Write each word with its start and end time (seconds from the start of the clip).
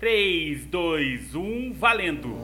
3, 0.00 0.64
2, 0.66 1.34
1, 1.34 1.72
valendo! 1.72 2.36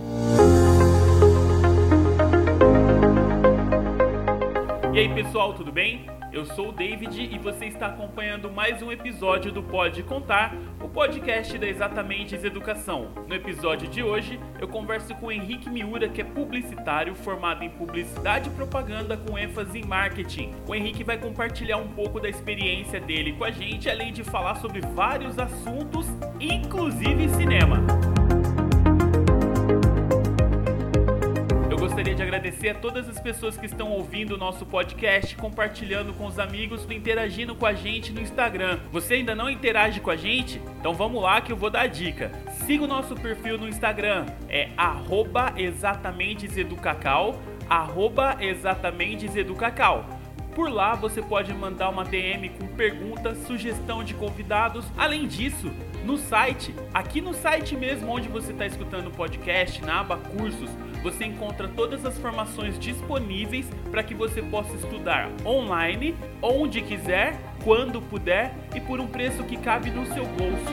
E 4.92 4.99
aí 4.99 5.08
pessoal, 5.15 5.55
tudo 5.55 5.71
bem? 5.71 6.05
Eu 6.35 6.44
sou 6.44 6.71
o 6.71 6.73
David 6.73 7.30
e 7.32 7.39
você 7.39 7.67
está 7.67 7.87
acompanhando 7.87 8.51
mais 8.51 8.82
um 8.82 8.91
episódio 8.91 9.53
do 9.53 9.62
Pode 9.62 10.03
Contar, 10.03 10.53
o 10.82 10.89
podcast 10.89 11.57
da 11.57 11.64
Exatamente 11.64 12.35
Educação. 12.35 13.12
No 13.29 13.37
episódio 13.37 13.86
de 13.86 14.02
hoje, 14.02 14.41
eu 14.61 14.66
converso 14.66 15.14
com 15.14 15.30
Henrique 15.30 15.71
Miura, 15.71 16.09
que 16.09 16.23
é 16.23 16.25
publicitário 16.25 17.14
formado 17.14 17.62
em 17.62 17.71
publicidade 17.71 18.50
e 18.50 18.52
propaganda 18.52 19.16
com 19.16 19.39
ênfase 19.39 19.79
em 19.79 19.86
marketing. 19.86 20.50
O 20.66 20.75
Henrique 20.75 21.05
vai 21.05 21.18
compartilhar 21.18 21.77
um 21.77 21.86
pouco 21.86 22.18
da 22.18 22.29
experiência 22.29 22.98
dele 22.98 23.34
com 23.34 23.45
a 23.45 23.52
gente, 23.52 23.89
além 23.89 24.12
de 24.12 24.25
falar 24.25 24.57
sobre 24.57 24.80
vários 24.80 25.39
assuntos, 25.39 26.09
inclusive 26.53 27.29
cinema. 27.30 27.83
gostaria 31.95 32.15
de 32.15 32.23
agradecer 32.23 32.71
a 32.71 32.75
todas 32.75 33.09
as 33.09 33.21
pessoas 33.21 33.57
que 33.57 33.66
estão 33.66 33.91
ouvindo 33.91 34.35
o 34.35 34.37
nosso 34.37 34.66
podcast, 34.66 35.37
compartilhando 35.37 36.12
com 36.12 36.27
os 36.27 36.38
amigos, 36.38 36.85
interagindo 36.91 37.55
com 37.55 37.65
a 37.65 37.73
gente 37.73 38.12
no 38.12 38.21
Instagram. 38.21 38.80
Você 38.91 39.15
ainda 39.15 39.35
não 39.35 39.49
interage 39.49 40.01
com 40.01 40.11
a 40.11 40.16
gente? 40.16 40.61
Então 40.80 40.93
vamos 40.93 41.23
lá 41.23 41.41
que 41.41 41.52
eu 41.52 41.57
vou 41.57 41.71
dar 41.71 41.83
a 41.83 41.87
dica. 41.87 42.33
Siga 42.66 42.83
o 42.85 42.87
nosso 42.87 43.15
perfil 43.15 43.59
no 43.59 43.69
Instagram, 43.69 44.27
é 44.49 44.71
exatamentesEducacau, 45.57 47.41
exatamentesEducacau. 48.41 50.05
Por 50.55 50.71
lá 50.71 50.95
você 50.95 51.23
pode 51.23 51.55
mandar 51.55 51.91
uma 51.91 52.05
DM 52.05 52.49
com 52.51 52.66
perguntas, 52.69 53.38
sugestão 53.47 54.02
de 54.02 54.15
convidados. 54.15 54.85
Além 54.97 55.27
disso, 55.27 55.71
no 56.05 56.19
site, 56.19 56.75
aqui 56.93 57.21
no 57.21 57.33
site 57.33 57.75
mesmo 57.75 58.13
onde 58.13 58.29
você 58.29 58.52
está 58.52 58.66
escutando 58.66 59.07
o 59.07 59.10
podcast, 59.10 59.83
na 59.83 60.01
aba 60.01 60.19
cursos, 60.19 60.69
você 61.02 61.24
encontra 61.24 61.66
todas 61.66 62.05
as 62.05 62.19
formações 62.19 62.79
disponíveis 62.79 63.69
para 63.91 64.02
que 64.02 64.14
você 64.14 64.42
possa 64.42 64.74
estudar 64.74 65.30
online, 65.44 66.14
onde 66.42 66.83
quiser, 66.83 67.38
quando 67.62 68.02
puder 68.02 68.55
e 68.74 68.80
por 68.80 69.00
um 69.00 69.06
preço 69.06 69.42
que 69.44 69.56
cabe 69.56 69.91
no 69.91 70.05
seu 70.06 70.24
bolso. 70.27 70.64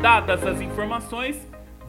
Dadas 0.00 0.44
as 0.44 0.60
informações, 0.60 1.40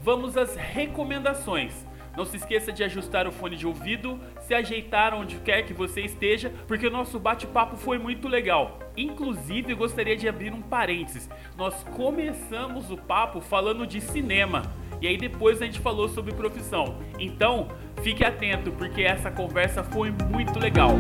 vamos 0.03 0.37
às 0.37 0.55
recomendações. 0.55 1.73
Não 2.15 2.25
se 2.25 2.37
esqueça 2.37 2.71
de 2.71 2.83
ajustar 2.83 3.27
o 3.27 3.31
fone 3.31 3.55
de 3.55 3.67
ouvido, 3.67 4.19
se 4.39 4.53
ajeitar 4.53 5.13
onde 5.13 5.37
quer 5.39 5.63
que 5.63 5.73
você 5.73 6.01
esteja, 6.01 6.51
porque 6.67 6.87
o 6.87 6.91
nosso 6.91 7.19
bate-papo 7.19 7.75
foi 7.75 7.97
muito 7.97 8.27
legal. 8.27 8.79
Inclusive, 8.95 9.73
gostaria 9.73 10.15
de 10.15 10.27
abrir 10.27 10.53
um 10.53 10.61
parênteses. 10.61 11.29
Nós 11.57 11.83
começamos 11.95 12.89
o 12.89 12.97
papo 12.97 13.41
falando 13.41 13.85
de 13.85 13.99
cinema. 13.99 14.63
E 15.01 15.07
aí 15.07 15.17
depois 15.17 15.61
a 15.61 15.65
gente 15.65 15.79
falou 15.79 16.07
sobre 16.07 16.33
profissão. 16.33 16.97
Então, 17.19 17.67
fique 18.01 18.23
atento 18.23 18.71
porque 18.71 19.01
essa 19.01 19.29
conversa 19.29 19.83
foi 19.83 20.11
muito 20.11 20.57
legal. 20.57 20.91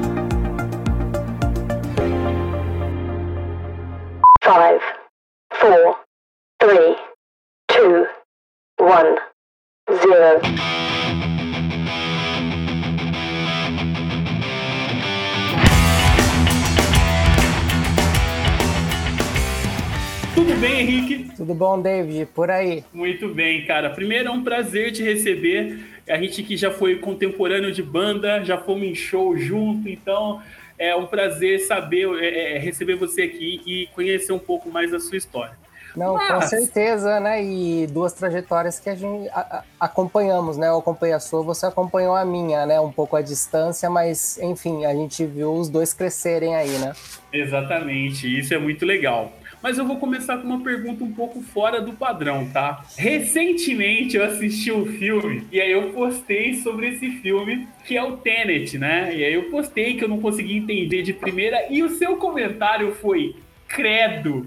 Five, 4.43 4.83
four, 5.53 5.99
three, 6.59 6.95
two, 7.67 8.07
one, 8.79 9.17
zero. 9.89 10.94
Tudo 20.55 20.61
bem, 20.61 20.79
Henrique? 20.79 21.31
Tudo 21.35 21.53
bom, 21.53 21.81
David? 21.81 22.27
Por 22.27 22.49
aí. 22.49 22.81
Muito 22.93 23.27
bem, 23.27 23.65
cara. 23.65 23.89
Primeiro 23.89 24.29
é 24.29 24.31
um 24.31 24.41
prazer 24.41 24.93
te 24.93 25.03
receber. 25.03 25.85
A 26.07 26.17
gente 26.17 26.41
que 26.43 26.55
já 26.55 26.71
foi 26.71 26.95
contemporâneo 26.95 27.73
de 27.73 27.83
banda, 27.83 28.41
já 28.41 28.57
fomos 28.57 28.87
em 28.87 28.95
show 28.95 29.35
junto, 29.35 29.89
então 29.89 30.41
é 30.79 30.95
um 30.95 31.07
prazer 31.07 31.59
saber 31.59 32.07
é, 32.23 32.55
é 32.55 32.57
receber 32.57 32.95
você 32.95 33.23
aqui 33.23 33.61
e 33.65 33.87
conhecer 33.87 34.31
um 34.31 34.39
pouco 34.39 34.69
mais 34.69 34.91
da 34.91 34.99
sua 34.99 35.17
história. 35.17 35.57
Não, 35.93 36.13
Mas... 36.13 36.33
com 36.33 36.41
certeza, 36.41 37.19
né? 37.19 37.43
E 37.43 37.85
duas 37.87 38.13
trajetórias 38.13 38.79
que 38.79 38.89
a 38.89 38.95
gente 38.95 39.27
a, 39.29 39.39
a, 39.39 39.63
acompanhamos, 39.77 40.55
né? 40.55 40.69
Eu 40.69 40.77
acompanhei 40.77 41.15
a 41.15 41.19
sua, 41.19 41.43
você 41.43 41.65
acompanhou 41.65 42.15
a 42.15 42.23
minha, 42.23 42.65
né? 42.65 42.79
Um 42.79 42.93
pouco 42.93 43.17
à 43.17 43.21
distância, 43.21 43.89
mas 43.89 44.37
enfim, 44.37 44.85
a 44.85 44.93
gente 44.93 45.25
viu 45.25 45.53
os 45.53 45.67
dois 45.67 45.93
crescerem 45.93 46.55
aí, 46.55 46.77
né? 46.77 46.93
Exatamente, 47.31 48.39
isso 48.39 48.53
é 48.53 48.57
muito 48.57 48.85
legal. 48.85 49.33
Mas 49.65 49.79
eu 49.79 49.87
vou 49.87 49.97
começar 49.97 50.37
com 50.37 50.45
uma 50.45 50.61
pergunta 50.61 51.03
um 51.03 51.11
pouco 51.11 51.41
fora 51.41 51.81
do 51.81 51.93
padrão, 51.93 52.47
tá? 52.53 52.85
Recentemente 52.95 54.15
eu 54.15 54.23
assisti 54.23 54.71
o 54.71 54.83
um 54.83 54.85
filme 54.85 55.47
e 55.51 55.59
aí 55.59 55.71
eu 55.71 55.91
postei 55.91 56.53
sobre 56.53 56.89
esse 56.89 57.09
filme 57.13 57.67
que 57.83 57.97
é 57.97 58.03
o 58.03 58.15
Tenet, 58.15 58.77
né? 58.77 59.11
E 59.15 59.23
aí 59.23 59.33
eu 59.33 59.49
postei 59.49 59.95
que 59.95 60.03
eu 60.03 60.07
não 60.07 60.21
consegui 60.21 60.57
entender 60.57 61.01
de 61.01 61.13
primeira 61.13 61.65
e 61.71 61.81
o 61.81 61.89
seu 61.89 62.15
comentário 62.17 62.93
foi 62.93 63.37
credo. 63.67 64.45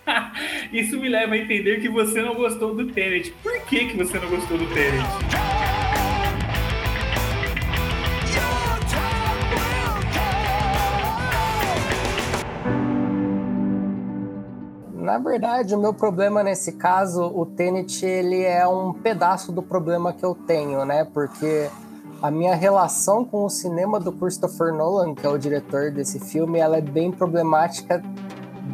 Isso 0.72 0.98
me 0.98 1.10
leva 1.10 1.34
a 1.34 1.38
entender 1.38 1.82
que 1.82 1.90
você 1.90 2.22
não 2.22 2.34
gostou 2.34 2.74
do 2.74 2.86
Tenet. 2.86 3.34
Por 3.42 3.60
que, 3.66 3.84
que 3.84 3.96
você 3.98 4.18
não 4.18 4.30
gostou 4.30 4.56
do 4.56 4.66
Tenet? 4.68 5.61
Na 15.02 15.18
verdade, 15.18 15.74
o 15.74 15.78
meu 15.80 15.92
problema 15.92 16.44
nesse 16.44 16.70
caso, 16.72 17.24
o 17.24 17.44
Tenet, 17.44 18.06
ele 18.06 18.40
é 18.42 18.64
um 18.68 18.92
pedaço 18.92 19.50
do 19.50 19.60
problema 19.60 20.12
que 20.12 20.24
eu 20.24 20.32
tenho, 20.32 20.84
né? 20.84 21.04
Porque 21.12 21.68
a 22.22 22.30
minha 22.30 22.54
relação 22.54 23.24
com 23.24 23.44
o 23.44 23.50
cinema 23.50 23.98
do 23.98 24.12
Christopher 24.12 24.72
Nolan, 24.72 25.12
que 25.12 25.26
é 25.26 25.28
o 25.28 25.36
diretor 25.36 25.90
desse 25.90 26.20
filme, 26.20 26.60
ela 26.60 26.76
é 26.76 26.80
bem 26.80 27.10
problemática, 27.10 28.00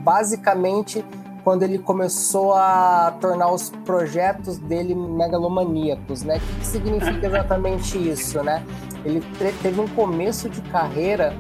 basicamente 0.05 1.03
quando 1.43 1.63
ele 1.63 1.79
começou 1.79 2.53
a 2.53 3.17
tornar 3.23 3.51
os 3.51 3.71
projetos 3.87 4.59
dele 4.59 4.95
megalomaníacos, 4.95 6.25
né? 6.25 6.37
O 6.37 6.61
que 6.61 6.67
significa 6.67 7.27
exatamente 7.27 7.97
isso, 7.97 8.43
né? 8.43 8.63
Ele 9.03 9.23
teve 9.63 9.81
um 9.81 9.89
começo 9.89 10.51
de 10.51 10.61
carreira 10.61 11.35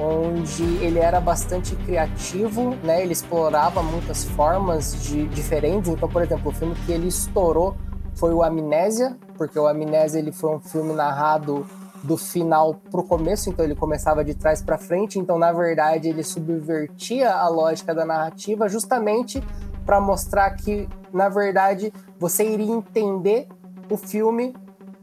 onde 0.00 0.62
ele 0.82 0.98
era 0.98 1.20
bastante 1.20 1.76
criativo, 1.76 2.74
né? 2.82 3.02
Ele 3.02 3.12
explorava 3.12 3.82
muitas 3.82 4.24
formas 4.24 5.04
de 5.04 5.26
diferentes. 5.28 5.90
Então, 5.90 6.08
por 6.08 6.22
exemplo, 6.22 6.50
o 6.50 6.54
filme 6.54 6.74
que 6.86 6.92
ele 6.92 7.08
estourou 7.08 7.76
foi 8.14 8.32
o 8.32 8.42
Amnésia, 8.42 9.16
porque 9.36 9.58
o 9.58 9.66
Amnésia 9.66 10.18
ele 10.18 10.32
foi 10.32 10.56
um 10.56 10.60
filme 10.60 10.92
narrado 10.94 11.66
do 12.02 12.16
final 12.16 12.74
para 12.90 13.00
o 13.00 13.04
começo, 13.04 13.50
então 13.50 13.62
ele 13.64 13.74
começava 13.74 14.24
de 14.24 14.34
trás 14.34 14.62
para 14.62 14.78
frente. 14.78 15.18
Então, 15.18 15.38
na 15.38 15.52
verdade, 15.52 16.08
ele 16.08 16.22
subvertia 16.22 17.34
a 17.34 17.48
lógica 17.48 17.94
da 17.94 18.06
narrativa 18.06 18.68
justamente 18.68 19.42
para 19.84 20.00
mostrar 20.00 20.50
que, 20.52 20.88
na 21.12 21.28
verdade, 21.28 21.92
você 22.18 22.44
iria 22.44 22.72
entender 22.72 23.48
o 23.90 23.96
filme 23.96 24.54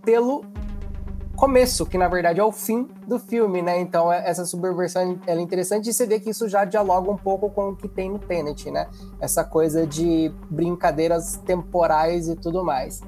pelo 0.03 0.43
começo, 1.37 1.85
que 1.85 1.97
na 1.97 2.07
verdade 2.07 2.39
é 2.39 2.43
o 2.43 2.51
fim 2.51 2.89
do 3.07 3.19
filme, 3.19 3.61
né? 3.61 3.79
Então 3.79 4.11
é, 4.11 4.27
essa 4.27 4.43
subversão 4.43 5.17
é 5.27 5.39
interessante 5.39 5.89
e 5.89 5.93
você 5.93 6.05
vê 6.05 6.19
que 6.19 6.31
isso 6.31 6.49
já 6.49 6.65
dialoga 6.65 7.11
um 7.11 7.15
pouco 7.15 7.49
com 7.49 7.69
o 7.69 7.75
que 7.75 7.87
tem 7.87 8.09
no 8.09 8.17
Tenet, 8.17 8.69
né? 8.71 8.87
Essa 9.21 9.43
coisa 9.43 9.85
de 9.85 10.31
brincadeiras 10.49 11.37
temporais 11.45 12.27
e 12.27 12.35
tudo 12.35 12.65
mais. 12.65 13.01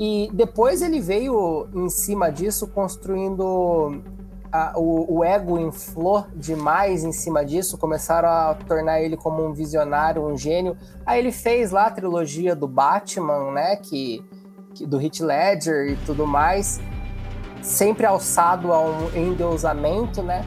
E 0.00 0.30
depois 0.32 0.80
ele 0.80 1.00
veio 1.00 1.68
em 1.74 1.90
cima 1.90 2.32
disso 2.32 2.66
construindo 2.66 4.02
a, 4.50 4.72
o, 4.78 5.18
o, 5.18 5.24
ego 5.24 5.58
inflou 5.58 6.24
demais 6.34 7.04
em 7.04 7.12
cima 7.12 7.44
disso, 7.44 7.76
começaram 7.76 8.28
a 8.28 8.54
tornar 8.54 9.02
ele 9.02 9.16
como 9.18 9.44
um 9.44 9.52
visionário, 9.52 10.26
um 10.26 10.36
gênio. 10.36 10.76
Aí 11.04 11.20
ele 11.20 11.30
fez 11.30 11.70
lá 11.70 11.86
a 11.86 11.90
trilogia 11.90 12.56
do 12.56 12.66
Batman, 12.66 13.52
né? 13.52 13.76
Que, 13.76 14.24
que 14.74 14.86
do 14.86 14.98
Heath 14.98 15.20
Ledger 15.20 15.90
e 15.90 15.96
tudo 16.06 16.26
mais 16.26 16.80
sempre 17.62 18.06
alçado 18.06 18.72
a 18.72 18.80
um 18.80 19.16
endeusamento, 19.16 20.22
né? 20.22 20.44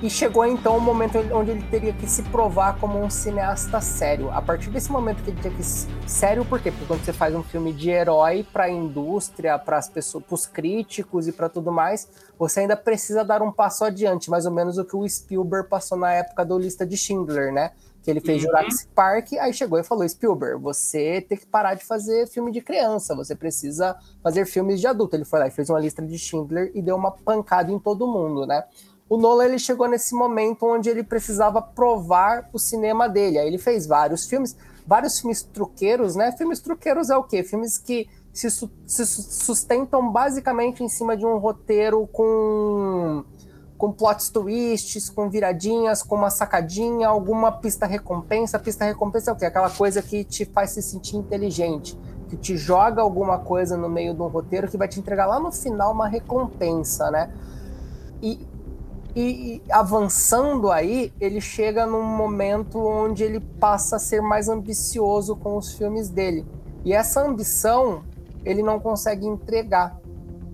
E 0.00 0.08
chegou 0.08 0.46
então 0.46 0.76
o 0.76 0.80
momento 0.80 1.18
onde 1.32 1.50
ele 1.50 1.62
teria 1.62 1.92
que 1.92 2.08
se 2.08 2.22
provar 2.22 2.78
como 2.78 3.02
um 3.02 3.10
cineasta 3.10 3.80
sério. 3.80 4.30
A 4.30 4.40
partir 4.40 4.70
desse 4.70 4.92
momento 4.92 5.24
que 5.24 5.30
ele 5.30 5.40
tinha 5.40 5.52
que 5.52 5.62
sério, 6.08 6.44
por 6.44 6.60
quê? 6.60 6.70
Porque 6.70 6.86
quando 6.86 7.04
você 7.04 7.12
faz 7.12 7.34
um 7.34 7.42
filme 7.42 7.72
de 7.72 7.90
herói 7.90 8.46
para 8.52 8.64
a 8.64 8.70
indústria, 8.70 9.58
para 9.58 9.76
as 9.76 9.88
pessoas, 9.88 10.22
para 10.24 10.34
os 10.34 10.46
críticos 10.46 11.26
e 11.26 11.32
para 11.32 11.48
tudo 11.48 11.72
mais, 11.72 12.08
você 12.38 12.60
ainda 12.60 12.76
precisa 12.76 13.24
dar 13.24 13.42
um 13.42 13.50
passo 13.50 13.84
adiante, 13.84 14.30
mais 14.30 14.46
ou 14.46 14.52
menos 14.52 14.78
o 14.78 14.84
que 14.84 14.94
o 14.94 15.08
Spielberg 15.08 15.68
passou 15.68 15.98
na 15.98 16.12
época 16.12 16.44
do 16.44 16.56
Lista 16.56 16.86
de 16.86 16.96
Schindler, 16.96 17.52
né? 17.52 17.72
Que 18.02 18.10
ele 18.10 18.20
fez 18.20 18.42
uhum. 18.42 18.48
Jurassic 18.50 18.88
Park, 18.94 19.32
aí 19.34 19.52
chegou 19.52 19.78
e 19.78 19.84
falou: 19.84 20.08
Spielberg, 20.08 20.62
você 20.62 21.20
tem 21.20 21.36
que 21.36 21.46
parar 21.46 21.74
de 21.74 21.84
fazer 21.84 22.26
filme 22.26 22.50
de 22.52 22.60
criança, 22.60 23.14
você 23.14 23.34
precisa 23.34 23.96
fazer 24.22 24.46
filmes 24.46 24.80
de 24.80 24.86
adulto. 24.86 25.16
Ele 25.16 25.24
foi 25.24 25.40
lá 25.40 25.46
e 25.48 25.50
fez 25.50 25.68
uma 25.68 25.80
lista 25.80 26.02
de 26.02 26.18
Schindler 26.18 26.70
e 26.74 26.82
deu 26.82 26.96
uma 26.96 27.10
pancada 27.10 27.70
em 27.70 27.78
todo 27.78 28.06
mundo, 28.06 28.46
né? 28.46 28.64
O 29.08 29.16
Nolan 29.16 29.46
ele 29.46 29.58
chegou 29.58 29.88
nesse 29.88 30.14
momento 30.14 30.66
onde 30.66 30.90
ele 30.90 31.02
precisava 31.02 31.62
provar 31.62 32.48
o 32.52 32.58
cinema 32.58 33.08
dele. 33.08 33.38
Aí 33.38 33.46
ele 33.46 33.58
fez 33.58 33.86
vários 33.86 34.26
filmes, 34.28 34.54
vários 34.86 35.18
filmes 35.18 35.42
truqueiros, 35.42 36.14
né? 36.14 36.30
Filmes 36.32 36.60
truqueiros 36.60 37.08
é 37.08 37.16
o 37.16 37.24
quê? 37.24 37.42
Filmes 37.42 37.78
que 37.78 38.08
se, 38.32 38.50
su 38.50 38.70
se 38.86 39.06
sustentam 39.06 40.12
basicamente 40.12 40.84
em 40.84 40.88
cima 40.88 41.16
de 41.16 41.24
um 41.24 41.38
roteiro 41.38 42.06
com 42.06 43.24
com 43.78 43.92
plot 43.92 44.32
twists, 44.32 45.08
com 45.08 45.30
viradinhas, 45.30 46.02
com 46.02 46.16
uma 46.16 46.30
sacadinha, 46.30 47.06
alguma 47.06 47.52
pista 47.52 47.86
recompensa. 47.86 48.58
Pista 48.58 48.84
recompensa 48.84 49.30
é 49.30 49.32
o 49.32 49.36
quê? 49.36 49.46
Aquela 49.46 49.70
coisa 49.70 50.02
que 50.02 50.24
te 50.24 50.44
faz 50.44 50.70
se 50.70 50.82
sentir 50.82 51.16
inteligente, 51.16 51.96
que 52.28 52.36
te 52.36 52.56
joga 52.56 53.00
alguma 53.00 53.38
coisa 53.38 53.76
no 53.76 53.88
meio 53.88 54.12
de 54.12 54.20
um 54.20 54.26
roteiro 54.26 54.68
que 54.68 54.76
vai 54.76 54.88
te 54.88 54.98
entregar 54.98 55.26
lá 55.26 55.38
no 55.38 55.52
final 55.52 55.92
uma 55.92 56.08
recompensa, 56.08 57.08
né? 57.12 57.32
E, 58.20 58.44
e, 59.14 59.22
e 59.22 59.62
avançando 59.70 60.72
aí, 60.72 61.12
ele 61.20 61.40
chega 61.40 61.86
num 61.86 62.02
momento 62.02 62.80
onde 62.80 63.22
ele 63.22 63.38
passa 63.38 63.94
a 63.94 63.98
ser 64.00 64.20
mais 64.20 64.48
ambicioso 64.48 65.36
com 65.36 65.56
os 65.56 65.72
filmes 65.74 66.08
dele. 66.10 66.44
E 66.84 66.92
essa 66.92 67.24
ambição 67.24 68.02
ele 68.44 68.62
não 68.62 68.80
consegue 68.80 69.24
entregar 69.24 70.00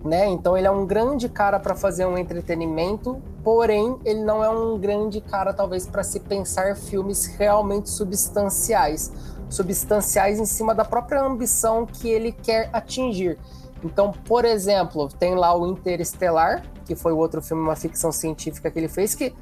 né? 0.05 0.27
Então 0.27 0.55
ele 0.55 0.67
é 0.67 0.71
um 0.71 0.85
grande 0.85 1.27
cara 1.27 1.59
para 1.59 1.75
fazer 1.75 2.05
um 2.05 2.17
entretenimento, 2.17 3.21
porém 3.43 3.97
ele 4.05 4.23
não 4.23 4.43
é 4.43 4.49
um 4.49 4.77
grande 4.77 5.19
cara 5.19 5.51
talvez 5.51 5.87
para 5.87 6.03
se 6.03 6.19
pensar 6.19 6.75
filmes 6.75 7.25
realmente 7.25 7.89
substanciais, 7.89 9.11
substanciais 9.49 10.39
em 10.39 10.45
cima 10.45 10.75
da 10.75 10.85
própria 10.85 11.21
ambição 11.21 11.85
que 11.85 12.07
ele 12.07 12.31
quer 12.31 12.69
atingir. 12.71 13.37
Então, 13.83 14.11
por 14.11 14.45
exemplo, 14.45 15.09
tem 15.09 15.35
lá 15.35 15.57
o 15.57 15.67
Interestelar, 15.67 16.63
que 16.85 16.95
foi 16.95 17.11
o 17.11 17.17
outro 17.17 17.41
filme, 17.41 17.63
uma 17.63 17.75
ficção 17.75 18.11
científica 18.11 18.69
que 18.69 18.77
ele 18.79 18.87
fez, 18.87 19.15
que 19.15 19.33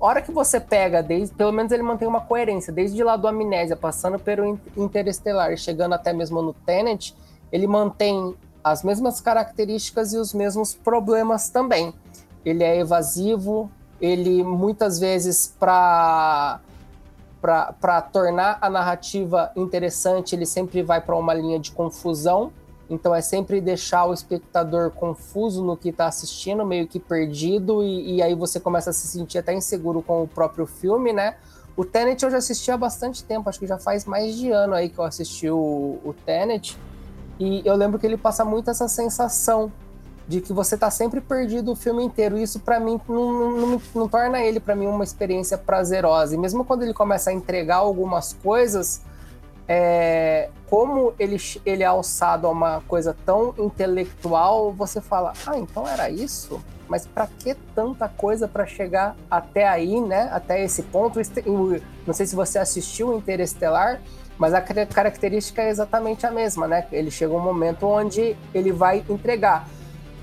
hora 0.00 0.22
que 0.22 0.32
você 0.32 0.58
pega, 0.58 1.02
desde, 1.02 1.34
pelo 1.34 1.52
menos 1.52 1.70
ele 1.72 1.82
mantém 1.82 2.08
uma 2.08 2.20
coerência, 2.20 2.72
desde 2.72 3.02
lá 3.02 3.16
do 3.16 3.26
Amnésia, 3.26 3.76
passando 3.76 4.18
pelo 4.18 4.58
Interestelar, 4.76 5.56
chegando 5.56 5.94
até 5.94 6.12
mesmo 6.12 6.40
no 6.42 6.52
Tenet, 6.52 7.14
ele 7.52 7.66
mantém 7.66 8.34
as 8.62 8.82
mesmas 8.82 9.20
características 9.20 10.12
e 10.12 10.18
os 10.18 10.32
mesmos 10.32 10.74
problemas 10.74 11.48
também. 11.48 11.94
Ele 12.44 12.62
é 12.62 12.78
evasivo, 12.78 13.70
ele 14.00 14.42
muitas 14.42 14.98
vezes 14.98 15.54
para 15.58 16.60
para 17.40 18.00
tornar 18.00 18.56
a 18.60 18.70
narrativa 18.70 19.50
interessante, 19.56 20.36
ele 20.36 20.46
sempre 20.46 20.80
vai 20.80 21.00
para 21.00 21.16
uma 21.16 21.34
linha 21.34 21.58
de 21.58 21.72
confusão. 21.72 22.52
Então 22.88 23.12
é 23.12 23.20
sempre 23.20 23.60
deixar 23.60 24.04
o 24.04 24.12
espectador 24.12 24.92
confuso 24.92 25.64
no 25.64 25.76
que 25.76 25.88
está 25.88 26.06
assistindo, 26.06 26.64
meio 26.64 26.86
que 26.86 27.00
perdido, 27.00 27.82
e, 27.82 28.16
e, 28.16 28.22
aí 28.22 28.34
você 28.34 28.60
começa 28.60 28.90
a 28.90 28.92
se 28.92 29.08
sentir 29.08 29.38
até 29.38 29.52
inseguro 29.52 30.02
com 30.02 30.22
o 30.22 30.28
próprio 30.28 30.66
filme, 30.66 31.12
né? 31.12 31.36
O 31.76 31.84
Tenet 31.84 32.22
eu 32.22 32.30
já 32.30 32.36
assisti 32.36 32.70
há 32.70 32.76
bastante 32.76 33.24
tempo, 33.24 33.48
acho 33.48 33.58
que 33.58 33.66
já 33.66 33.78
faz 33.78 34.04
mais 34.04 34.36
de 34.36 34.50
ano 34.50 34.74
aí 34.74 34.88
que 34.88 34.98
eu 34.98 35.04
assisti 35.04 35.50
o, 35.50 35.98
o 36.04 36.14
Tenet. 36.24 36.78
E 37.38 37.62
eu 37.64 37.74
lembro 37.74 37.98
que 37.98 38.06
ele 38.06 38.16
passa 38.16 38.44
muito 38.44 38.70
essa 38.70 38.88
sensação 38.88 39.72
de 40.26 40.40
que 40.40 40.52
você 40.52 40.76
tá 40.76 40.90
sempre 40.90 41.20
perdido 41.20 41.72
o 41.72 41.76
filme 41.76 42.04
inteiro. 42.04 42.38
E 42.38 42.42
isso 42.42 42.60
para 42.60 42.78
mim 42.78 43.00
não, 43.08 43.32
não, 43.32 43.66
não, 43.66 43.82
não, 43.94 44.08
torna 44.08 44.40
ele 44.40 44.60
para 44.60 44.74
mim 44.74 44.86
uma 44.86 45.04
experiência 45.04 45.58
prazerosa. 45.58 46.34
E 46.34 46.38
mesmo 46.38 46.64
quando 46.64 46.82
ele 46.82 46.94
começa 46.94 47.30
a 47.30 47.32
entregar 47.32 47.76
algumas 47.76 48.32
coisas, 48.32 49.02
é, 49.68 50.50
como 50.68 51.12
ele, 51.18 51.36
ele 51.64 51.82
é 51.82 51.86
alçado 51.86 52.46
a 52.46 52.50
uma 52.50 52.80
coisa 52.82 53.16
tão 53.24 53.54
intelectual, 53.58 54.72
você 54.72 55.00
fala: 55.00 55.32
"Ah, 55.46 55.58
então 55.58 55.86
era 55.86 56.08
isso?" 56.08 56.60
Mas 56.88 57.06
para 57.06 57.26
que 57.26 57.54
tanta 57.74 58.06
coisa 58.08 58.46
para 58.46 58.66
chegar 58.66 59.16
até 59.30 59.66
aí, 59.66 60.00
né? 60.00 60.28
Até 60.30 60.62
esse 60.62 60.82
ponto? 60.82 61.18
Não 62.06 62.12
sei 62.12 62.26
se 62.26 62.36
você 62.36 62.58
assistiu 62.58 63.16
Interestelar, 63.16 64.00
mas 64.42 64.54
a 64.54 64.60
característica 64.60 65.62
é 65.62 65.70
exatamente 65.70 66.26
a 66.26 66.30
mesma, 66.32 66.66
né? 66.66 66.84
Ele 66.90 67.12
chega 67.12 67.32
um 67.32 67.38
momento 67.38 67.86
onde 67.86 68.36
ele 68.52 68.72
vai 68.72 69.04
entregar. 69.08 69.68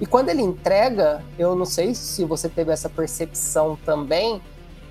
E 0.01 0.05
quando 0.05 0.27
ele 0.27 0.41
entrega, 0.41 1.23
eu 1.37 1.55
não 1.55 1.63
sei 1.65 1.95
se 1.95 2.25
você 2.25 2.49
teve 2.49 2.69
essa 2.69 2.89
percepção 2.89 3.77
também, 3.85 4.41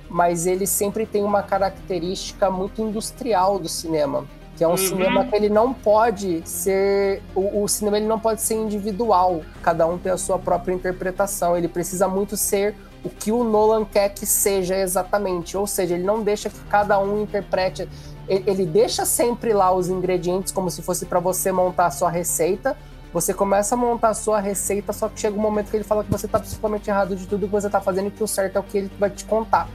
mas 0.08 0.46
ele 0.46 0.66
sempre 0.66 1.04
tem 1.04 1.22
uma 1.22 1.42
característica 1.42 2.50
muito 2.50 2.80
industrial 2.80 3.58
do 3.58 3.68
cinema, 3.68 4.24
que 4.56 4.64
é 4.64 4.66
um 4.66 4.70
uhum. 4.70 4.76
cinema 4.78 5.26
que 5.26 5.36
ele 5.36 5.50
não 5.50 5.74
pode 5.74 6.40
ser 6.48 7.22
o, 7.34 7.64
o, 7.64 7.68
cinema 7.68 7.98
ele 7.98 8.06
não 8.06 8.18
pode 8.18 8.40
ser 8.40 8.54
individual, 8.54 9.42
cada 9.62 9.86
um 9.86 9.98
tem 9.98 10.10
a 10.10 10.16
sua 10.16 10.38
própria 10.38 10.72
interpretação, 10.72 11.54
ele 11.54 11.68
precisa 11.68 12.08
muito 12.08 12.34
ser 12.34 12.74
o 13.04 13.10
que 13.10 13.30
o 13.30 13.44
Nolan 13.44 13.84
quer 13.84 14.08
que 14.08 14.24
seja 14.24 14.74
exatamente, 14.74 15.54
ou 15.54 15.66
seja, 15.66 15.96
ele 15.96 16.04
não 16.04 16.22
deixa 16.22 16.48
que 16.48 16.60
cada 16.70 16.98
um 16.98 17.22
interprete 17.22 17.86
ele 18.28 18.66
deixa 18.66 19.06
sempre 19.06 19.52
lá 19.52 19.72
os 19.72 19.88
ingredientes 19.88 20.52
como 20.52 20.70
se 20.70 20.82
fosse 20.82 21.06
para 21.06 21.18
você 21.18 21.50
montar 21.50 21.86
a 21.86 21.90
sua 21.90 22.10
receita. 22.10 22.76
Você 23.12 23.32
começa 23.32 23.74
a 23.74 23.78
montar 23.78 24.10
a 24.10 24.14
sua 24.14 24.38
receita, 24.38 24.92
só 24.92 25.08
que 25.08 25.18
chega 25.18 25.36
um 25.36 25.40
momento 25.40 25.70
que 25.70 25.76
ele 25.78 25.84
fala 25.84 26.04
que 26.04 26.10
você 26.10 26.26
está 26.26 26.38
totalmente 26.38 26.88
errado 26.88 27.16
de 27.16 27.26
tudo 27.26 27.46
que 27.46 27.52
você 27.52 27.66
está 27.66 27.80
fazendo 27.80 28.08
e 28.08 28.10
que 28.10 28.22
o 28.22 28.28
certo 28.28 28.56
é 28.56 28.60
o 28.60 28.62
que 28.62 28.78
ele 28.78 28.90
vai 28.98 29.08
te 29.08 29.24
contar. 29.24 29.66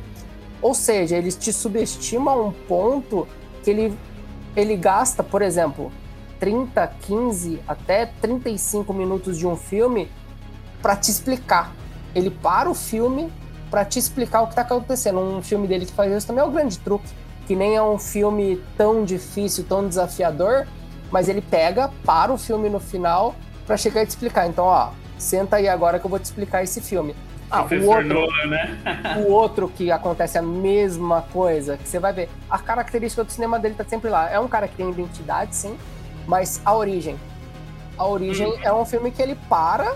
Ou 0.61 0.75
seja, 0.75 1.17
ele 1.17 1.31
te 1.31 1.51
subestima 1.51 2.31
a 2.31 2.35
um 2.35 2.51
ponto 2.51 3.27
que 3.63 3.71
ele, 3.71 3.97
ele 4.55 4.77
gasta, 4.77 5.23
por 5.23 5.41
exemplo, 5.41 5.91
30, 6.39 6.87
15 7.01 7.59
até 7.67 8.05
35 8.05 8.93
minutos 8.93 9.35
de 9.35 9.47
um 9.47 9.55
filme 9.55 10.11
para 10.79 10.95
te 10.95 11.09
explicar. 11.09 11.73
Ele 12.13 12.29
para 12.29 12.69
o 12.69 12.75
filme 12.75 13.33
para 13.71 13.83
te 13.83 13.97
explicar 13.97 14.41
o 14.41 14.45
que 14.45 14.51
está 14.51 14.61
acontecendo. 14.61 15.19
Um 15.19 15.41
filme 15.41 15.67
dele 15.67 15.87
que 15.87 15.93
faz 15.93 16.13
isso 16.13 16.27
também 16.27 16.43
é 16.43 16.47
o 16.47 16.51
grande 16.51 16.77
truque 16.77 17.09
que 17.47 17.55
nem 17.55 17.75
é 17.75 17.83
um 17.83 17.97
filme 17.97 18.61
tão 18.77 19.03
difícil, 19.03 19.65
tão 19.67 19.87
desafiador, 19.87 20.67
mas 21.11 21.29
ele 21.29 21.41
pega, 21.41 21.91
para 22.05 22.31
o 22.31 22.37
filme 22.37 22.69
no 22.69 22.79
final 22.79 23.35
para 23.65 23.77
chegar 23.77 24.03
e 24.03 24.05
te 24.05 24.09
explicar. 24.09 24.47
Então, 24.47 24.65
ó, 24.65 24.89
senta 25.17 25.57
aí 25.57 25.67
agora 25.67 25.99
que 25.99 26.05
eu 26.05 26.09
vou 26.09 26.19
te 26.19 26.25
explicar 26.25 26.63
esse 26.63 26.81
filme. 26.81 27.15
Ah, 27.49 27.65
o 27.65 27.85
outro, 27.87 28.07
Nolan, 28.07 28.47
né? 28.47 28.77
o 29.27 29.31
outro 29.31 29.67
que 29.69 29.91
acontece 29.91 30.37
a 30.39 30.41
mesma 30.41 31.21
coisa, 31.31 31.77
que 31.77 31.87
você 31.87 31.99
vai 31.99 32.11
ver, 32.11 32.29
a 32.49 32.57
característica 32.57 33.23
do 33.23 33.31
cinema 33.31 33.59
dele 33.59 33.75
tá 33.75 33.83
sempre 33.83 34.09
lá. 34.09 34.29
É 34.29 34.39
um 34.39 34.47
cara 34.47 34.67
que 34.67 34.75
tem 34.75 34.89
identidade, 34.89 35.55
sim, 35.55 35.77
mas 36.25 36.61
a 36.65 36.75
origem. 36.75 37.15
A 37.95 38.07
origem 38.07 38.47
hum. 38.47 38.59
é 38.63 38.73
um 38.73 38.85
filme 38.85 39.11
que 39.11 39.21
ele 39.21 39.35
para. 39.47 39.95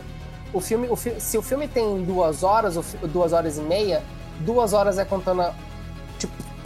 O 0.53 0.61
filme, 0.61 0.87
o 0.87 0.95
fi, 0.95 1.19
se 1.19 1.37
o 1.37 1.41
filme 1.41 1.67
tem 1.67 2.03
duas 2.03 2.43
horas, 2.43 2.75
duas 3.05 3.33
horas 3.33 3.57
e 3.57 3.61
meia, 3.61 4.03
duas 4.41 4.71
horas 4.71 4.99
é 4.99 5.03
contando 5.03 5.43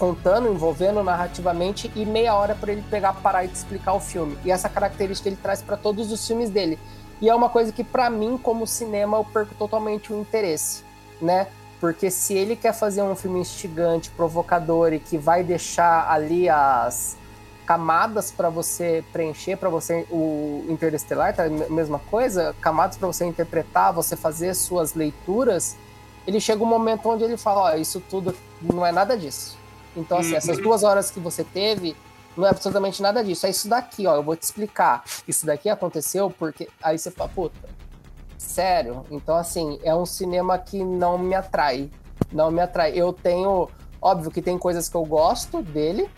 contando, 0.02 0.52
envolvendo 0.52 1.04
narrativamente 1.04 1.92
e 1.96 2.04
meia 2.08 2.34
hora 2.34 2.56
para 2.56 2.72
ele 2.72 2.84
pegar, 2.90 3.14
parar 3.14 3.46
e 3.46 3.50
te 3.50 3.54
explicar 3.54 3.94
o 3.94 4.00
filme. 4.00 4.36
E 4.44 4.50
essa 4.50 4.68
característica 4.68 5.30
ele 5.30 5.36
traz 5.36 5.62
para 5.62 5.78
todos 5.78 6.12
os 6.12 6.26
filmes 6.26 6.50
dele. 6.50 6.80
E 7.22 7.30
é 7.30 7.36
uma 7.36 7.50
coisa 7.50 7.72
que 7.72 7.84
para 7.84 8.10
mim, 8.10 8.36
como 8.36 8.66
cinema, 8.66 9.18
eu 9.18 9.24
perco 9.24 9.54
totalmente 9.54 10.12
o 10.12 10.20
interesse, 10.20 10.84
né? 11.22 11.46
Porque 11.80 12.10
se 12.10 12.34
ele 12.34 12.56
quer 12.56 12.74
fazer 12.74 13.04
um 13.04 13.16
filme 13.16 13.42
instigante, 13.42 14.10
provocador 14.10 14.92
e 14.92 14.98
que 14.98 15.20
vai 15.20 15.44
deixar 15.44 16.10
ali 16.10 16.50
as 16.50 17.16
camadas 17.64 18.32
para 18.32 18.50
você 18.50 19.04
preencher, 19.14 19.56
para 19.56 19.70
você 19.70 20.08
o 20.10 20.66
Interestelar, 20.68 21.36
tá 21.36 21.44
a 21.44 21.50
mesma 21.50 22.00
coisa, 22.00 22.56
camadas 22.60 22.98
para 22.98 23.06
você 23.06 23.24
interpretar, 23.24 23.94
você 23.94 24.16
fazer 24.16 24.56
suas 24.56 24.96
leituras, 24.96 25.78
ele 26.26 26.40
chega 26.40 26.64
um 26.64 26.68
momento 26.68 27.08
onde 27.08 27.24
ele 27.24 27.38
fala, 27.38 27.62
ó, 27.62 27.74
oh, 27.76 27.78
isso 27.78 28.02
tudo 28.10 28.36
não 28.62 28.84
é 28.84 28.92
nada 28.92 29.16
disso. 29.16 29.61
Então, 29.96 30.18
assim, 30.18 30.32
uhum. 30.32 30.38
essas 30.38 30.58
duas 30.58 30.84
horas 30.84 31.12
que 31.12 31.20
você 31.20 31.44
teve, 31.44 31.96
não 32.36 32.46
é 32.46 32.50
absolutamente 32.50 33.02
nada 33.02 33.24
disso. 33.24 33.46
É 33.46 33.50
isso 33.50 33.68
daqui, 33.68 34.08
ó. 34.08 34.16
Eu 34.16 34.24
vou 34.24 34.36
te 34.36 34.44
explicar. 34.44 35.04
Isso 35.28 35.46
daqui 35.46 35.70
aconteceu 35.70 36.30
porque. 36.30 36.70
Aí 36.82 36.98
você 36.98 37.12
fala, 37.12 37.30
puta, 37.30 37.70
sério? 38.38 39.06
Então, 39.12 39.36
assim, 39.36 39.80
é 39.84 39.94
um 39.94 40.06
cinema 40.06 40.58
que 40.58 40.84
não 40.84 41.18
me 41.18 41.36
atrai. 41.36 41.90
Não 42.32 42.52
me 42.52 42.62
atrai. 42.62 42.94
Eu 42.96 43.12
tenho. 43.14 43.70
Óbvio 44.02 44.32
que 44.32 44.42
tem 44.42 44.58
coisas 44.58 44.90
que 44.90 44.96
eu 44.96 45.06
gosto 45.06 45.62
dele. 45.62 46.10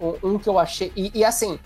Um, 0.00 0.34
um 0.34 0.38
que 0.38 0.48
eu 0.48 0.58
achei. 0.58 0.92
E, 0.96 1.10
e 1.14 1.24
assim, 1.24 1.58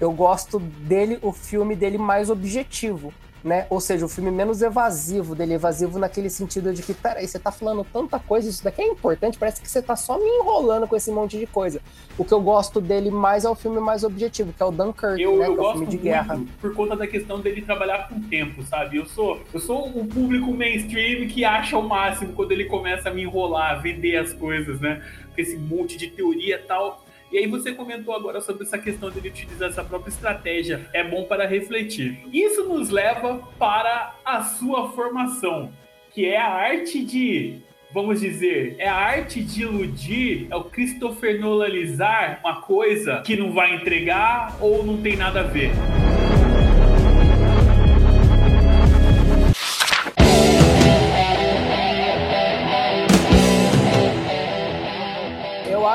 eu 0.00 0.12
gosto 0.12 0.58
dele, 0.58 1.18
o 1.22 1.32
filme 1.32 1.74
dele 1.74 1.98
mais 1.98 2.28
objetivo 2.30 3.12
né? 3.44 3.66
Ou 3.68 3.78
seja, 3.78 4.06
o 4.06 4.08
filme 4.08 4.30
menos 4.30 4.62
evasivo 4.62 5.34
dele, 5.34 5.52
evasivo 5.54 5.98
naquele 5.98 6.30
sentido 6.30 6.72
de 6.72 6.82
que, 6.82 6.94
peraí, 6.94 7.28
você 7.28 7.38
tá 7.38 7.52
falando 7.52 7.84
tanta 7.84 8.18
coisa, 8.18 8.48
isso 8.48 8.64
daqui 8.64 8.80
é 8.80 8.86
importante, 8.86 9.38
parece 9.38 9.60
que 9.60 9.70
você 9.70 9.82
tá 9.82 9.94
só 9.94 10.18
me 10.18 10.24
enrolando 10.24 10.88
com 10.88 10.96
esse 10.96 11.10
monte 11.12 11.38
de 11.38 11.46
coisa. 11.46 11.80
O 12.16 12.24
que 12.24 12.32
eu 12.32 12.40
gosto 12.40 12.80
dele 12.80 13.10
mais 13.10 13.44
é 13.44 13.50
o 13.50 13.54
filme 13.54 13.78
mais 13.80 14.02
objetivo, 14.02 14.52
que 14.52 14.62
é 14.62 14.66
o 14.66 14.70
Dunkirk, 14.70 15.20
eu, 15.20 15.36
né? 15.36 15.46
Eu 15.46 15.54
que 15.54 15.60
é 15.60 15.62
o 15.62 15.72
filme 15.72 15.86
de 15.86 15.98
guerra. 15.98 16.40
Por 16.58 16.74
conta 16.74 16.96
da 16.96 17.06
questão 17.06 17.38
dele 17.38 17.60
trabalhar 17.60 18.08
com 18.08 18.18
tempo, 18.22 18.62
sabe? 18.62 18.96
Eu 18.96 19.04
sou, 19.04 19.40
eu 19.52 19.60
sou 19.60 19.88
o 19.88 20.06
público 20.06 20.50
mainstream 20.52 21.28
que 21.28 21.44
acha 21.44 21.76
o 21.76 21.86
máximo 21.86 22.32
quando 22.32 22.52
ele 22.52 22.64
começa 22.64 23.10
a 23.10 23.12
me 23.12 23.22
enrolar, 23.22 23.72
a 23.72 23.74
vender 23.74 24.16
as 24.16 24.32
coisas, 24.32 24.80
né? 24.80 25.02
Com 25.34 25.40
esse 25.40 25.56
monte 25.58 25.98
de 25.98 26.08
teoria 26.08 26.56
e 26.56 26.66
tal. 26.66 27.03
E 27.34 27.38
aí 27.38 27.48
você 27.48 27.72
comentou 27.72 28.14
agora 28.14 28.40
sobre 28.40 28.62
essa 28.62 28.78
questão 28.78 29.10
de 29.10 29.18
ele 29.18 29.28
utilizar 29.28 29.68
essa 29.68 29.82
própria 29.82 30.08
estratégia. 30.08 30.88
É 30.92 31.02
bom 31.02 31.24
para 31.24 31.48
refletir. 31.48 32.20
Isso 32.32 32.62
nos 32.68 32.90
leva 32.90 33.42
para 33.58 34.14
a 34.24 34.44
sua 34.44 34.92
formação, 34.92 35.72
que 36.12 36.26
é 36.26 36.36
a 36.40 36.46
arte 36.46 37.04
de 37.04 37.60
vamos 37.92 38.20
dizer, 38.20 38.76
é 38.78 38.88
a 38.88 38.94
arte 38.94 39.42
de 39.42 39.62
iludir, 39.62 40.46
é 40.48 40.54
o 40.54 40.64
Christopher 40.64 41.40
Nolanizar 41.40 42.40
uma 42.44 42.60
coisa 42.60 43.20
que 43.22 43.36
não 43.36 43.52
vai 43.52 43.74
entregar 43.74 44.56
ou 44.60 44.84
não 44.84 45.02
tem 45.02 45.16
nada 45.16 45.40
a 45.40 45.44
ver. 45.44 45.70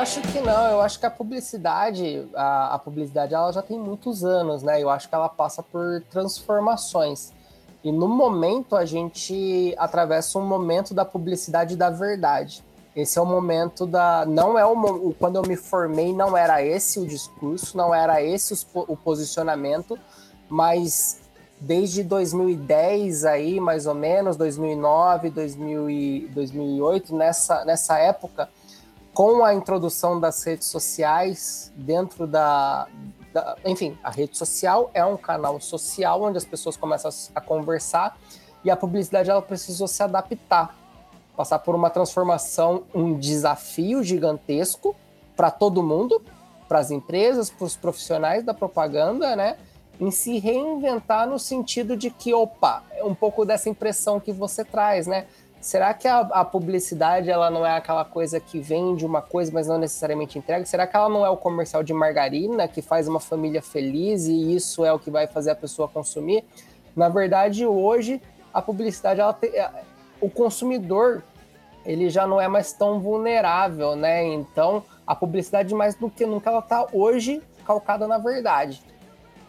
Acho 0.00 0.22
que 0.22 0.40
não, 0.40 0.66
eu 0.70 0.80
acho 0.80 0.98
que 0.98 1.06
a 1.06 1.10
publicidade, 1.10 2.26
a, 2.34 2.74
a, 2.74 2.78
publicidade 2.78 3.34
ela 3.34 3.52
já 3.52 3.60
tem 3.60 3.78
muitos 3.78 4.24
anos, 4.24 4.62
né? 4.62 4.82
Eu 4.82 4.88
acho 4.88 5.08
que 5.08 5.14
ela 5.14 5.28
passa 5.28 5.62
por 5.62 6.02
transformações. 6.10 7.32
E 7.84 7.92
no 7.92 8.08
momento 8.08 8.76
a 8.76 8.84
gente 8.84 9.74
atravessa 9.78 10.38
um 10.38 10.46
momento 10.46 10.94
da 10.94 11.04
publicidade 11.04 11.76
da 11.76 11.90
verdade. 11.90 12.64
Esse 12.96 13.18
é 13.18 13.22
o 13.22 13.26
momento 13.26 13.86
da. 13.86 14.24
Não 14.26 14.58
é 14.58 14.64
o. 14.64 15.14
Quando 15.18 15.36
eu 15.36 15.42
me 15.42 15.56
formei, 15.56 16.12
não 16.12 16.36
era 16.36 16.62
esse 16.62 16.98
o 16.98 17.06
discurso, 17.06 17.76
não 17.76 17.94
era 17.94 18.22
esse 18.22 18.66
o 18.74 18.96
posicionamento, 18.96 19.98
mas 20.48 21.20
desde 21.60 22.02
2010 22.02 23.24
aí, 23.26 23.60
mais 23.60 23.86
ou 23.86 23.94
menos, 23.94 24.36
2009, 24.36 25.30
2000 25.30 25.90
e 25.90 26.20
2008, 26.32 27.14
nessa, 27.14 27.64
nessa 27.64 27.98
época, 27.98 28.48
com 29.12 29.44
a 29.44 29.54
introdução 29.54 30.20
das 30.20 30.42
redes 30.44 30.68
sociais 30.68 31.72
dentro 31.76 32.26
da, 32.26 32.86
da, 33.32 33.56
enfim, 33.64 33.98
a 34.02 34.10
rede 34.10 34.36
social 34.36 34.90
é 34.94 35.04
um 35.04 35.16
canal 35.16 35.60
social 35.60 36.22
onde 36.22 36.38
as 36.38 36.44
pessoas 36.44 36.76
começam 36.76 37.10
a, 37.34 37.40
conversar 37.40 38.16
e 38.64 38.70
a 38.70 38.76
publicidade 38.76 39.30
ela 39.30 39.42
precisou 39.42 39.88
se 39.88 40.02
adaptar, 40.02 40.76
passar 41.36 41.58
por 41.60 41.74
uma 41.74 41.90
transformação, 41.90 42.84
um 42.94 43.18
desafio 43.18 44.02
gigantesco 44.02 44.94
para 45.36 45.50
todo 45.50 45.82
mundo, 45.82 46.22
para 46.68 46.78
as 46.78 46.90
empresas, 46.90 47.50
para 47.50 47.64
os 47.64 47.76
profissionais 47.76 48.44
da 48.44 48.54
propaganda, 48.54 49.34
né? 49.34 49.56
Em 49.98 50.10
se 50.10 50.38
reinventar 50.38 51.28
no 51.28 51.38
sentido 51.38 51.96
de 51.96 52.10
que, 52.10 52.32
opa, 52.32 52.84
é 52.92 53.04
um 53.04 53.14
pouco 53.14 53.44
dessa 53.44 53.68
impressão 53.68 54.20
que 54.20 54.32
você 54.32 54.64
traz, 54.64 55.06
né? 55.06 55.26
Será 55.60 55.92
que 55.92 56.08
a, 56.08 56.20
a, 56.20 56.44
publicidade 56.44 57.28
ela 57.28 57.50
não 57.50 57.66
é 57.66 57.76
aquela 57.76 58.04
coisa 58.04 58.40
que 58.40 58.58
vende 58.58 59.04
uma 59.04 59.20
coisa, 59.20 59.52
mas 59.52 59.66
não 59.66 59.76
necessariamente 59.76 60.38
entrega? 60.38 60.64
Será 60.64 60.86
que 60.86 60.96
ela 60.96 61.08
não 61.08 61.24
é 61.24 61.28
o 61.28 61.36
comercial 61.36 61.82
de 61.82 61.92
margarina 61.92 62.66
que 62.66 62.80
faz 62.80 63.06
uma 63.06 63.20
família 63.20 63.60
feliz 63.60 64.24
e 64.26 64.54
isso 64.54 64.86
é 64.86 64.92
o 64.92 64.98
que 64.98 65.10
vai 65.10 65.26
fazer 65.26 65.50
a 65.50 65.54
pessoa 65.54 65.86
consumir? 65.86 66.44
Na 66.96 67.10
verdade, 67.10 67.66
hoje 67.66 68.22
a 68.54 68.62
publicidade, 68.62 69.20
ela 69.20 69.34
tem, 69.34 69.50
é, 69.50 69.70
o 70.18 70.30
consumidor, 70.30 71.22
ele 71.84 72.08
já 72.08 72.26
não 72.26 72.40
é 72.40 72.48
mais 72.48 72.72
tão 72.72 72.98
vulnerável, 72.98 73.94
né? 73.94 74.24
Então, 74.24 74.82
a 75.06 75.14
publicidade 75.14 75.74
mais 75.74 75.94
do 75.94 76.08
que 76.08 76.24
nunca 76.24 76.48
ela 76.48 76.60
está 76.60 76.86
hoje 76.90 77.42
calcada 77.66 78.08
na 78.08 78.16
verdade. 78.16 78.82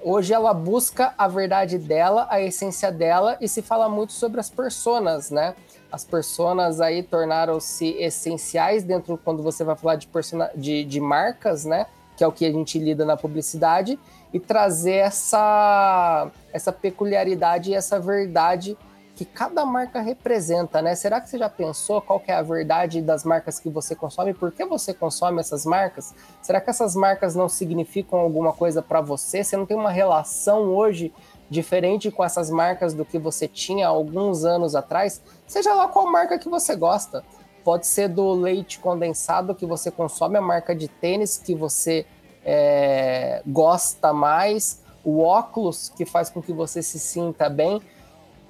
Hoje 0.03 0.33
ela 0.33 0.53
busca 0.53 1.13
a 1.17 1.27
verdade 1.27 1.77
dela, 1.77 2.27
a 2.29 2.41
essência 2.41 2.91
dela 2.91 3.37
e 3.39 3.47
se 3.47 3.61
fala 3.61 3.87
muito 3.87 4.13
sobre 4.13 4.39
as 4.39 4.49
personas, 4.49 5.31
né? 5.31 5.55
As 5.91 6.05
personas 6.05 6.79
aí 6.79 7.03
tornaram-se 7.03 7.89
essenciais 7.99 8.83
dentro 8.83 9.17
quando 9.17 9.43
você 9.43 9.63
vai 9.63 9.75
falar 9.75 9.95
de, 9.95 10.07
de, 10.55 10.83
de 10.85 10.99
marcas, 11.01 11.65
né? 11.65 11.85
Que 12.15 12.23
é 12.23 12.27
o 12.27 12.31
que 12.31 12.45
a 12.45 12.51
gente 12.51 12.79
lida 12.79 13.03
na 13.03 13.17
publicidade, 13.17 13.99
e 14.33 14.39
trazer 14.39 14.95
essa, 14.95 16.31
essa 16.53 16.71
peculiaridade 16.71 17.71
e 17.71 17.73
essa 17.73 17.99
verdade 17.99 18.77
que 19.15 19.25
cada 19.25 19.65
marca 19.65 19.99
representa, 19.99 20.81
né? 20.81 20.95
Será 20.95 21.19
que 21.19 21.29
você 21.29 21.37
já 21.37 21.49
pensou 21.49 22.01
qual 22.01 22.23
é 22.25 22.33
a 22.33 22.41
verdade 22.41 23.01
das 23.01 23.23
marcas 23.23 23.59
que 23.59 23.69
você 23.69 23.93
consome? 23.93 24.33
Por 24.33 24.51
que 24.51 24.65
você 24.65 24.93
consome 24.93 25.39
essas 25.39 25.65
marcas? 25.65 26.15
Será 26.41 26.61
que 26.61 26.69
essas 26.69 26.95
marcas 26.95 27.35
não 27.35 27.49
significam 27.49 28.17
alguma 28.17 28.53
coisa 28.53 28.81
para 28.81 29.01
você? 29.01 29.43
Você 29.43 29.57
não 29.57 29.65
tem 29.65 29.77
uma 29.77 29.91
relação 29.91 30.73
hoje 30.73 31.13
diferente 31.51 32.09
com 32.09 32.23
essas 32.23 32.49
marcas 32.49 32.93
do 32.93 33.03
que 33.03 33.19
você 33.19 33.45
tinha 33.45 33.85
alguns 33.85 34.45
anos 34.45 34.73
atrás, 34.73 35.21
seja 35.45 35.73
lá 35.73 35.85
qual 35.85 36.09
marca 36.09 36.39
que 36.39 36.47
você 36.47 36.77
gosta. 36.77 37.25
Pode 37.61 37.85
ser 37.85 38.07
do 38.07 38.31
leite 38.31 38.79
condensado 38.79 39.53
que 39.53 39.65
você 39.65 39.91
consome, 39.91 40.37
a 40.37 40.41
marca 40.41 40.73
de 40.73 40.87
tênis 40.87 41.37
que 41.37 41.53
você 41.53 42.05
é, 42.45 43.43
gosta 43.45 44.13
mais, 44.13 44.81
o 45.03 45.19
óculos 45.19 45.89
que 45.89 46.05
faz 46.05 46.29
com 46.29 46.41
que 46.41 46.53
você 46.53 46.81
se 46.81 46.97
sinta 46.97 47.49
bem 47.49 47.81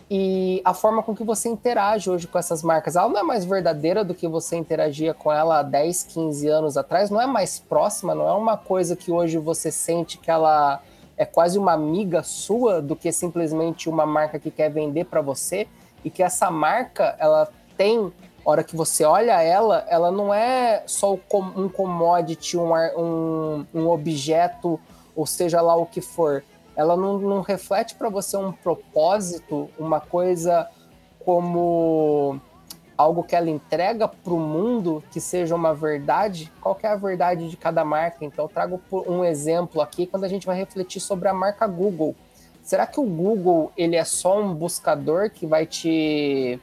e 0.08 0.62
a 0.64 0.74
forma 0.74 1.02
com 1.02 1.16
que 1.16 1.24
você 1.24 1.50
interage 1.50 2.08
hoje 2.08 2.28
com 2.28 2.38
essas 2.38 2.62
marcas. 2.62 2.96
Ela 2.96 3.10
não 3.10 3.18
é 3.18 3.24
mais 3.24 3.46
verdadeira 3.46 4.04
do 4.04 4.14
que 4.14 4.28
você 4.28 4.58
interagia 4.58 5.12
com 5.12 5.32
ela 5.32 5.60
há 5.60 5.64
10, 5.64 6.04
15 6.04 6.48
anos 6.48 6.78
atrás, 6.78 7.10
não 7.10 7.20
é 7.20 7.26
mais 7.26 7.58
próxima, 7.58 8.14
não 8.14 8.28
é 8.28 8.34
uma 8.34 8.58
coisa 8.58 8.96
que 8.96 9.12
hoje 9.12 9.40
você 9.40 9.72
sente 9.72 10.20
que 10.20 10.30
ela 10.30 10.84
é 11.18 11.26
quase 11.26 11.58
uma 11.58 11.74
amiga 11.74 12.24
sua 12.24 12.82
do 12.82 12.96
que 12.96 13.12
simplesmente 13.12 13.90
uma 13.90 14.06
marca 14.06 14.40
que 14.40 14.52
quer 14.52 14.70
vender 14.70 15.06
para 15.06 15.22
você 15.22 15.68
e 16.04 16.10
que 16.10 16.24
essa 16.24 16.50
marca 16.50 17.16
ela 17.20 17.48
tem 17.78 18.12
hora 18.44 18.64
que 18.64 18.76
você 18.76 19.04
olha 19.04 19.42
ela, 19.42 19.86
ela 19.88 20.12
não 20.12 20.34
é 20.34 20.84
só 20.88 21.14
um 21.14 21.70
commodity, 21.70 22.58
um, 22.58 22.74
um, 22.74 23.66
um 23.74 23.90
objeto, 23.90 24.80
ou 25.16 25.26
seja 25.26 25.62
lá 25.62 25.76
o 25.76 25.86
que 25.86 26.02
for. 26.02 26.44
Ela 26.76 26.96
não, 26.96 27.20
não 27.20 27.42
reflete 27.42 27.96
para 27.96 28.10
você 28.10 28.38
um 28.38 28.52
propósito, 28.52 29.70
uma 29.78 30.00
coisa 30.00 30.68
como 31.24 32.40
algo 33.02 33.24
que 33.24 33.36
ela 33.36 33.50
entrega 33.50 34.08
para 34.08 34.34
o 34.34 34.40
mundo 34.40 35.04
que 35.12 35.20
seja 35.20 35.56
uma 35.56 35.74
verdade, 35.74 36.52
qual 36.62 36.78
é 36.82 36.88
a 36.88 36.96
verdade 36.96 37.50
de 37.50 37.58
cada 37.58 37.84
marca? 37.84 38.24
Então, 38.24 38.46
eu 38.46 38.50
trago 38.50 38.82
um 39.08 39.26
exemplo 39.26 39.82
aqui 39.82 40.06
quando 40.06 40.24
a 40.24 40.28
gente 40.28 40.46
vai 40.46 40.56
refletir 40.56 41.00
sobre 41.00 41.28
a 41.28 41.34
marca 41.34 41.66
Google. 41.68 42.16
Será 42.64 42.86
que 42.86 43.00
o 43.00 43.04
Google 43.04 43.72
ele 43.76 43.96
é 43.96 44.04
só 44.04 44.40
um 44.40 44.54
buscador 44.54 45.32
que 45.32 45.48
vai 45.48 45.66
te. 45.66 46.60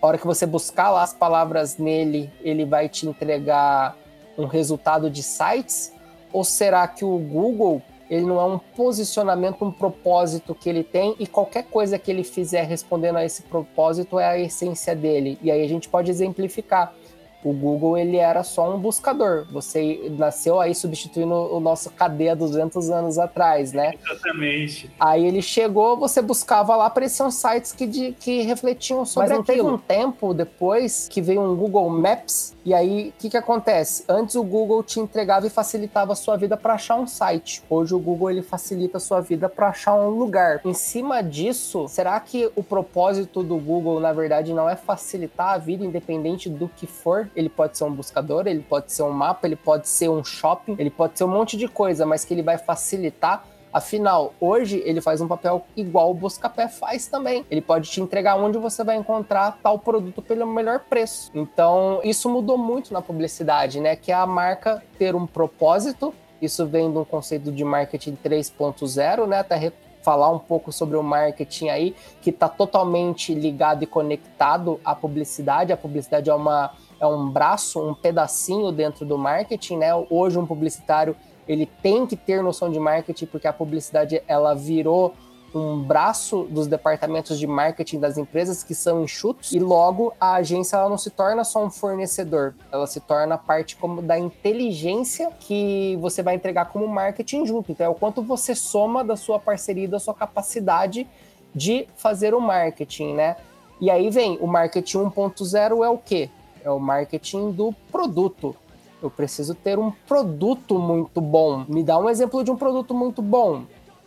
A 0.00 0.06
hora 0.06 0.18
que 0.18 0.26
você 0.26 0.44
buscar 0.44 0.90
lá 0.90 1.02
as 1.02 1.14
palavras 1.14 1.78
nele, 1.78 2.30
ele 2.42 2.66
vai 2.66 2.90
te 2.90 3.08
entregar 3.08 3.96
um 4.36 4.44
resultado 4.44 5.08
de 5.08 5.22
sites? 5.22 5.92
Ou 6.30 6.44
será 6.44 6.86
que 6.86 7.04
o 7.04 7.16
Google 7.18 7.80
ele 8.08 8.24
não 8.24 8.40
é 8.40 8.44
um 8.44 8.58
posicionamento, 8.58 9.64
um 9.64 9.70
propósito 9.70 10.54
que 10.54 10.68
ele 10.68 10.84
tem 10.84 11.14
e 11.18 11.26
qualquer 11.26 11.64
coisa 11.64 11.98
que 11.98 12.10
ele 12.10 12.22
fizer 12.22 12.62
respondendo 12.62 13.16
a 13.16 13.24
esse 13.24 13.42
propósito 13.42 14.18
é 14.18 14.26
a 14.26 14.38
essência 14.38 14.94
dele. 14.94 15.38
E 15.42 15.50
aí 15.50 15.62
a 15.62 15.68
gente 15.68 15.88
pode 15.88 16.10
exemplificar. 16.10 16.94
O 17.42 17.52
Google 17.52 17.98
ele 17.98 18.16
era 18.16 18.42
só 18.42 18.74
um 18.74 18.78
buscador. 18.78 19.46
Você 19.52 20.10
nasceu 20.16 20.58
aí 20.58 20.74
substituindo 20.74 21.34
o 21.34 21.60
nosso 21.60 21.90
KD 21.90 22.34
200 22.34 22.88
anos 22.88 23.18
atrás, 23.18 23.74
né? 23.74 23.92
Exatamente. 24.02 24.90
Aí 24.98 25.26
ele 25.26 25.42
chegou, 25.42 25.94
você 25.98 26.22
buscava 26.22 26.74
lá, 26.74 26.86
apareciam 26.86 27.30
sites 27.30 27.70
que, 27.72 27.86
de, 27.86 28.12
que 28.12 28.40
refletiam 28.42 29.04
sobre 29.04 29.28
Mas 29.28 29.36
não 29.36 29.42
aquilo. 29.42 29.58
teve 29.58 29.74
um 29.74 29.78
tempo 29.78 30.32
depois 30.32 31.06
que 31.06 31.20
veio 31.20 31.42
um 31.42 31.54
Google 31.54 31.90
Maps 31.90 32.53
e 32.64 32.72
aí, 32.72 33.10
o 33.10 33.12
que, 33.20 33.28
que 33.28 33.36
acontece? 33.36 34.04
Antes 34.08 34.36
o 34.36 34.42
Google 34.42 34.82
te 34.82 34.98
entregava 34.98 35.46
e 35.46 35.50
facilitava 35.50 36.14
a 36.14 36.16
sua 36.16 36.36
vida 36.36 36.56
para 36.56 36.74
achar 36.74 36.96
um 36.96 37.06
site. 37.06 37.62
Hoje 37.68 37.94
o 37.94 37.98
Google 37.98 38.30
ele 38.30 38.42
facilita 38.42 38.96
a 38.96 39.00
sua 39.00 39.20
vida 39.20 39.50
para 39.50 39.68
achar 39.68 39.94
um 39.94 40.08
lugar. 40.08 40.62
Em 40.64 40.72
cima 40.72 41.22
disso, 41.22 41.86
será 41.88 42.18
que 42.20 42.50
o 42.56 42.62
propósito 42.62 43.42
do 43.42 43.58
Google, 43.58 44.00
na 44.00 44.14
verdade, 44.14 44.54
não 44.54 44.68
é 44.68 44.76
facilitar 44.76 45.54
a 45.54 45.58
vida 45.58 45.84
independente 45.84 46.48
do 46.48 46.66
que 46.66 46.86
for? 46.86 47.28
Ele 47.36 47.50
pode 47.50 47.76
ser 47.76 47.84
um 47.84 47.92
buscador, 47.92 48.46
ele 48.46 48.62
pode 48.62 48.92
ser 48.92 49.02
um 49.02 49.10
mapa, 49.10 49.46
ele 49.46 49.56
pode 49.56 49.86
ser 49.86 50.08
um 50.08 50.24
shopping, 50.24 50.76
ele 50.78 50.90
pode 50.90 51.18
ser 51.18 51.24
um 51.24 51.28
monte 51.28 51.58
de 51.58 51.68
coisa, 51.68 52.06
mas 52.06 52.24
que 52.24 52.32
ele 52.32 52.42
vai 52.42 52.56
facilitar 52.56 53.44
Afinal, 53.74 54.32
hoje 54.40 54.80
ele 54.86 55.00
faz 55.00 55.20
um 55.20 55.26
papel 55.26 55.66
igual 55.76 56.12
o 56.12 56.14
Buscapé 56.14 56.68
faz 56.68 57.08
também. 57.08 57.44
Ele 57.50 57.60
pode 57.60 57.90
te 57.90 58.00
entregar 58.00 58.36
onde 58.36 58.56
você 58.56 58.84
vai 58.84 58.94
encontrar 58.94 59.58
tal 59.60 59.80
produto 59.80 60.22
pelo 60.22 60.46
melhor 60.46 60.78
preço. 60.88 61.32
Então, 61.34 62.00
isso 62.04 62.30
mudou 62.30 62.56
muito 62.56 62.92
na 62.92 63.02
publicidade, 63.02 63.80
né? 63.80 63.96
Que 63.96 64.12
é 64.12 64.14
a 64.14 64.26
marca 64.26 64.80
ter 64.96 65.16
um 65.16 65.26
propósito. 65.26 66.14
Isso 66.40 66.64
vem 66.64 66.88
de 66.92 66.98
um 66.98 67.04
conceito 67.04 67.50
de 67.50 67.64
marketing 67.64 68.16
3.0, 68.24 69.26
né? 69.26 69.40
Até 69.40 69.72
falar 70.04 70.30
um 70.30 70.38
pouco 70.38 70.70
sobre 70.70 70.96
o 70.96 71.02
marketing 71.02 71.70
aí, 71.70 71.96
que 72.22 72.30
está 72.30 72.48
totalmente 72.48 73.34
ligado 73.34 73.82
e 73.82 73.86
conectado 73.86 74.78
à 74.84 74.94
publicidade. 74.94 75.72
A 75.72 75.76
publicidade 75.76 76.30
é 76.30 76.34
uma 76.34 76.70
é 77.00 77.06
um 77.06 77.28
braço, 77.28 77.80
um 77.80 77.92
pedacinho 77.92 78.70
dentro 78.70 79.04
do 79.04 79.18
marketing, 79.18 79.78
né? 79.78 79.88
Hoje 80.08 80.38
um 80.38 80.46
publicitário 80.46 81.16
ele 81.48 81.66
tem 81.82 82.06
que 82.06 82.16
ter 82.16 82.42
noção 82.42 82.70
de 82.70 82.78
marketing, 82.78 83.26
porque 83.26 83.46
a 83.46 83.52
publicidade 83.52 84.22
ela 84.26 84.54
virou 84.54 85.14
um 85.54 85.80
braço 85.80 86.48
dos 86.50 86.66
departamentos 86.66 87.38
de 87.38 87.46
marketing 87.46 88.00
das 88.00 88.18
empresas 88.18 88.64
que 88.64 88.74
são 88.74 89.04
enxutos 89.04 89.52
e 89.52 89.60
logo 89.60 90.12
a 90.20 90.34
agência 90.34 90.76
ela 90.76 90.88
não 90.88 90.98
se 90.98 91.10
torna 91.10 91.44
só 91.44 91.64
um 91.64 91.70
fornecedor, 91.70 92.54
ela 92.72 92.88
se 92.88 92.98
torna 92.98 93.38
parte 93.38 93.76
como 93.76 94.02
da 94.02 94.18
inteligência 94.18 95.30
que 95.38 95.96
você 96.00 96.24
vai 96.24 96.34
entregar 96.34 96.70
como 96.70 96.88
marketing 96.88 97.46
junto. 97.46 97.70
Então 97.70 97.86
é 97.86 97.88
o 97.88 97.94
quanto 97.94 98.20
você 98.20 98.52
soma 98.52 99.04
da 99.04 99.14
sua 99.14 99.38
parceria, 99.38 99.86
da 99.86 100.00
sua 100.00 100.14
capacidade 100.14 101.06
de 101.54 101.86
fazer 101.94 102.34
o 102.34 102.40
marketing, 102.40 103.14
né? 103.14 103.36
E 103.80 103.90
aí 103.90 104.10
vem 104.10 104.36
o 104.40 104.48
marketing 104.48 104.98
1.0 105.04 105.84
é 105.84 105.88
o 105.88 105.98
quê? 105.98 106.28
é 106.64 106.70
o 106.70 106.80
marketing 106.80 107.52
do 107.52 107.72
produto. 107.92 108.56
Eu 109.04 109.10
preciso 109.10 109.54
ter 109.54 109.78
um 109.78 109.90
produto 109.90 110.78
muito 110.78 111.20
bom. 111.20 111.66
Me 111.68 111.84
dá 111.84 111.98
um 111.98 112.08
exemplo 112.08 112.42
de 112.42 112.50
um 112.50 112.56
produto 112.56 112.94
muito 112.94 113.20
bom. 113.20 113.64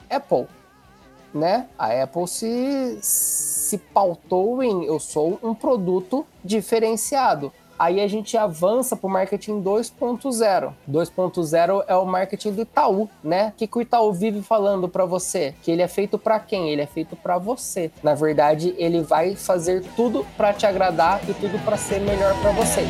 Apple, 0.10 0.48
né? 1.32 1.68
A 1.77 2.01
Apple 2.01 2.27
se, 2.27 2.98
se 3.00 3.77
pautou 3.77 4.63
em 4.63 4.86
eu 4.86 5.00
sou 5.00 5.39
um 5.44 5.54
produto 5.54 6.25
diferenciado. 6.44 7.54
Aí 7.77 8.01
a 8.01 8.08
gente 8.08 8.36
avança 8.36 8.96
para 8.96 9.06
o 9.06 9.10
marketing 9.10 9.62
2.0. 9.62 10.74
2.0 10.89 11.84
é 11.88 11.96
o 11.96 12.06
marketing 12.08 12.54
do 12.54 12.63
Itaú, 12.63 13.08
né? 13.24 13.50
O 13.50 13.51
que, 13.51 13.68
que 13.68 13.77
o 13.77 13.82
Itaú 13.84 14.12
vive 14.12 14.42
falando 14.42 14.89
para 14.89 15.06
você? 15.06 15.54
Que 15.62 15.70
ele 15.70 15.84
é 15.84 15.88
feito 15.88 16.18
para 16.18 16.39
quem? 16.39 16.72
Ele 16.72 16.82
é 16.82 16.88
feito 16.88 17.16
para 17.16 17.38
você. 17.38 17.92
Na 18.01 18.16
verdade, 18.16 18.74
ele 18.80 19.01
vai 19.01 19.36
fazer 19.36 19.84
tudo 19.96 20.25
para 20.36 20.54
te 20.54 20.66
agradar 20.66 21.22
e 21.30 21.36
tudo 21.36 21.63
para 21.63 21.77
ser 21.77 22.01
melhor 22.01 22.34
para 22.42 22.51
você. 22.54 22.82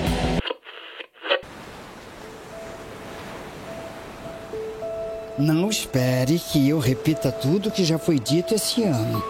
Não 5.38 5.70
espere 5.70 6.40
que 6.40 6.68
eu 6.68 6.80
repita 6.80 7.32
tudo 7.32 7.72
que 7.72 7.86
já 7.86 7.98
foi 7.98 8.20
dito 8.20 8.56
esse 8.56 8.84
ano. 8.84 9.24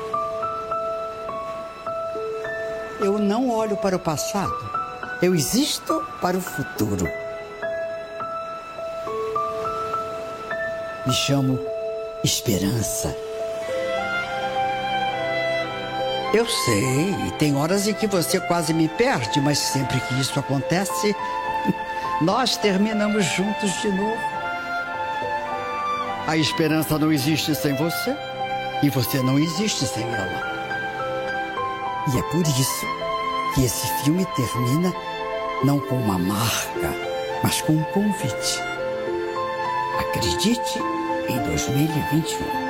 Eu 3.00 3.20
não 3.20 3.50
olho 3.50 3.78
para 3.78 3.96
o 3.96 4.00
passado 4.00 4.78
eu 5.22 5.34
existo 5.34 6.06
para 6.22 6.38
o 6.38 6.42
futuro. 6.42 7.08
Me 11.06 11.14
chamo 11.14 11.60
Esperança. 12.24 13.16
Eu 16.34 16.46
sei, 16.46 17.16
tem 17.40 17.56
horas 17.56 17.88
em 17.88 17.94
que 17.94 18.06
você 18.06 18.40
quase 18.40 18.74
me 18.74 18.90
perde, 18.90 19.40
mas 19.40 19.58
sempre 19.58 20.00
que 20.02 20.20
isso 20.20 20.38
acontece, 20.40 21.16
nós 22.22 22.58
terminamos 22.58 23.24
juntos 23.26 23.72
de 23.82 23.90
novo. 23.90 24.37
A 26.28 26.36
esperança 26.36 27.00
não 27.00 27.10
existe 27.10 27.56
sem 27.56 27.74
você 27.76 28.14
e 28.84 28.90
você 28.90 29.24
não 29.24 29.40
existe 29.40 29.86
sem 29.86 30.04
ela. 30.04 30.44
E 32.14 32.20
é 32.20 32.22
por 32.24 32.42
isso 32.42 32.86
que 33.56 33.64
esse 33.64 33.88
filme 34.04 34.26
termina 34.36 34.94
não 35.64 35.80
com 35.80 35.96
uma 35.96 36.20
marca, 36.20 36.94
mas 37.42 37.62
com 37.62 37.72
um 37.72 37.84
convite. 37.94 38.60
Acredite 39.98 40.80
em 41.30 41.42
2021. 41.46 42.68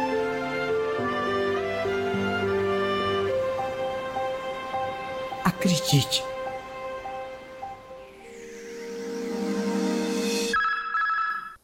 Acredite. 5.43 6.23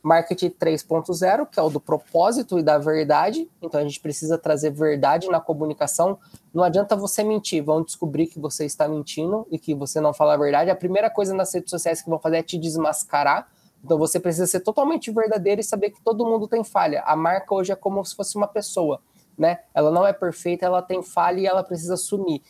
Marketing 0.04 0.50
3.0, 0.50 1.48
que 1.50 1.58
é 1.58 1.64
o 1.64 1.70
do 1.70 1.80
propósito 1.80 2.60
e 2.60 2.64
da 2.64 2.78
verdade. 2.78 3.50
Então 3.62 3.80
a 3.80 3.84
gente 3.84 4.02
precisa 4.02 4.38
trazer 4.38 4.70
verdade 4.70 5.30
na 5.30 5.40
comunicação. 5.40 6.20
Não 6.54 6.62
adianta 6.62 6.94
você 6.94 7.24
mentir, 7.24 7.64
vão 7.64 7.82
descobrir 7.82 8.28
que 8.28 8.38
você 8.38 8.66
está 8.66 8.86
mentindo 8.86 9.48
e 9.50 9.58
que 9.58 9.74
você 9.74 10.02
não 10.02 10.14
fala 10.14 10.34
a 10.34 10.38
verdade. 10.38 10.70
A 10.70 10.76
primeira 10.76 11.10
coisa 11.10 11.34
nas 11.34 11.54
redes 11.54 11.70
sociais 11.70 12.02
que 12.02 12.10
vão 12.10 12.20
fazer 12.20 12.38
é 12.38 12.44
te 12.44 12.58
desmascarar. 12.58 13.48
Então 13.82 13.98
você 13.98 14.20
precisa 14.20 14.46
ser 14.46 14.60
totalmente 14.60 15.10
verdadeiro 15.10 15.62
e 15.62 15.64
saber 15.64 15.92
que 15.92 16.02
todo 16.02 16.26
mundo 16.26 16.50
tem 16.50 16.66
falha. 16.66 17.02
A 17.06 17.16
marca 17.16 17.56
hoje 17.56 17.72
é 17.72 17.76
como 17.76 18.04
se 18.04 18.14
fosse 18.14 18.36
uma 18.36 18.48
pessoa, 18.48 19.00
né? 19.38 19.60
Ela 19.74 19.90
não 19.90 20.06
é 20.06 20.12
perfeita, 20.12 20.66
ela 20.66 20.82
tem 20.82 21.02
falha 21.02 21.40
e 21.40 21.46
ela 21.46 21.64
precisa 21.64 21.94
assumir 21.94 22.42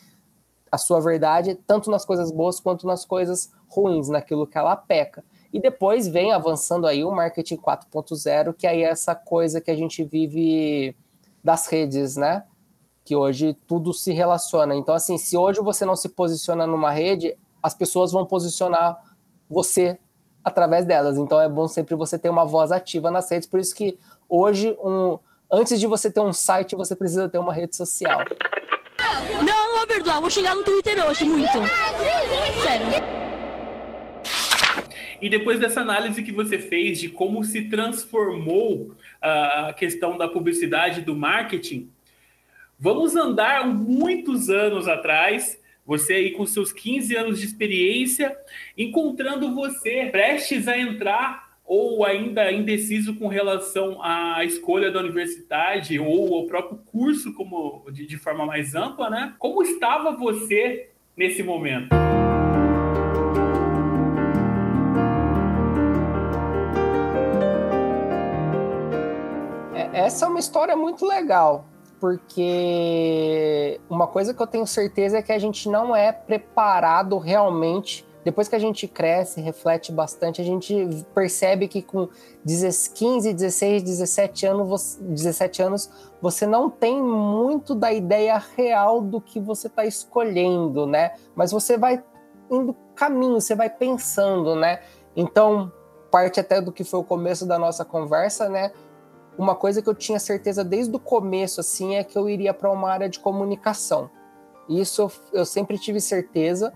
a 0.72 0.78
sua 0.80 1.00
verdade, 1.00 1.54
tanto 1.68 1.92
nas 1.92 2.04
coisas 2.04 2.32
boas 2.32 2.60
quanto 2.60 2.88
nas 2.88 3.06
coisas 3.06 3.52
ruins, 3.68 4.10
naquilo 4.10 4.48
que 4.48 4.58
ela 4.58 4.76
peca. 4.76 5.24
E 5.54 5.60
depois 5.60 6.08
vem 6.08 6.34
avançando 6.34 6.88
aí 6.88 7.06
o 7.06 7.12
marketing 7.12 7.58
4.0, 7.58 8.56
que 8.56 8.66
aí 8.66 8.82
é 8.82 8.90
essa 8.90 9.14
coisa 9.14 9.62
que 9.62 9.70
a 9.70 9.76
gente 9.76 10.04
vive 10.04 10.96
das 11.44 11.68
redes, 11.68 12.18
né? 12.18 12.44
Que 13.06 13.16
hoje 13.16 13.56
tudo 13.68 13.94
se 13.94 14.12
relaciona. 14.12 14.76
Então, 14.76 14.96
assim, 14.96 15.16
se 15.16 15.38
hoje 15.38 15.62
você 15.62 15.86
não 15.86 15.96
se 15.96 16.10
posiciona 16.10 16.66
numa 16.66 16.90
rede, 16.90 17.38
as 17.62 17.76
pessoas 17.76 18.12
vão 18.12 18.26
posicionar 18.26 19.00
você 19.48 20.00
através 20.44 20.86
delas. 20.86 21.18
Então 21.18 21.40
é 21.40 21.48
bom 21.48 21.68
sempre 21.68 21.94
você 21.96 22.18
ter 22.18 22.30
uma 22.30 22.46
voz 22.46 22.72
ativa 22.72 23.12
nas 23.12 23.30
redes. 23.30 23.48
Por 23.48 23.60
isso 23.60 23.76
que 23.76 24.00
hoje, 24.28 24.76
um, 24.84 25.20
antes 25.52 25.80
de 25.80 25.86
você 25.86 26.10
ter 26.10 26.20
um 26.20 26.34
site, 26.34 26.76
você 26.76 26.96
precisa 26.96 27.30
ter 27.30 27.38
uma 27.38 27.54
rede 27.54 27.76
social. 27.76 28.22
Não, 29.46 29.78
vou 29.78 29.88
perdoar, 29.88 30.20
vou 30.20 30.32
chegar 30.32 30.56
no 30.56 30.64
Twitter 30.64 31.06
hoje, 31.06 31.26
muito. 31.26 31.52
Sério. 32.64 33.03
E 35.24 35.30
depois 35.30 35.58
dessa 35.58 35.80
análise 35.80 36.22
que 36.22 36.34
você 36.34 36.60
fez 36.60 37.00
de 37.00 37.08
como 37.08 37.46
se 37.46 37.70
transformou 37.70 38.94
a 39.22 39.72
questão 39.72 40.18
da 40.18 40.28
publicidade 40.28 41.00
do 41.00 41.16
marketing, 41.16 41.90
vamos 42.78 43.16
andar 43.16 43.66
muitos 43.66 44.50
anos 44.50 44.86
atrás, 44.86 45.58
você 45.86 46.16
aí 46.16 46.32
com 46.32 46.46
seus 46.46 46.74
15 46.74 47.16
anos 47.16 47.40
de 47.40 47.46
experiência, 47.46 48.38
encontrando 48.78 49.56
você 49.56 50.10
prestes 50.12 50.68
a 50.68 50.78
entrar 50.78 51.54
ou 51.64 52.06
ainda 52.06 52.52
indeciso 52.52 53.16
com 53.16 53.30
relação 53.30 54.04
à 54.04 54.44
escolha 54.44 54.92
da 54.92 55.00
universidade 55.00 55.98
ou 56.00 56.36
ao 56.36 56.48
próprio 56.48 56.80
curso 56.80 57.34
como 57.34 57.86
de, 57.94 58.06
de 58.06 58.18
forma 58.18 58.46
mais 58.46 58.76
ampla, 58.76 59.10
né? 59.10 59.34
Como 59.40 59.64
estava 59.64 60.12
você 60.12 60.90
nesse 61.16 61.42
momento? 61.42 61.96
Essa 69.94 70.26
é 70.26 70.28
uma 70.28 70.40
história 70.40 70.76
muito 70.76 71.06
legal, 71.06 71.66
porque 72.00 73.80
uma 73.90 74.08
coisa 74.08 74.34
que 74.34 74.42
eu 74.42 74.48
tenho 74.48 74.66
certeza 74.66 75.20
é 75.20 75.22
que 75.22 75.32
a 75.32 75.40
gente 75.40 75.70
não 75.70 75.96
é 75.96 76.12
preparado 76.12 77.18
realmente. 77.18 78.06
Depois 78.24 78.48
que 78.48 78.56
a 78.56 78.60
gente 78.60 78.88
cresce, 78.88 79.42
reflete 79.42 79.92
bastante, 79.92 80.42
a 80.42 80.46
gente 80.46 81.06
percebe 81.14 81.68
que 81.68 81.82
com 81.82 82.08
15, 82.46 83.34
16, 83.34 83.84
17 83.84 84.46
anos, 84.46 84.98
17 85.02 85.62
anos, 85.62 85.90
você 86.22 86.48
não 86.48 86.70
tem 86.70 87.02
muito 87.02 87.76
da 87.76 87.92
ideia 87.92 88.42
real 88.56 89.02
do 89.02 89.20
que 89.20 89.42
você 89.42 89.68
está 89.68 89.86
escolhendo, 89.86 90.88
né? 90.88 91.16
Mas 91.36 91.52
você 91.52 91.78
vai 91.78 92.02
indo 92.50 92.74
caminho, 92.96 93.42
você 93.42 93.56
vai 93.56 93.70
pensando, 93.70 94.56
né? 94.56 94.80
Então, 95.16 95.72
parte 96.10 96.40
até 96.40 96.62
do 96.62 96.72
que 96.72 96.84
foi 96.84 97.00
o 97.00 97.04
começo 97.04 97.46
da 97.46 97.60
nossa 97.60 97.84
conversa, 97.84 98.48
né? 98.48 98.72
Uma 99.38 99.56
coisa 99.56 99.82
que 99.82 99.90
eu 99.90 99.96
tinha 99.96 100.20
certeza 100.20 100.64
desde 100.64 100.96
o 100.96 101.00
começo 101.00 101.60
assim 101.60 101.96
é 101.96 102.04
que 102.04 102.18
eu 102.18 102.30
iria 102.30 102.54
para 102.54 102.72
uma 102.72 102.90
área 102.90 103.10
de 103.10 103.20
comunicação. 103.20 104.10
Isso 104.70 105.12
eu 105.34 105.46
sempre 105.46 105.78
tive 105.78 106.00
certeza, 106.00 106.74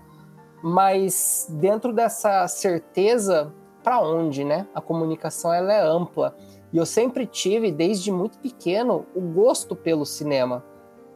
mas 0.62 1.46
dentro 1.50 1.92
dessa 1.92 2.46
certeza, 2.48 3.52
para 3.82 4.00
onde, 4.00 4.44
né? 4.44 4.66
A 4.74 4.80
comunicação 4.80 5.52
ela 5.52 5.72
é 5.72 5.80
ampla. 5.80 6.36
E 6.72 6.76
eu 6.76 6.84
sempre 6.84 7.26
tive, 7.26 7.72
desde 7.72 8.12
muito 8.12 8.38
pequeno, 8.38 9.06
o 9.14 9.20
gosto 9.20 9.74
pelo 9.74 10.04
cinema. 10.04 10.64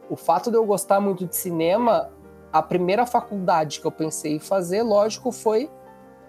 O 0.09 0.15
fato 0.15 0.49
de 0.49 0.57
eu 0.57 0.65
gostar 0.65 0.99
muito 0.99 1.27
de 1.27 1.35
cinema, 1.35 2.09
a 2.51 2.61
primeira 2.61 3.05
faculdade 3.05 3.79
que 3.79 3.85
eu 3.85 3.91
pensei 3.91 4.35
em 4.35 4.39
fazer, 4.39 4.81
lógico, 4.81 5.31
foi 5.31 5.69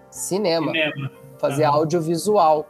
cinema. 0.09 0.71
cinema. 0.71 1.11
Fazer 1.37 1.67
uhum. 1.67 1.73
audiovisual. 1.73 2.67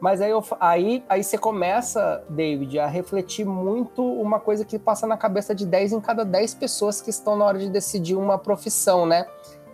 Mas 0.00 0.20
aí, 0.20 0.30
eu, 0.30 0.44
aí, 0.60 1.04
aí 1.08 1.24
você 1.24 1.36
começa, 1.36 2.22
David, 2.28 2.78
a 2.78 2.86
refletir 2.86 3.44
muito 3.44 4.02
uma 4.02 4.38
coisa 4.38 4.64
que 4.64 4.78
passa 4.78 5.06
na 5.06 5.16
cabeça 5.16 5.54
de 5.54 5.66
10 5.66 5.94
em 5.94 6.00
cada 6.00 6.24
10 6.24 6.54
pessoas 6.54 7.00
que 7.00 7.10
estão 7.10 7.36
na 7.36 7.44
hora 7.44 7.58
de 7.58 7.68
decidir 7.68 8.14
uma 8.14 8.38
profissão, 8.38 9.04
né? 9.04 9.26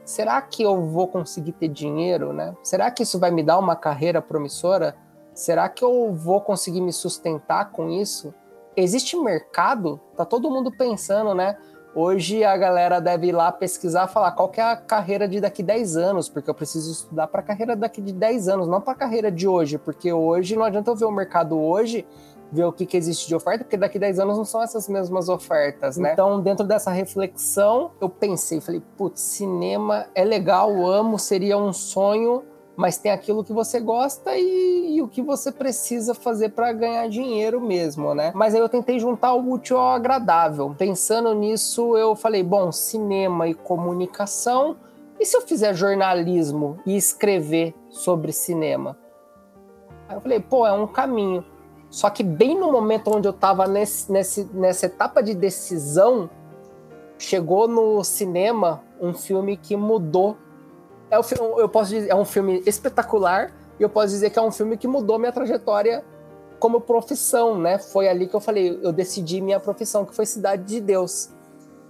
Será 0.04 0.40
que 0.40 0.62
eu 0.62 0.82
vou 0.82 1.08
conseguir 1.08 1.52
ter 1.52 1.68
dinheiro, 1.68 2.32
né? 2.32 2.54
Será 2.62 2.90
que 2.90 3.02
isso 3.02 3.18
vai 3.18 3.30
me 3.30 3.42
dar 3.42 3.58
uma 3.58 3.76
carreira 3.76 4.20
promissora? 4.22 4.96
Será 5.34 5.68
que 5.68 5.84
eu 5.84 6.12
vou 6.14 6.40
conseguir 6.40 6.80
me 6.80 6.92
sustentar 6.92 7.70
com 7.70 7.90
isso? 7.90 8.32
Existe 8.76 9.16
mercado? 9.16 10.00
Tá 10.16 10.24
todo 10.24 10.50
mundo 10.50 10.70
pensando, 10.70 11.34
né? 11.34 11.56
Hoje 11.96 12.42
a 12.42 12.56
galera 12.56 13.00
deve 13.00 13.28
ir 13.28 13.32
lá 13.32 13.52
pesquisar, 13.52 14.08
falar 14.08 14.32
qual 14.32 14.50
é 14.56 14.60
a 14.60 14.76
carreira 14.76 15.28
de 15.28 15.40
daqui 15.40 15.62
10 15.62 15.96
anos, 15.96 16.28
porque 16.28 16.50
eu 16.50 16.54
preciso 16.54 16.90
estudar 16.90 17.28
para 17.28 17.38
a 17.38 17.42
carreira 17.42 17.76
daqui 17.76 18.02
de 18.02 18.12
10 18.12 18.48
anos, 18.48 18.66
não 18.66 18.80
para 18.80 18.94
a 18.94 18.96
carreira 18.96 19.30
de 19.30 19.46
hoje, 19.46 19.78
porque 19.78 20.12
hoje 20.12 20.56
não 20.56 20.64
adianta 20.64 20.90
eu 20.90 20.96
ver 20.96 21.04
o 21.04 21.12
mercado 21.12 21.56
hoje, 21.56 22.04
ver 22.50 22.64
o 22.64 22.72
que, 22.72 22.84
que 22.84 22.96
existe 22.96 23.28
de 23.28 23.34
oferta, 23.36 23.62
porque 23.62 23.76
daqui 23.76 23.96
10 23.96 24.18
anos 24.18 24.36
não 24.36 24.44
são 24.44 24.60
essas 24.60 24.88
mesmas 24.88 25.28
ofertas, 25.28 25.96
né? 25.96 26.12
Então, 26.12 26.40
dentro 26.40 26.66
dessa 26.66 26.90
reflexão, 26.90 27.92
eu 28.00 28.08
pensei, 28.08 28.60
falei, 28.60 28.82
putz, 28.96 29.20
cinema 29.20 30.06
é 30.16 30.24
legal, 30.24 30.84
amo, 30.84 31.16
seria 31.16 31.56
um 31.56 31.72
sonho 31.72 32.42
mas 32.76 32.98
tem 32.98 33.12
aquilo 33.12 33.44
que 33.44 33.52
você 33.52 33.78
gosta 33.78 34.36
e, 34.36 34.96
e 34.96 35.02
o 35.02 35.08
que 35.08 35.22
você 35.22 35.52
precisa 35.52 36.14
fazer 36.14 36.50
para 36.50 36.72
ganhar 36.72 37.08
dinheiro 37.08 37.60
mesmo, 37.60 38.14
né? 38.14 38.32
Mas 38.34 38.54
aí 38.54 38.60
eu 38.60 38.68
tentei 38.68 38.98
juntar 38.98 39.32
o 39.34 39.52
útil 39.52 39.78
ao 39.78 39.92
agradável. 39.92 40.74
Pensando 40.76 41.32
nisso, 41.34 41.96
eu 41.96 42.16
falei, 42.16 42.42
bom, 42.42 42.72
cinema 42.72 43.48
e 43.48 43.54
comunicação 43.54 44.76
E 45.18 45.24
se 45.24 45.36
eu 45.36 45.42
fizer 45.42 45.74
jornalismo 45.74 46.78
e 46.84 46.96
escrever 46.96 47.74
sobre 47.88 48.32
cinema? 48.32 48.96
Aí 50.08 50.16
eu 50.16 50.20
falei, 50.20 50.40
pô, 50.40 50.66
é 50.66 50.72
um 50.72 50.86
caminho. 50.86 51.44
Só 51.88 52.10
que 52.10 52.24
bem 52.24 52.58
no 52.58 52.72
momento 52.72 53.14
onde 53.14 53.28
eu 53.28 53.32
estava 53.32 53.68
nesse, 53.68 54.10
nesse, 54.10 54.44
nessa 54.52 54.86
etapa 54.86 55.22
de 55.22 55.32
decisão, 55.32 56.28
chegou 57.16 57.68
no 57.68 58.02
cinema 58.02 58.82
um 59.00 59.14
filme 59.14 59.56
que 59.56 59.76
mudou. 59.76 60.36
É, 61.14 61.18
o, 61.18 61.60
eu 61.60 61.68
posso 61.68 61.90
dizer, 61.90 62.10
é 62.10 62.14
um 62.14 62.24
filme 62.24 62.62
espetacular 62.66 63.52
e 63.78 63.82
eu 63.82 63.88
posso 63.88 64.08
dizer 64.08 64.30
que 64.30 64.38
é 64.38 64.42
um 64.42 64.50
filme 64.50 64.76
que 64.76 64.88
mudou 64.88 65.18
minha 65.18 65.32
trajetória 65.32 66.04
como 66.58 66.80
profissão, 66.80 67.58
né? 67.58 67.78
Foi 67.78 68.08
ali 68.08 68.26
que 68.26 68.34
eu 68.34 68.40
falei, 68.40 68.78
eu 68.82 68.92
decidi 68.92 69.40
minha 69.40 69.60
profissão, 69.60 70.04
que 70.04 70.14
foi 70.14 70.26
Cidade 70.26 70.64
de 70.64 70.80
Deus. 70.80 71.30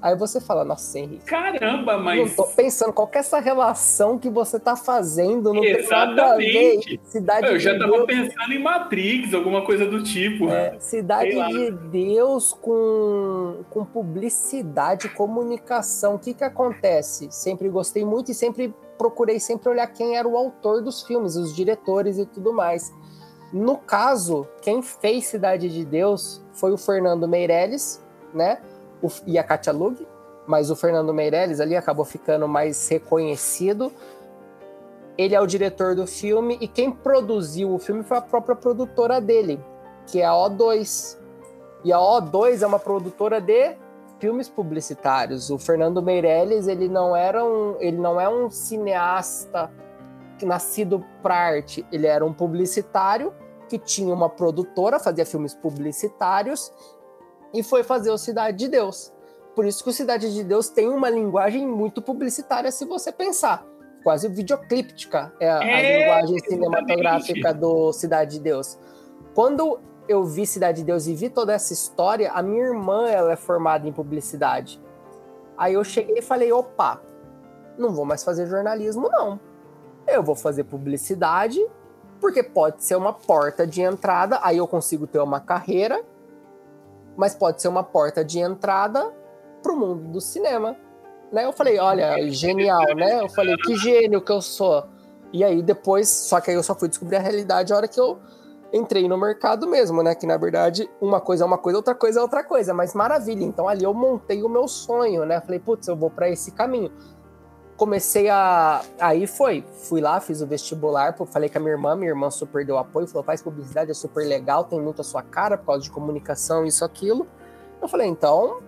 Aí 0.04 0.14
você 0.14 0.38
fala, 0.38 0.66
nossa, 0.66 0.98
Henrique. 0.98 1.24
Caramba, 1.24 1.96
mas. 1.96 2.30
Eu 2.30 2.36
tô 2.36 2.42
pensando, 2.54 2.92
qual 2.92 3.08
que 3.08 3.16
é 3.16 3.20
essa 3.20 3.38
relação 3.40 4.18
que 4.18 4.28
você 4.28 4.60
tá 4.60 4.76
fazendo? 4.76 5.54
Não 5.54 5.64
Exatamente. 5.64 7.00
Cidade 7.04 7.46
eu 7.46 7.58
já 7.58 7.78
tava 7.78 7.90
Deus. 7.90 8.04
pensando 8.04 8.52
em 8.52 8.62
Matrix, 8.62 9.32
alguma 9.32 9.64
coisa 9.64 9.86
do 9.86 10.02
tipo. 10.02 10.50
É, 10.50 10.78
Cidade 10.78 11.30
de 11.30 11.70
Deus 11.70 12.52
com, 12.52 13.64
com 13.70 13.82
publicidade, 13.82 15.08
comunicação. 15.08 16.16
O 16.16 16.18
que 16.18 16.34
que 16.34 16.44
acontece? 16.44 17.28
Sempre 17.30 17.70
gostei 17.70 18.04
muito 18.04 18.30
e 18.30 18.34
sempre 18.34 18.74
procurei 18.98 19.40
sempre 19.40 19.68
olhar 19.68 19.86
quem 19.88 20.16
era 20.16 20.26
o 20.26 20.36
autor 20.36 20.82
dos 20.82 21.02
filmes, 21.02 21.36
os 21.36 21.54
diretores 21.54 22.18
e 22.18 22.26
tudo 22.26 22.52
mais. 22.52 22.92
No 23.52 23.76
caso, 23.76 24.46
quem 24.62 24.82
fez 24.82 25.26
Cidade 25.26 25.68
de 25.68 25.84
Deus 25.84 26.42
foi 26.52 26.72
o 26.72 26.76
Fernando 26.76 27.28
Meirelles, 27.28 28.02
né? 28.32 28.60
o, 29.04 29.08
e 29.26 29.38
a 29.38 29.44
Katia 29.44 29.72
Lug, 29.72 30.06
mas 30.46 30.70
o 30.70 30.76
Fernando 30.76 31.12
Meirelles 31.12 31.60
ali 31.60 31.76
acabou 31.76 32.04
ficando 32.04 32.48
mais 32.48 32.88
reconhecido. 32.88 33.92
Ele 35.16 35.34
é 35.34 35.40
o 35.40 35.46
diretor 35.46 35.94
do 35.94 36.06
filme 36.06 36.58
e 36.60 36.66
quem 36.66 36.90
produziu 36.90 37.72
o 37.72 37.78
filme 37.78 38.02
foi 38.02 38.16
a 38.16 38.22
própria 38.22 38.56
produtora 38.56 39.20
dele, 39.20 39.60
que 40.06 40.20
é 40.20 40.24
a 40.24 40.32
O2. 40.32 41.18
E 41.84 41.92
a 41.92 41.98
O2 41.98 42.62
é 42.62 42.66
uma 42.66 42.78
produtora 42.78 43.40
de 43.40 43.76
filmes 44.18 44.48
publicitários. 44.48 45.50
O 45.50 45.58
Fernando 45.58 46.02
Meirelles, 46.02 46.66
ele 46.66 46.88
não 46.88 47.14
era 47.14 47.44
um, 47.44 47.76
ele 47.80 47.98
não 47.98 48.20
é 48.20 48.28
um 48.28 48.50
cineasta 48.50 49.70
nascido 50.42 51.04
para 51.22 51.36
arte, 51.36 51.86
ele 51.92 52.06
era 52.06 52.24
um 52.24 52.32
publicitário 52.32 53.32
que 53.68 53.78
tinha 53.78 54.12
uma 54.12 54.28
produtora, 54.28 54.98
fazia 54.98 55.24
filmes 55.24 55.54
publicitários 55.54 56.72
e 57.52 57.62
foi 57.62 57.82
fazer 57.82 58.10
o 58.10 58.18
Cidade 58.18 58.58
de 58.58 58.68
Deus. 58.68 59.12
Por 59.54 59.64
isso 59.64 59.82
que 59.82 59.90
o 59.90 59.92
Cidade 59.92 60.34
de 60.34 60.42
Deus 60.42 60.68
tem 60.68 60.88
uma 60.88 61.08
linguagem 61.08 61.66
muito 61.66 62.02
publicitária, 62.02 62.70
se 62.70 62.84
você 62.84 63.12
pensar. 63.12 63.64
Quase 64.02 64.28
videoclíptica 64.28 65.32
é 65.40 65.50
a, 65.50 65.64
é, 65.64 65.74
a 65.74 65.98
linguagem 65.98 66.38
cinematográfica 66.40 67.54
do 67.54 67.92
Cidade 67.92 68.32
de 68.32 68.40
Deus. 68.40 68.78
Quando 69.34 69.80
eu 70.08 70.24
vi 70.24 70.46
Cidade 70.46 70.78
de 70.78 70.84
Deus 70.84 71.06
e 71.06 71.14
vi 71.14 71.28
toda 71.28 71.52
essa 71.52 71.72
história, 71.72 72.32
a 72.32 72.42
minha 72.42 72.64
irmã 72.64 73.08
ela 73.08 73.32
é 73.32 73.36
formada 73.36 73.88
em 73.88 73.92
publicidade. 73.92 74.80
Aí 75.56 75.74
eu 75.74 75.84
cheguei 75.84 76.18
e 76.18 76.22
falei: 76.22 76.52
opa, 76.52 77.00
não 77.78 77.92
vou 77.92 78.04
mais 78.04 78.22
fazer 78.22 78.46
jornalismo, 78.46 79.08
não. 79.08 79.40
Eu 80.06 80.22
vou 80.22 80.34
fazer 80.34 80.64
publicidade, 80.64 81.64
porque 82.20 82.42
pode 82.42 82.84
ser 82.84 82.96
uma 82.96 83.12
porta 83.12 83.66
de 83.66 83.80
entrada, 83.80 84.38
aí 84.42 84.58
eu 84.58 84.68
consigo 84.68 85.06
ter 85.06 85.20
uma 85.20 85.40
carreira 85.40 86.04
mas 87.16 87.34
pode 87.34 87.60
ser 87.62 87.68
uma 87.68 87.82
porta 87.82 88.24
de 88.24 88.38
entrada 88.38 89.12
para 89.62 89.72
o 89.72 89.76
mundo 89.76 90.08
do 90.08 90.20
cinema. 90.20 90.76
Né? 91.32 91.44
Eu 91.44 91.52
falei, 91.52 91.78
olha, 91.78 92.30
genial, 92.30 92.94
né? 92.94 93.20
Eu 93.20 93.28
falei, 93.28 93.56
que 93.56 93.76
gênio 93.76 94.20
que 94.20 94.32
eu 94.32 94.40
sou. 94.40 94.84
E 95.32 95.42
aí 95.42 95.62
depois, 95.62 96.08
só 96.08 96.40
que 96.40 96.50
aí 96.50 96.56
eu 96.56 96.62
só 96.62 96.74
fui 96.74 96.88
descobrir 96.88 97.16
a 97.16 97.20
realidade 97.20 97.72
a 97.72 97.76
hora 97.76 97.88
que 97.88 97.98
eu 97.98 98.18
entrei 98.74 99.08
no 99.08 99.16
mercado 99.16 99.66
mesmo, 99.68 100.02
né? 100.02 100.14
Que 100.14 100.26
na 100.26 100.36
verdade 100.36 100.90
uma 101.00 101.20
coisa 101.20 101.44
é 101.44 101.46
uma 101.46 101.58
coisa, 101.58 101.78
outra 101.78 101.94
coisa 101.94 102.18
é 102.18 102.22
outra 102.22 102.42
coisa, 102.42 102.74
mas 102.74 102.94
maravilha. 102.94 103.44
Então 103.44 103.68
ali 103.68 103.84
eu 103.84 103.94
montei 103.94 104.42
o 104.42 104.48
meu 104.48 104.66
sonho, 104.66 105.24
né? 105.24 105.40
Falei, 105.40 105.60
putz, 105.60 105.86
eu 105.86 105.96
vou 105.96 106.10
para 106.10 106.28
esse 106.28 106.50
caminho 106.50 106.90
comecei 107.76 108.28
a. 108.28 108.82
Aí 108.98 109.26
foi. 109.26 109.64
Fui 109.88 110.00
lá, 110.00 110.20
fiz 110.20 110.40
o 110.40 110.46
vestibular, 110.46 111.14
falei 111.26 111.48
com 111.48 111.58
a 111.58 111.60
minha 111.60 111.72
irmã, 111.72 111.96
minha 111.96 112.10
irmã 112.10 112.30
super 112.30 112.64
deu 112.64 112.78
apoio, 112.78 113.06
falou: 113.06 113.24
faz 113.24 113.42
publicidade, 113.42 113.90
é 113.90 113.94
super 113.94 114.26
legal, 114.26 114.64
tem 114.64 114.80
muito 114.80 115.00
a 115.00 115.04
sua 115.04 115.22
cara 115.22 115.56
por 115.58 115.66
causa 115.66 115.82
de 115.82 115.90
comunicação, 115.90 116.64
isso, 116.64 116.84
aquilo. 116.84 117.26
Eu 117.80 117.88
falei: 117.88 118.08
então, 118.08 118.60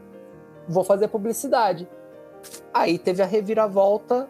vou 0.68 0.84
fazer 0.84 1.08
publicidade. 1.08 1.88
Aí 2.72 2.98
teve 2.98 3.22
a 3.22 3.26
reviravolta 3.26 4.28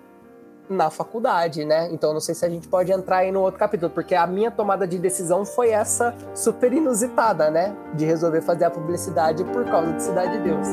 na 0.69 0.91
faculdade, 0.91 1.65
né? 1.65 1.89
Então 1.93 2.13
não 2.13 2.21
sei 2.21 2.35
se 2.35 2.45
a 2.45 2.49
gente 2.49 2.69
pode 2.69 2.93
entrar 2.93 3.19
aí 3.19 3.33
no 3.33 3.41
outro 3.41 3.59
capítulo, 3.59 3.91
porque 3.91 4.15
a 4.15 4.27
minha 4.27 4.51
tomada 4.51 4.87
de 4.87 4.99
decisão 4.99 5.45
foi 5.45 5.71
essa 5.71 6.15
super 6.35 6.73
inusitada, 6.73 7.51
né? 7.51 7.75
De 7.95 8.05
resolver 8.05 8.41
fazer 8.41 8.65
a 8.65 8.71
publicidade 8.71 9.45
por 9.45 9.65
causa 9.65 9.93
de 9.93 10.03
Cidade 10.03 10.39
de 10.39 10.45
Deus. 10.45 10.69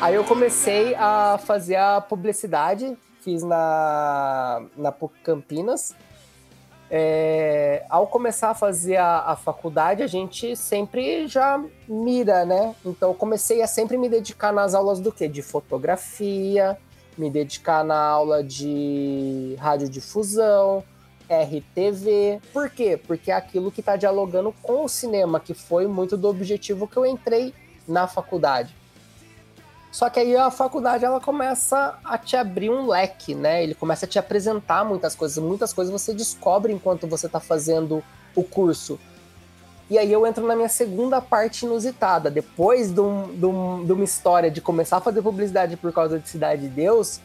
Aí 0.00 0.16
eu 0.16 0.24
comecei 0.24 0.94
a 0.96 1.38
fazer 1.46 1.76
a 1.76 1.98
publicidade, 1.98 2.94
fiz 3.22 3.42
na, 3.42 4.62
na 4.76 4.92
PUC 4.92 5.14
Campinas. 5.22 5.94
É, 6.96 7.84
ao 7.90 8.06
começar 8.06 8.50
a 8.50 8.54
fazer 8.54 8.98
a, 8.98 9.32
a, 9.32 9.34
faculdade, 9.34 10.00
a 10.00 10.06
gente 10.06 10.54
sempre 10.54 11.26
já 11.26 11.60
mira, 11.88 12.44
né? 12.44 12.72
Então 12.86 13.10
eu 13.10 13.14
comecei 13.16 13.62
a 13.62 13.66
sempre 13.66 13.96
me 13.96 14.08
dedicar 14.08 14.52
nas 14.52 14.76
aulas 14.76 15.00
do 15.00 15.10
quê? 15.10 15.26
De 15.26 15.42
fotografia, 15.42 16.78
me 17.18 17.28
dedicar 17.28 17.82
na 17.82 17.98
aula 17.98 18.44
de 18.44 19.56
radiodifusão, 19.58 20.84
RTV. 21.28 22.40
Por 22.52 22.70
quê? 22.70 22.96
Porque 22.96 23.32
é 23.32 23.34
aquilo 23.34 23.72
que 23.72 23.80
está 23.80 23.96
dialogando 23.96 24.54
com 24.62 24.84
o 24.84 24.88
cinema, 24.88 25.40
que 25.40 25.52
foi 25.52 25.88
muito 25.88 26.16
do 26.16 26.28
objetivo 26.28 26.86
que 26.86 26.96
eu 26.96 27.04
entrei 27.04 27.52
na 27.88 28.06
faculdade. 28.06 28.72
Só 29.94 30.10
que 30.10 30.18
aí 30.18 30.36
a 30.36 30.50
faculdade 30.50 31.04
ela 31.04 31.20
começa 31.20 31.96
a 32.02 32.18
te 32.18 32.36
abrir 32.36 32.68
um 32.68 32.88
leque, 32.88 33.32
né? 33.32 33.62
Ele 33.62 33.76
começa 33.76 34.06
a 34.06 34.08
te 34.08 34.18
apresentar 34.18 34.84
muitas 34.84 35.14
coisas, 35.14 35.38
muitas 35.38 35.72
coisas 35.72 35.92
você 35.92 36.12
descobre 36.12 36.72
enquanto 36.72 37.06
você 37.06 37.26
está 37.26 37.38
fazendo 37.38 38.02
o 38.34 38.42
curso. 38.42 38.98
E 39.88 39.96
aí 39.96 40.10
eu 40.10 40.26
entro 40.26 40.44
na 40.44 40.56
minha 40.56 40.68
segunda 40.68 41.20
parte 41.20 41.64
inusitada. 41.64 42.28
Depois 42.28 42.90
de, 42.90 43.00
um, 43.00 43.36
de, 43.36 43.46
um, 43.46 43.84
de 43.84 43.92
uma 43.92 44.02
história 44.02 44.50
de 44.50 44.60
começar 44.60 44.96
a 44.96 45.00
fazer 45.00 45.22
publicidade 45.22 45.76
por 45.76 45.92
causa 45.92 46.18
de 46.18 46.28
Cidade 46.28 46.62
de 46.62 46.68
Deus, 46.70 47.20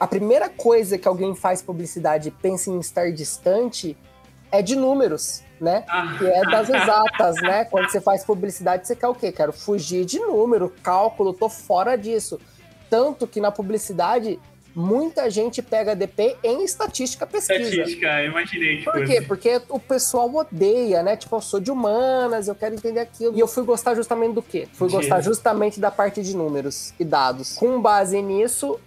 a 0.00 0.08
primeira 0.08 0.48
coisa 0.48 0.98
que 0.98 1.06
alguém 1.06 1.32
faz 1.36 1.62
publicidade 1.62 2.30
e 2.30 2.32
pensa 2.32 2.70
em 2.70 2.80
estar 2.80 3.12
distante 3.12 3.96
é 4.50 4.60
de 4.60 4.74
números, 4.74 5.43
né? 5.64 5.84
Ah. 5.88 6.14
Que 6.16 6.26
é 6.26 6.42
das 6.42 6.68
exatas, 6.68 7.36
né? 7.42 7.64
Quando 7.64 7.90
você 7.90 8.00
faz 8.00 8.22
publicidade, 8.22 8.86
você 8.86 8.94
quer 8.94 9.08
o 9.08 9.14
quê? 9.14 9.32
Quero 9.32 9.52
fugir 9.52 10.04
de 10.04 10.20
número, 10.20 10.72
cálculo, 10.82 11.32
tô 11.32 11.48
fora 11.48 11.96
disso. 11.96 12.40
Tanto 12.88 13.26
que 13.26 13.40
na 13.40 13.50
publicidade, 13.50 14.38
muita 14.74 15.30
gente 15.30 15.62
pega 15.62 15.96
DP 15.96 16.36
em 16.44 16.64
estatística 16.64 17.26
pesquisa. 17.26 17.62
Estatística, 17.62 18.22
imaginei. 18.22 18.82
Por 18.82 19.04
quê? 19.06 19.20
Porque 19.22 19.60
o 19.68 19.80
pessoal 19.80 20.32
odeia, 20.34 21.02
né? 21.02 21.16
Tipo, 21.16 21.36
eu 21.36 21.40
sou 21.40 21.60
de 21.60 21.70
humanas, 21.70 22.46
eu 22.46 22.54
quero 22.54 22.74
entender 22.74 23.00
aquilo. 23.00 23.36
E 23.36 23.40
eu 23.40 23.48
fui 23.48 23.64
gostar 23.64 23.94
justamente 23.94 24.34
do 24.34 24.42
quê? 24.42 24.68
Fui 24.72 24.90
gostar 24.90 25.20
justamente 25.20 25.80
da 25.80 25.90
parte 25.90 26.22
de 26.22 26.36
números 26.36 26.92
e 26.98 27.04
dados. 27.04 27.54
Com 27.54 27.80
base 27.80 28.20
nisso, 28.20 28.78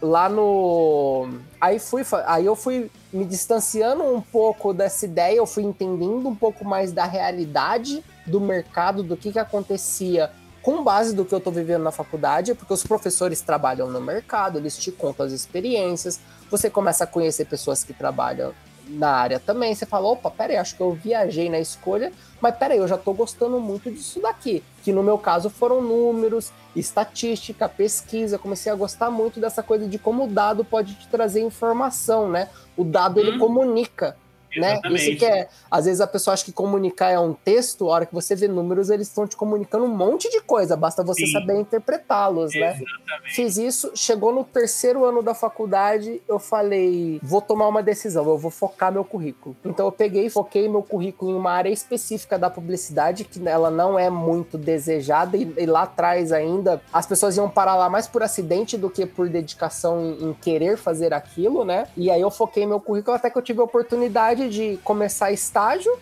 lá 0.00 0.28
no. 0.28 1.28
Aí 1.60 1.78
fui, 1.78 2.02
aí 2.26 2.46
eu 2.46 2.54
fui 2.54 2.90
me 3.12 3.24
distanciando 3.24 4.04
um 4.04 4.20
pouco 4.20 4.72
dessa 4.72 5.04
ideia, 5.04 5.36
eu 5.36 5.46
fui 5.46 5.64
entendendo 5.64 6.28
um 6.28 6.34
pouco 6.34 6.64
mais 6.64 6.92
da 6.92 7.04
realidade 7.04 8.04
do 8.26 8.40
mercado, 8.40 9.02
do 9.02 9.16
que, 9.16 9.32
que 9.32 9.38
acontecia 9.38 10.30
com 10.62 10.82
base 10.84 11.14
do 11.14 11.24
que 11.24 11.32
eu 11.32 11.38
estou 11.38 11.52
vivendo 11.52 11.82
na 11.82 11.90
faculdade, 11.90 12.54
porque 12.54 12.72
os 12.72 12.82
professores 12.82 13.40
trabalham 13.40 13.88
no 13.90 14.00
mercado, 14.00 14.58
eles 14.58 14.76
te 14.76 14.92
contam 14.92 15.24
as 15.24 15.32
experiências, 15.32 16.20
você 16.50 16.68
começa 16.68 17.04
a 17.04 17.06
conhecer 17.06 17.46
pessoas 17.46 17.82
que 17.82 17.94
trabalham 17.94 18.52
na 18.88 19.10
área 19.10 19.38
também, 19.38 19.74
você 19.74 19.86
fala, 19.86 20.08
opa, 20.08 20.30
peraí, 20.30 20.56
acho 20.56 20.76
que 20.76 20.80
eu 20.80 20.92
viajei 20.92 21.48
na 21.48 21.58
escolha, 21.58 22.12
mas 22.40 22.56
peraí, 22.56 22.78
eu 22.78 22.88
já 22.88 22.94
estou 22.94 23.14
gostando 23.14 23.60
muito 23.60 23.90
disso 23.90 24.20
daqui, 24.20 24.62
que 24.82 24.92
no 24.92 25.02
meu 25.02 25.18
caso 25.18 25.50
foram 25.50 25.82
números, 25.82 26.52
estatística, 26.74 27.68
pesquisa, 27.68 28.38
comecei 28.38 28.70
a 28.70 28.74
gostar 28.74 29.10
muito 29.10 29.40
dessa 29.40 29.62
coisa 29.62 29.86
de 29.86 29.98
como 29.98 30.24
o 30.24 30.28
dado 30.28 30.64
pode 30.64 30.94
te 30.94 31.08
trazer 31.08 31.40
informação, 31.40 32.28
né? 32.28 32.48
O 32.76 32.84
dado, 32.84 33.18
ele 33.20 33.32
hum. 33.32 33.38
comunica. 33.38 34.16
Né? 34.56 34.80
Isso 34.90 35.16
que 35.18 35.24
é, 35.24 35.48
às 35.70 35.84
vezes 35.84 36.00
a 36.00 36.06
pessoa 36.06 36.34
acha 36.34 36.44
que 36.44 36.52
comunicar 36.52 37.10
é 37.10 37.18
um 37.18 37.34
texto, 37.34 37.88
a 37.88 37.94
hora 37.94 38.06
que 38.06 38.14
você 38.14 38.34
vê 38.34 38.48
números, 38.48 38.90
eles 38.90 39.08
estão 39.08 39.26
te 39.26 39.36
comunicando 39.36 39.84
um 39.84 39.94
monte 39.96 40.30
de 40.30 40.40
coisa, 40.40 40.76
basta 40.76 41.02
você 41.02 41.26
Sim. 41.26 41.32
saber 41.32 41.58
interpretá-los, 41.58 42.54
né? 42.54 42.80
Fiz 43.26 43.56
isso, 43.56 43.92
chegou 43.94 44.32
no 44.32 44.44
terceiro 44.44 45.04
ano 45.04 45.22
da 45.22 45.34
faculdade, 45.34 46.22
eu 46.28 46.38
falei, 46.38 47.20
vou 47.22 47.40
tomar 47.40 47.68
uma 47.68 47.82
decisão, 47.82 48.26
eu 48.26 48.38
vou 48.38 48.50
focar 48.50 48.92
meu 48.92 49.04
currículo. 49.04 49.56
Então 49.64 49.86
eu 49.86 49.92
peguei 49.92 50.26
e 50.26 50.30
foquei 50.30 50.68
meu 50.68 50.82
currículo 50.82 51.32
em 51.32 51.34
uma 51.34 51.52
área 51.52 51.70
específica 51.70 52.38
da 52.38 52.48
publicidade, 52.48 53.24
que 53.24 53.46
ela 53.46 53.70
não 53.70 53.98
é 53.98 54.10
muito 54.10 54.56
desejada, 54.56 55.36
e, 55.36 55.52
e 55.56 55.66
lá 55.66 55.82
atrás 55.82 56.32
ainda 56.32 56.80
as 56.92 57.06
pessoas 57.06 57.36
iam 57.36 57.48
parar 57.48 57.76
lá 57.76 57.88
mais 57.88 58.06
por 58.06 58.22
acidente 58.22 58.76
do 58.76 58.88
que 58.88 59.06
por 59.06 59.28
dedicação 59.28 60.00
em, 60.00 60.30
em 60.30 60.34
querer 60.34 60.76
fazer 60.76 61.12
aquilo, 61.12 61.64
né? 61.64 61.86
E 61.96 62.10
aí 62.10 62.20
eu 62.20 62.30
foquei 62.30 62.66
meu 62.66 62.80
currículo 62.80 63.16
até 63.16 63.30
que 63.30 63.38
eu 63.38 63.42
tive 63.42 63.60
a 63.60 63.64
oportunidade 63.64 64.47
de 64.48 64.78
começar 64.82 65.32
estágio 65.32 65.96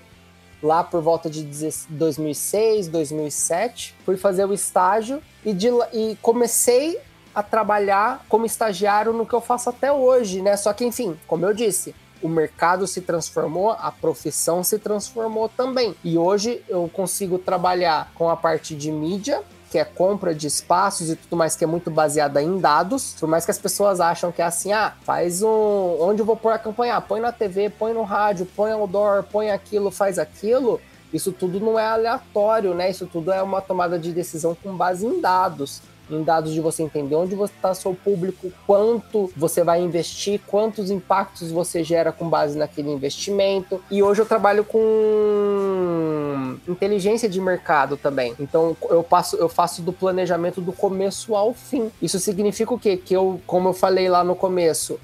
lá 0.62 0.82
por 0.82 1.02
volta 1.02 1.28
de 1.28 1.42
2006, 1.88 2.88
2007. 2.88 3.94
Fui 4.04 4.16
fazer 4.16 4.44
o 4.44 4.54
estágio 4.54 5.22
e, 5.44 5.52
de, 5.52 5.68
e 5.92 6.16
comecei 6.22 6.98
a 7.34 7.42
trabalhar 7.42 8.24
como 8.28 8.46
estagiário 8.46 9.12
no 9.12 9.26
que 9.26 9.34
eu 9.34 9.40
faço 9.40 9.68
até 9.68 9.92
hoje, 9.92 10.40
né? 10.40 10.56
Só 10.56 10.72
que, 10.72 10.84
enfim, 10.84 11.18
como 11.26 11.44
eu 11.44 11.52
disse, 11.52 11.94
o 12.22 12.28
mercado 12.28 12.86
se 12.86 13.02
transformou, 13.02 13.72
a 13.72 13.92
profissão 13.92 14.64
se 14.64 14.78
transformou 14.78 15.48
também. 15.48 15.94
E 16.02 16.16
hoje 16.16 16.62
eu 16.68 16.88
consigo 16.92 17.38
trabalhar 17.38 18.10
com 18.14 18.30
a 18.30 18.36
parte 18.36 18.74
de 18.74 18.90
mídia, 18.90 19.42
que 19.70 19.78
é 19.78 19.84
compra 19.84 20.34
de 20.34 20.46
espaços 20.46 21.10
e 21.10 21.16
tudo 21.16 21.36
mais, 21.36 21.56
que 21.56 21.64
é 21.64 21.66
muito 21.66 21.90
baseada 21.90 22.42
em 22.42 22.58
dados. 22.58 23.14
Por 23.18 23.28
mais 23.28 23.44
que 23.44 23.50
as 23.50 23.58
pessoas 23.58 24.00
acham 24.00 24.30
que 24.30 24.40
é 24.40 24.44
assim, 24.44 24.72
ah, 24.72 24.94
faz 25.02 25.42
um. 25.42 25.96
Onde 26.00 26.22
eu 26.22 26.26
vou 26.26 26.36
pôr 26.36 26.52
a 26.52 26.58
campanha? 26.58 26.96
Ah, 26.96 27.00
põe 27.00 27.20
na 27.20 27.32
TV, 27.32 27.70
põe 27.70 27.92
no 27.92 28.02
rádio, 28.02 28.46
põe 28.56 28.72
outdoor, 28.72 29.24
põe 29.24 29.50
aquilo, 29.50 29.90
faz 29.90 30.18
aquilo. 30.18 30.80
Isso 31.12 31.32
tudo 31.32 31.60
não 31.60 31.78
é 31.78 31.86
aleatório, 31.86 32.74
né? 32.74 32.90
Isso 32.90 33.06
tudo 33.06 33.32
é 33.32 33.42
uma 33.42 33.60
tomada 33.60 33.98
de 33.98 34.12
decisão 34.12 34.56
com 34.60 34.76
base 34.76 35.06
em 35.06 35.20
dados 35.20 35.80
em 36.10 36.22
dados 36.22 36.52
de 36.52 36.60
você 36.60 36.82
entender 36.82 37.14
onde 37.14 37.34
você 37.34 37.52
está 37.54 37.74
seu 37.74 37.94
público, 37.94 38.52
quanto 38.66 39.30
você 39.36 39.62
vai 39.64 39.80
investir, 39.80 40.40
quantos 40.46 40.90
impactos 40.90 41.50
você 41.50 41.82
gera 41.82 42.12
com 42.12 42.28
base 42.28 42.56
naquele 42.56 42.90
investimento. 42.90 43.82
E 43.90 44.02
hoje 44.02 44.22
eu 44.22 44.26
trabalho 44.26 44.64
com 44.64 46.56
inteligência 46.68 47.28
de 47.28 47.40
mercado 47.40 47.96
também. 47.96 48.34
Então 48.38 48.76
eu 48.88 49.02
passo, 49.02 49.36
eu 49.36 49.48
faço 49.48 49.82
do 49.82 49.92
planejamento 49.92 50.60
do 50.60 50.72
começo 50.72 51.34
ao 51.34 51.52
fim. 51.52 51.90
Isso 52.00 52.18
significa 52.18 52.72
o 52.72 52.78
quê? 52.78 52.96
Que 52.96 53.14
eu, 53.14 53.40
como 53.46 53.68
eu 53.68 53.72
falei 53.72 54.08
lá 54.08 54.22
no 54.22 54.34
começo, 54.34 54.98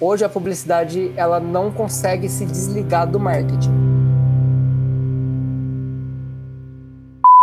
hoje 0.00 0.24
a 0.24 0.28
publicidade 0.28 1.12
ela 1.16 1.40
não 1.40 1.70
consegue 1.70 2.28
se 2.28 2.44
desligar 2.44 3.06
do 3.06 3.18
marketing. 3.18 3.79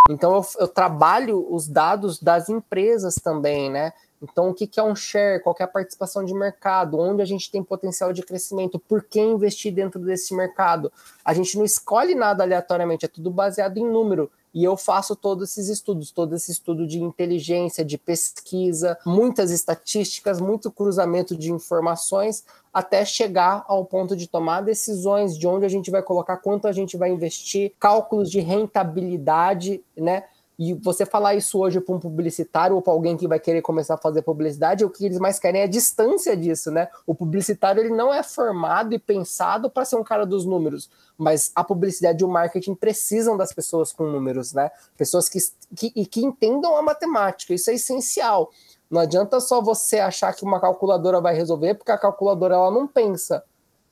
Então 0.10 0.36
eu, 0.36 0.46
eu, 0.60 0.68
trabalho 0.68 1.46
os 1.50 1.68
dados 1.68 2.20
das 2.20 2.50
empresas 2.50 3.16
também, 3.16 3.70
né? 3.70 3.94
Então, 4.22 4.50
o 4.50 4.54
que, 4.54 4.80
é 4.80 4.84
um 4.84 4.96
share? 4.96 5.42
Qual 5.44 5.56
é 5.60 5.64
a 5.64 5.68
participação 5.68 6.26
de 6.26 6.34
mercado? 6.34 6.98
Onde 6.98 7.22
a 7.22 7.26
gente 7.26 7.52
tem 7.52 7.64
potencial 7.64 8.12
de 8.12 8.24
crescimento? 8.24 8.80
Por 8.80 9.04
que 9.04 9.20
investir 9.20 9.72
dentro 9.72 10.00
desse 10.00 10.36
mercado? 10.36 10.92
A 11.24 11.34
gente 11.34 11.56
não 11.56 11.64
escolhe 11.64 12.16
nada 12.16 12.44
aleatoriamente, 12.44 13.06
é 13.06 13.08
tudo 13.08 13.30
baseado 13.30 13.78
em 13.78 13.86
número. 13.86 14.32
E 14.54 14.64
eu 14.64 14.76
faço 14.76 15.16
todos 15.16 15.52
esses 15.52 15.70
estudos, 15.70 16.12
todo 16.12 16.36
esse 16.36 16.52
estudo 16.52 16.88
de 16.88 17.02
inteligência, 17.02 17.86
de 17.86 17.98
pesquisa, 17.98 18.98
muitas 19.06 19.52
estatísticas, 19.52 20.42
muito 20.42 20.72
cruzamento 20.72 21.36
de 21.36 21.52
informações, 21.52 22.44
até 22.74 23.04
chegar 23.06 23.66
ao 23.68 23.86
ponto 23.86 24.16
de 24.16 24.28
tomar 24.28 24.62
decisões 24.62 25.38
de 25.38 25.48
onde 25.48 25.66
a 25.66 25.70
gente 25.70 25.92
vai 25.92 26.02
colocar, 26.02 26.38
quanto 26.38 26.68
a 26.68 26.72
gente 26.72 26.96
vai 26.98 27.12
investir, 27.12 27.74
cálculos 27.80 28.30
de 28.30 28.40
rentabilidade, 28.40 29.84
né? 29.96 30.24
E 30.60 30.74
você 30.74 31.06
falar 31.06 31.36
isso 31.36 31.60
hoje 31.60 31.80
para 31.80 31.94
um 31.94 32.00
publicitário 32.00 32.76
ou 32.76 32.82
para 32.82 32.92
alguém 32.92 33.16
que 33.16 33.28
vai 33.28 33.40
querer 33.40 33.62
começar 33.62 33.94
a 33.94 33.98
fazer 33.98 34.24
publicidade, 34.24 34.84
o 34.84 34.90
que 34.90 35.06
eles 35.06 35.20
mais 35.20 35.38
querem 35.38 35.62
é 35.62 35.66
a 35.66 35.68
distância 35.68 36.36
disso, 36.36 36.72
né? 36.72 36.88
O 37.06 37.14
publicitário 37.14 37.80
ele 37.80 37.94
não 37.94 38.12
é 38.12 38.24
formado 38.24 38.92
e 38.94 38.98
pensado 38.98 39.70
para 39.70 39.86
ser 39.86 39.98
um 39.98 40.04
cara 40.04 40.26
dos 40.26 40.46
números, 40.46 40.90
mas 41.16 41.52
a 41.54 41.64
publicidade 41.64 42.24
e 42.24 42.26
o 42.26 42.30
marketing 42.30 42.74
precisam 42.74 43.38
das 43.38 43.54
pessoas 43.54 43.94
com 43.94 44.08
números, 44.08 44.52
né? 44.52 44.72
Pessoas 44.98 45.30
que, 45.30 45.38
que, 45.76 46.06
que 46.08 46.26
entendam 46.26 46.76
a 46.76 46.82
matemática, 46.82 47.54
isso 47.54 47.70
é 47.70 47.76
essencial. 47.76 48.50
Não 48.90 49.02
adianta 49.02 49.40
só 49.40 49.62
você 49.62 50.00
achar 50.00 50.34
que 50.34 50.44
uma 50.44 50.60
calculadora 50.60 51.22
vai 51.22 51.36
resolver, 51.36 51.76
porque 51.76 51.92
a 51.92 51.98
calculadora 52.00 52.56
ela 52.56 52.72
não 52.72 52.88
pensa, 52.88 53.44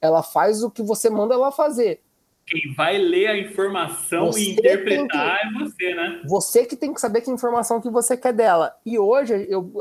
ela 0.02 0.24
faz 0.24 0.64
o 0.64 0.72
que 0.72 0.82
você 0.82 1.12
manda 1.12 1.36
ela 1.36 1.52
fazer. 1.52 2.02
Quem 2.48 2.74
vai 2.74 2.98
ler 2.98 3.28
a 3.28 3.38
informação 3.38 4.28
você 4.28 4.40
e 4.40 4.54
interpretar 4.54 5.42
que, 5.42 5.48
é 5.48 5.60
você, 5.60 5.96
né? 5.96 6.22
Você 6.28 6.66
que 6.66 6.76
tem 6.76 6.94
que 6.94 7.02
saber 7.02 7.22
que 7.22 7.32
informação 7.32 7.82
que 7.82 7.90
você 7.90 8.16
quer 8.16 8.34
dela. 8.34 8.76
E 8.86 9.00
hoje, 9.00 9.48
eu 9.50 9.74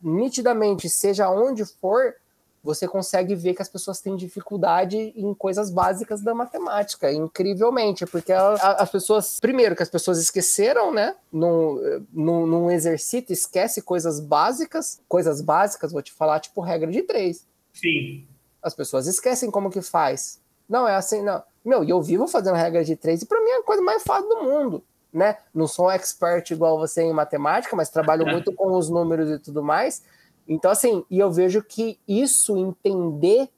nitidamente, 0.00 0.88
seja 0.88 1.28
onde 1.28 1.64
for, 1.64 2.14
você 2.62 2.86
consegue 2.86 3.34
ver 3.34 3.54
que 3.54 3.62
as 3.62 3.68
pessoas 3.68 4.00
têm 4.00 4.14
dificuldade 4.14 4.96
em 4.96 5.34
coisas 5.34 5.68
básicas 5.68 6.22
da 6.22 6.32
matemática, 6.32 7.12
incrivelmente, 7.12 8.06
porque 8.06 8.32
as 8.32 8.90
pessoas, 8.90 9.40
primeiro, 9.40 9.74
que 9.74 9.82
as 9.82 9.90
pessoas 9.90 10.18
esqueceram, 10.20 10.92
né? 10.92 11.16
Num, 11.32 12.04
num, 12.12 12.46
num 12.46 12.70
exercício, 12.70 13.32
esquece 13.32 13.82
coisas 13.82 14.20
básicas, 14.20 15.00
coisas 15.08 15.40
básicas, 15.40 15.90
vou 15.90 16.02
te 16.02 16.12
falar, 16.12 16.38
tipo 16.38 16.60
regra 16.60 16.90
de 16.90 17.02
três. 17.02 17.46
Sim. 17.72 18.28
As 18.62 18.74
pessoas 18.74 19.08
esquecem 19.08 19.50
como 19.50 19.70
que 19.70 19.82
faz. 19.82 20.40
Não, 20.68 20.86
é 20.86 20.94
assim, 20.94 21.22
não. 21.22 21.42
Meu, 21.64 21.84
e 21.84 21.90
eu 21.90 22.02
vivo 22.02 22.26
fazendo 22.26 22.56
regra 22.56 22.84
de 22.84 22.96
três, 22.96 23.22
e 23.22 23.26
para 23.26 23.40
mim 23.40 23.50
é 23.50 23.58
a 23.58 23.62
coisa 23.62 23.82
mais 23.82 24.02
fácil 24.02 24.28
do 24.28 24.42
mundo. 24.42 24.82
Né? 25.12 25.36
Não 25.54 25.66
sou 25.66 25.86
um 25.86 25.90
expert 25.90 26.50
igual 26.50 26.78
você 26.78 27.02
em 27.02 27.12
matemática, 27.12 27.76
mas 27.76 27.90
trabalho 27.90 28.26
muito 28.26 28.52
com 28.54 28.72
os 28.72 28.88
números 28.88 29.30
e 29.30 29.38
tudo 29.38 29.62
mais. 29.62 30.02
Então, 30.48 30.70
assim, 30.70 31.04
e 31.10 31.18
eu 31.18 31.30
vejo 31.30 31.62
que 31.62 31.98
isso, 32.08 32.56
entender 32.56 33.48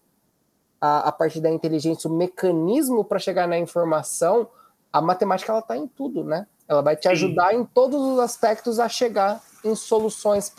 a, 0.81 1.09
a 1.09 1.13
partir 1.13 1.41
da 1.41 1.51
inteligência, 1.51 2.11
o 2.11 2.13
mecanismo 2.13 3.05
para 3.05 3.19
chegar 3.19 3.49
na 3.49 3.57
informação, 3.57 4.49
a 4.93 5.01
matemática 5.01 5.51
ela 5.51 5.61
está 5.61 5.77
em 5.77 5.87
tudo, 5.87 6.25
né? 6.25 6.47
Ela 6.69 6.83
vai 6.83 6.97
te 6.97 7.09
ajudar 7.09 7.51
Sim. 7.51 7.59
em 7.59 7.65
todos 7.65 8.01
os 8.01 8.19
aspectos 8.19 8.79
a 8.79 8.89
chegar 8.89 9.41
em 9.65 9.75
soluções 9.75 10.53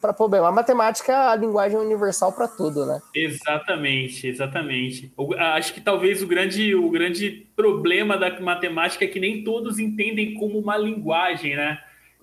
para 0.00 0.12
problema. 0.12 0.48
A 0.48 0.52
matemática 0.52 1.12
é 1.12 1.16
a 1.16 1.36
linguagem 1.36 1.78
universal 1.78 2.32
para 2.32 2.48
tudo, 2.48 2.84
né? 2.84 3.00
Exatamente, 3.14 4.26
exatamente. 4.26 5.12
Eu 5.16 5.32
acho 5.38 5.72
que 5.72 5.80
talvez 5.80 6.22
o 6.22 6.26
grande, 6.26 6.74
o 6.74 6.90
grande 6.90 7.46
problema 7.54 8.16
da 8.16 8.40
matemática 8.40 9.04
é 9.04 9.08
que 9.08 9.20
nem 9.20 9.44
todos 9.44 9.78
entendem 9.78 10.34
como 10.34 10.58
uma 10.58 10.76
linguagem, 10.76 11.56
né? 11.56 11.78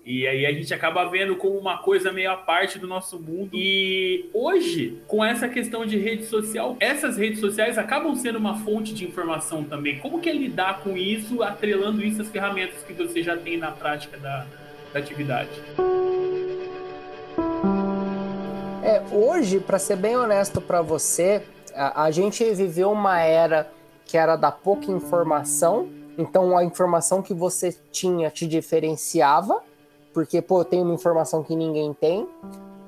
E 0.06 0.24
aí 0.24 0.46
a 0.46 0.52
gente 0.52 0.72
acaba 0.72 1.04
vendo 1.06 1.34
como 1.34 1.58
uma 1.58 1.78
coisa 1.78 2.12
meio 2.12 2.30
à 2.30 2.36
parte 2.36 2.78
do 2.78 2.86
nosso 2.86 3.18
mundo. 3.18 3.50
E 3.52 4.30
hoje, 4.32 5.02
com 5.08 5.24
essa 5.24 5.48
questão 5.48 5.84
de 5.84 5.98
rede 5.98 6.26
social, 6.26 6.76
essas 6.78 7.16
redes 7.16 7.40
sociais 7.40 7.76
acabam 7.76 8.14
sendo 8.14 8.38
uma 8.38 8.56
fonte 8.58 8.94
de 8.94 9.04
informação 9.04 9.64
também. 9.64 9.98
Como 9.98 10.20
que 10.20 10.28
é 10.28 10.32
lidar 10.32 10.78
com 10.78 10.96
isso, 10.96 11.42
atrelando 11.42 12.04
isso 12.04 12.22
às 12.22 12.30
ferramentas 12.30 12.84
que 12.84 12.92
você 12.92 13.20
já 13.20 13.36
tem 13.36 13.56
na 13.56 13.72
prática 13.72 14.16
da, 14.16 14.46
da 14.92 15.00
atividade? 15.00 15.50
É, 18.82 19.02
hoje, 19.12 19.60
para 19.60 19.78
ser 19.78 19.96
bem 19.96 20.16
honesto 20.16 20.60
para 20.60 20.82
você, 20.82 21.42
a, 21.74 22.04
a 22.04 22.10
gente 22.10 22.44
viveu 22.52 22.90
uma 22.92 23.20
era 23.20 23.70
que 24.04 24.16
era 24.16 24.36
da 24.36 24.52
pouca 24.52 24.90
informação, 24.90 25.88
então 26.16 26.56
a 26.56 26.64
informação 26.64 27.20
que 27.20 27.34
você 27.34 27.76
tinha 27.90 28.30
te 28.30 28.46
diferenciava 28.46 29.62
porque, 30.16 30.40
pô, 30.40 30.62
eu 30.62 30.64
tenho 30.64 30.82
uma 30.82 30.94
informação 30.94 31.42
que 31.42 31.54
ninguém 31.54 31.92
tem. 31.92 32.26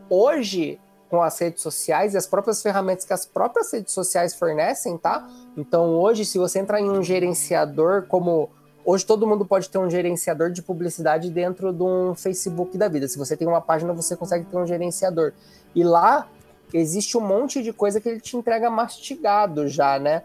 Hoje, 0.08 0.80
com 1.10 1.20
as 1.20 1.38
redes 1.38 1.62
sociais 1.62 2.14
e 2.14 2.16
as 2.16 2.26
próprias 2.26 2.62
ferramentas 2.62 3.04
que 3.04 3.12
as 3.12 3.26
próprias 3.26 3.70
redes 3.70 3.92
sociais 3.92 4.34
fornecem, 4.34 4.96
tá? 4.96 5.28
Então, 5.54 5.90
hoje, 5.90 6.24
se 6.24 6.38
você 6.38 6.58
entrar 6.58 6.80
em 6.80 6.88
um 6.88 7.02
gerenciador, 7.02 8.06
como 8.08 8.48
hoje 8.90 9.04
todo 9.04 9.26
mundo 9.26 9.44
pode 9.44 9.68
ter 9.68 9.76
um 9.76 9.90
gerenciador 9.90 10.50
de 10.50 10.62
publicidade 10.62 11.28
dentro 11.28 11.74
de 11.74 11.82
um 11.82 12.14
Facebook 12.14 12.78
da 12.78 12.88
vida. 12.88 13.06
Se 13.06 13.18
você 13.18 13.36
tem 13.36 13.46
uma 13.46 13.60
página, 13.60 13.92
você 13.92 14.16
consegue 14.16 14.46
ter 14.46 14.56
um 14.56 14.66
gerenciador. 14.66 15.32
E 15.74 15.84
lá 15.84 16.26
existe 16.72 17.18
um 17.18 17.20
monte 17.20 17.62
de 17.62 17.70
coisa 17.70 18.00
que 18.00 18.08
ele 18.08 18.18
te 18.18 18.34
entrega 18.34 18.70
mastigado 18.70 19.68
já, 19.68 19.98
né? 19.98 20.22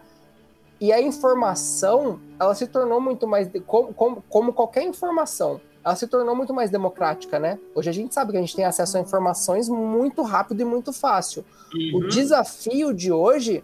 E 0.80 0.94
a 0.94 1.00
informação, 1.00 2.18
ela 2.40 2.54
se 2.54 2.66
tornou 2.66 3.02
muito 3.02 3.28
mais. 3.28 3.50
Como, 3.66 3.92
como, 3.92 4.24
como 4.30 4.52
qualquer 4.54 4.82
informação 4.82 5.60
ela 5.84 5.94
se 5.94 6.08
tornou 6.08 6.34
muito 6.34 6.54
mais 6.54 6.70
democrática, 6.70 7.38
né? 7.38 7.58
Hoje 7.74 7.90
a 7.90 7.92
gente 7.92 8.14
sabe 8.14 8.30
que 8.30 8.38
a 8.38 8.40
gente 8.40 8.56
tem 8.56 8.64
acesso 8.64 8.96
a 8.96 9.00
informações 9.00 9.68
muito 9.68 10.22
rápido 10.22 10.62
e 10.62 10.64
muito 10.64 10.90
fácil. 10.90 11.44
Uhum. 11.74 11.98
O 11.98 12.08
desafio 12.08 12.94
de 12.94 13.12
hoje 13.12 13.62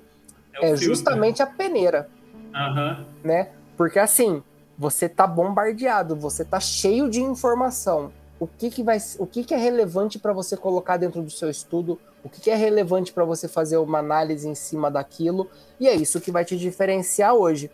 é, 0.56 0.72
é 0.72 0.76
justamente 0.76 1.42
a 1.42 1.46
peneira, 1.46 2.10
uhum. 2.52 3.06
né? 3.24 3.48
Porque 3.74 3.98
assim, 3.98 4.42
você 4.80 5.10
tá 5.10 5.26
bombardeado, 5.26 6.16
você 6.16 6.42
tá 6.42 6.58
cheio 6.58 7.10
de 7.10 7.20
informação. 7.20 8.10
O 8.40 8.46
que, 8.46 8.70
que 8.70 8.82
vai, 8.82 8.96
o 9.18 9.26
que, 9.26 9.44
que 9.44 9.52
é 9.52 9.58
relevante 9.58 10.18
para 10.18 10.32
você 10.32 10.56
colocar 10.56 10.96
dentro 10.96 11.20
do 11.20 11.30
seu 11.30 11.50
estudo? 11.50 12.00
O 12.24 12.30
que, 12.30 12.40
que 12.40 12.50
é 12.50 12.54
relevante 12.54 13.12
para 13.12 13.22
você 13.22 13.46
fazer 13.46 13.76
uma 13.76 13.98
análise 13.98 14.48
em 14.48 14.54
cima 14.54 14.90
daquilo? 14.90 15.50
E 15.78 15.86
é 15.86 15.94
isso 15.94 16.18
que 16.18 16.32
vai 16.32 16.46
te 16.46 16.56
diferenciar 16.56 17.34
hoje. 17.34 17.70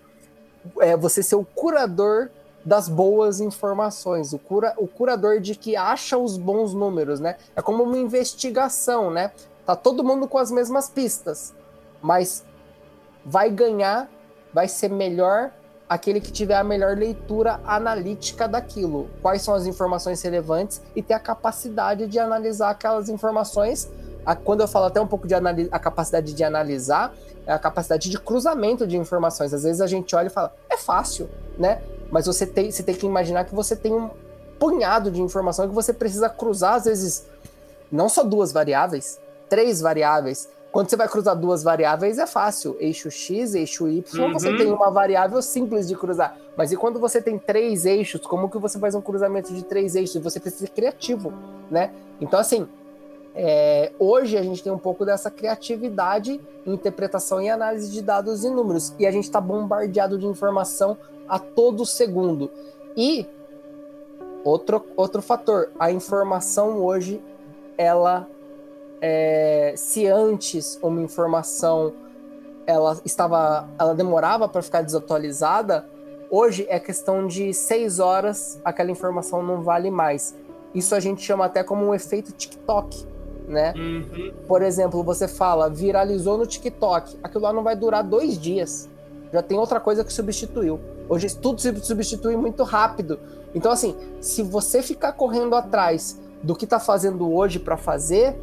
É 0.80 0.96
você 0.96 1.22
ser 1.22 1.36
o 1.36 1.44
curador 1.44 2.28
das 2.64 2.88
boas 2.88 3.40
informações, 3.40 4.32
o, 4.32 4.38
cura, 4.40 4.74
o 4.76 4.88
curador 4.88 5.38
de 5.38 5.54
que 5.54 5.76
acha 5.76 6.18
os 6.18 6.36
bons 6.36 6.74
números, 6.74 7.20
né? 7.20 7.36
É 7.54 7.62
como 7.62 7.84
uma 7.84 7.98
investigação, 7.98 9.12
né? 9.12 9.30
Tá 9.64 9.76
todo 9.76 10.02
mundo 10.02 10.26
com 10.26 10.38
as 10.38 10.50
mesmas 10.50 10.90
pistas, 10.90 11.54
mas 12.02 12.44
vai 13.24 13.48
ganhar, 13.48 14.10
vai 14.52 14.66
ser 14.66 14.90
melhor 14.90 15.52
aquele 15.88 16.20
que 16.20 16.32
tiver 16.32 16.56
a 16.56 16.64
melhor 16.64 16.96
leitura 16.96 17.60
analítica 17.64 18.48
daquilo. 18.48 19.08
Quais 19.22 19.42
são 19.42 19.54
as 19.54 19.66
informações 19.66 20.20
relevantes 20.22 20.82
e 20.94 21.02
ter 21.02 21.14
a 21.14 21.20
capacidade 21.20 22.06
de 22.06 22.18
analisar 22.18 22.70
aquelas 22.70 23.08
informações. 23.08 23.88
Quando 24.44 24.60
eu 24.60 24.68
falo 24.68 24.86
até 24.86 25.00
um 25.00 25.06
pouco 25.06 25.28
de 25.28 25.34
a 25.34 25.78
capacidade 25.78 26.32
de 26.32 26.42
analisar, 26.42 27.14
é 27.46 27.52
a 27.52 27.58
capacidade 27.58 28.10
de 28.10 28.18
cruzamento 28.18 28.84
de 28.84 28.96
informações. 28.96 29.54
Às 29.54 29.62
vezes 29.62 29.80
a 29.80 29.86
gente 29.86 30.16
olha 30.16 30.26
e 30.26 30.30
fala, 30.30 30.52
é 30.68 30.76
fácil, 30.76 31.30
né? 31.56 31.80
Mas 32.10 32.26
você 32.26 32.44
tem, 32.44 32.70
você 32.70 32.82
tem 32.82 32.94
que 32.94 33.06
imaginar 33.06 33.44
que 33.44 33.54
você 33.54 33.76
tem 33.76 33.94
um 33.94 34.10
punhado 34.58 35.12
de 35.12 35.22
informação 35.22 35.68
que 35.68 35.74
você 35.74 35.92
precisa 35.92 36.28
cruzar, 36.28 36.74
às 36.74 36.86
vezes, 36.86 37.26
não 37.90 38.08
só 38.08 38.24
duas 38.24 38.50
variáveis, 38.50 39.20
três 39.48 39.80
variáveis. 39.80 40.48
Quando 40.76 40.90
você 40.90 40.96
vai 40.96 41.08
cruzar 41.08 41.34
duas 41.34 41.62
variáveis 41.62 42.18
é 42.18 42.26
fácil. 42.26 42.76
Eixo 42.78 43.10
X, 43.10 43.54
eixo 43.54 43.88
Y, 43.88 44.22
uhum. 44.22 44.34
você 44.34 44.54
tem 44.58 44.70
uma 44.70 44.90
variável 44.90 45.40
simples 45.40 45.88
de 45.88 45.96
cruzar. 45.96 46.36
Mas 46.54 46.70
e 46.70 46.76
quando 46.76 47.00
você 47.00 47.22
tem 47.22 47.38
três 47.38 47.86
eixos, 47.86 48.20
como 48.26 48.50
que 48.50 48.58
você 48.58 48.78
faz 48.78 48.94
um 48.94 49.00
cruzamento 49.00 49.54
de 49.54 49.64
três 49.64 49.96
eixos? 49.96 50.22
Você 50.22 50.38
precisa 50.38 50.66
ser 50.66 50.72
criativo, 50.72 51.32
né? 51.70 51.92
Então, 52.20 52.38
assim, 52.38 52.68
é, 53.34 53.90
hoje 53.98 54.36
a 54.36 54.42
gente 54.42 54.62
tem 54.62 54.70
um 54.70 54.76
pouco 54.76 55.06
dessa 55.06 55.30
criatividade 55.30 56.38
em 56.66 56.74
interpretação 56.74 57.40
e 57.40 57.48
análise 57.48 57.90
de 57.90 58.02
dados 58.02 58.44
e 58.44 58.50
números. 58.50 58.92
E 58.98 59.06
a 59.06 59.10
gente 59.10 59.24
está 59.24 59.40
bombardeado 59.40 60.18
de 60.18 60.26
informação 60.26 60.98
a 61.26 61.38
todo 61.38 61.86
segundo. 61.86 62.50
E 62.94 63.26
outro, 64.44 64.84
outro 64.94 65.22
fator, 65.22 65.70
a 65.78 65.90
informação 65.90 66.84
hoje, 66.84 67.18
ela 67.78 68.28
é, 69.00 69.74
se 69.76 70.06
antes 70.06 70.78
uma 70.82 71.00
informação 71.00 71.92
ela 72.66 72.98
estava, 73.04 73.68
ela 73.78 73.94
demorava 73.94 74.48
para 74.48 74.60
ficar 74.60 74.82
desatualizada, 74.82 75.86
hoje 76.30 76.66
é 76.68 76.80
questão 76.80 77.26
de 77.26 77.54
seis 77.54 78.00
horas, 78.00 78.60
aquela 78.64 78.90
informação 78.90 79.42
não 79.42 79.62
vale 79.62 79.90
mais. 79.90 80.34
Isso 80.74 80.94
a 80.94 81.00
gente 81.00 81.22
chama 81.22 81.44
até 81.44 81.62
como 81.62 81.86
um 81.86 81.94
efeito 81.94 82.32
TikTok, 82.32 83.06
né? 83.46 83.72
Uhum. 83.76 84.32
Por 84.48 84.62
exemplo, 84.62 85.02
você 85.04 85.28
fala 85.28 85.70
viralizou 85.70 86.36
no 86.36 86.46
TikTok, 86.46 87.18
aquilo 87.22 87.44
lá 87.44 87.52
não 87.52 87.62
vai 87.62 87.76
durar 87.76 88.02
dois 88.02 88.38
dias, 88.38 88.88
já 89.32 89.42
tem 89.42 89.58
outra 89.58 89.78
coisa 89.78 90.04
que 90.04 90.12
substituiu. 90.12 90.80
Hoje 91.08 91.34
tudo 91.36 91.60
se 91.60 91.72
substitui 91.84 92.36
muito 92.36 92.64
rápido. 92.64 93.18
Então 93.54 93.70
assim, 93.70 93.94
se 94.20 94.42
você 94.42 94.82
ficar 94.82 95.12
correndo 95.12 95.54
atrás 95.54 96.20
do 96.42 96.54
que 96.54 96.64
está 96.64 96.80
fazendo 96.80 97.32
hoje 97.32 97.60
para 97.60 97.76
fazer, 97.76 98.36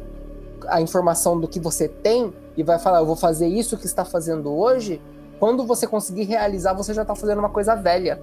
a 0.68 0.80
informação 0.80 1.38
do 1.38 1.48
que 1.48 1.58
você 1.60 1.88
tem 1.88 2.32
e 2.56 2.62
vai 2.62 2.78
falar, 2.78 2.98
eu 2.98 3.06
vou 3.06 3.16
fazer 3.16 3.46
isso 3.46 3.76
que 3.76 3.86
está 3.86 4.04
fazendo 4.04 4.52
hoje, 4.54 5.00
quando 5.38 5.66
você 5.66 5.86
conseguir 5.86 6.24
realizar, 6.24 6.72
você 6.72 6.94
já 6.94 7.02
está 7.02 7.14
fazendo 7.14 7.38
uma 7.38 7.48
coisa 7.48 7.74
velha. 7.74 8.20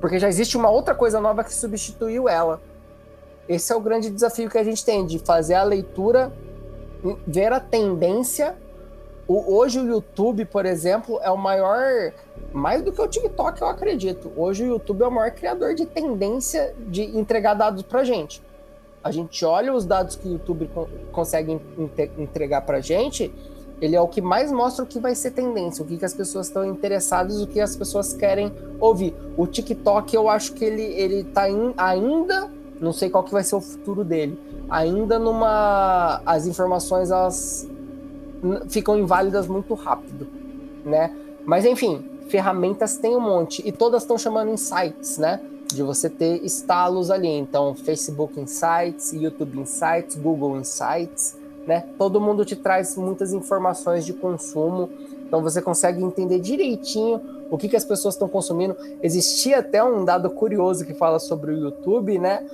Porque 0.00 0.18
já 0.18 0.28
existe 0.28 0.56
uma 0.56 0.70
outra 0.70 0.94
coisa 0.94 1.20
nova 1.20 1.42
que 1.44 1.54
substituiu 1.54 2.28
ela. 2.28 2.60
Esse 3.48 3.72
é 3.72 3.76
o 3.76 3.80
grande 3.80 4.10
desafio 4.10 4.50
que 4.50 4.58
a 4.58 4.64
gente 4.64 4.84
tem, 4.84 5.06
de 5.06 5.18
fazer 5.18 5.54
a 5.54 5.62
leitura, 5.62 6.32
ver 7.26 7.52
a 7.52 7.60
tendência. 7.60 8.56
O, 9.26 9.56
hoje 9.56 9.80
o 9.80 9.86
YouTube, 9.86 10.44
por 10.44 10.66
exemplo, 10.66 11.18
é 11.22 11.30
o 11.30 11.36
maior. 11.36 12.12
Mais 12.52 12.82
do 12.82 12.92
que 12.92 13.00
o 13.00 13.08
TikTok, 13.08 13.60
eu 13.60 13.68
acredito. 13.68 14.32
Hoje 14.36 14.64
o 14.64 14.66
YouTube 14.66 15.02
é 15.02 15.06
o 15.06 15.10
maior 15.10 15.30
criador 15.30 15.74
de 15.74 15.86
tendência 15.86 16.74
de 16.78 17.02
entregar 17.16 17.54
dados 17.54 17.82
pra 17.82 18.04
gente 18.04 18.42
a 19.08 19.10
gente 19.10 19.44
olha 19.44 19.72
os 19.72 19.84
dados 19.84 20.16
que 20.16 20.28
o 20.28 20.32
YouTube 20.32 20.70
consegue 21.10 21.58
entregar 22.18 22.60
para 22.62 22.80
gente, 22.80 23.32
ele 23.80 23.96
é 23.96 24.00
o 24.00 24.08
que 24.08 24.20
mais 24.20 24.52
mostra 24.52 24.84
o 24.84 24.86
que 24.86 24.98
vai 24.98 25.14
ser 25.14 25.30
tendência, 25.30 25.82
o 25.82 25.86
que, 25.86 25.96
que 25.96 26.04
as 26.04 26.12
pessoas 26.12 26.48
estão 26.48 26.64
interessadas, 26.64 27.40
o 27.40 27.46
que 27.46 27.60
as 27.60 27.74
pessoas 27.74 28.12
querem 28.12 28.52
ouvir. 28.78 29.14
O 29.36 29.46
TikTok, 29.46 30.14
eu 30.14 30.28
acho 30.28 30.52
que 30.52 30.64
ele, 30.64 30.82
ele 30.82 31.24
tá 31.24 31.48
in, 31.48 31.72
ainda, 31.76 32.50
não 32.80 32.92
sei 32.92 33.08
qual 33.08 33.24
que 33.24 33.32
vai 33.32 33.44
ser 33.44 33.56
o 33.56 33.60
futuro 33.60 34.04
dele, 34.04 34.38
ainda 34.68 35.18
numa... 35.18 36.20
as 36.26 36.46
informações, 36.46 37.10
elas 37.10 37.68
ficam 38.68 38.98
inválidas 38.98 39.46
muito 39.46 39.74
rápido, 39.74 40.26
né? 40.84 41.14
Mas, 41.44 41.64
enfim, 41.64 42.04
ferramentas 42.28 42.98
tem 42.98 43.16
um 43.16 43.20
monte, 43.20 43.66
e 43.66 43.72
todas 43.72 44.02
estão 44.02 44.18
chamando 44.18 44.50
insights, 44.50 45.18
né? 45.18 45.40
De 45.68 45.82
você 45.82 46.08
ter 46.08 46.44
estalos 46.44 47.10
ali. 47.10 47.28
Então, 47.28 47.74
Facebook 47.74 48.38
Insights, 48.40 49.12
YouTube 49.12 49.60
Insights, 49.60 50.16
Google 50.16 50.56
Insights, 50.58 51.36
né? 51.66 51.84
Todo 51.98 52.20
mundo 52.20 52.44
te 52.44 52.56
traz 52.56 52.96
muitas 52.96 53.32
informações 53.32 54.04
de 54.04 54.12
consumo. 54.12 54.88
Então, 55.26 55.42
você 55.42 55.60
consegue 55.60 56.02
entender 56.02 56.40
direitinho 56.40 57.20
o 57.50 57.58
que, 57.58 57.68
que 57.68 57.76
as 57.76 57.84
pessoas 57.84 58.14
estão 58.14 58.28
consumindo. 58.28 58.76
Existia 59.02 59.58
até 59.58 59.82
um 59.84 60.04
dado 60.04 60.30
curioso 60.30 60.84
que 60.84 60.94
fala 60.94 61.18
sobre 61.18 61.52
o 61.52 61.58
YouTube, 61.58 62.18
né? 62.18 62.44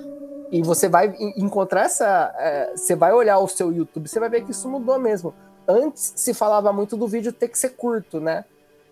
E 0.51 0.61
você 0.61 0.87
vai 0.87 1.15
encontrar 1.37 1.85
essa. 1.85 2.33
É, 2.37 2.73
você 2.75 2.95
vai 2.95 3.13
olhar 3.13 3.39
o 3.39 3.47
seu 3.47 3.71
YouTube, 3.71 4.07
você 4.07 4.19
vai 4.19 4.29
ver 4.29 4.43
que 4.43 4.51
isso 4.51 4.69
mudou 4.69 4.99
mesmo. 4.99 5.33
Antes 5.67 6.13
se 6.15 6.33
falava 6.33 6.71
muito 6.71 6.95
do 6.95 7.07
vídeo 7.07 7.33
ter 7.33 7.47
que 7.47 7.57
ser 7.57 7.69
curto, 7.69 8.19
né? 8.19 8.45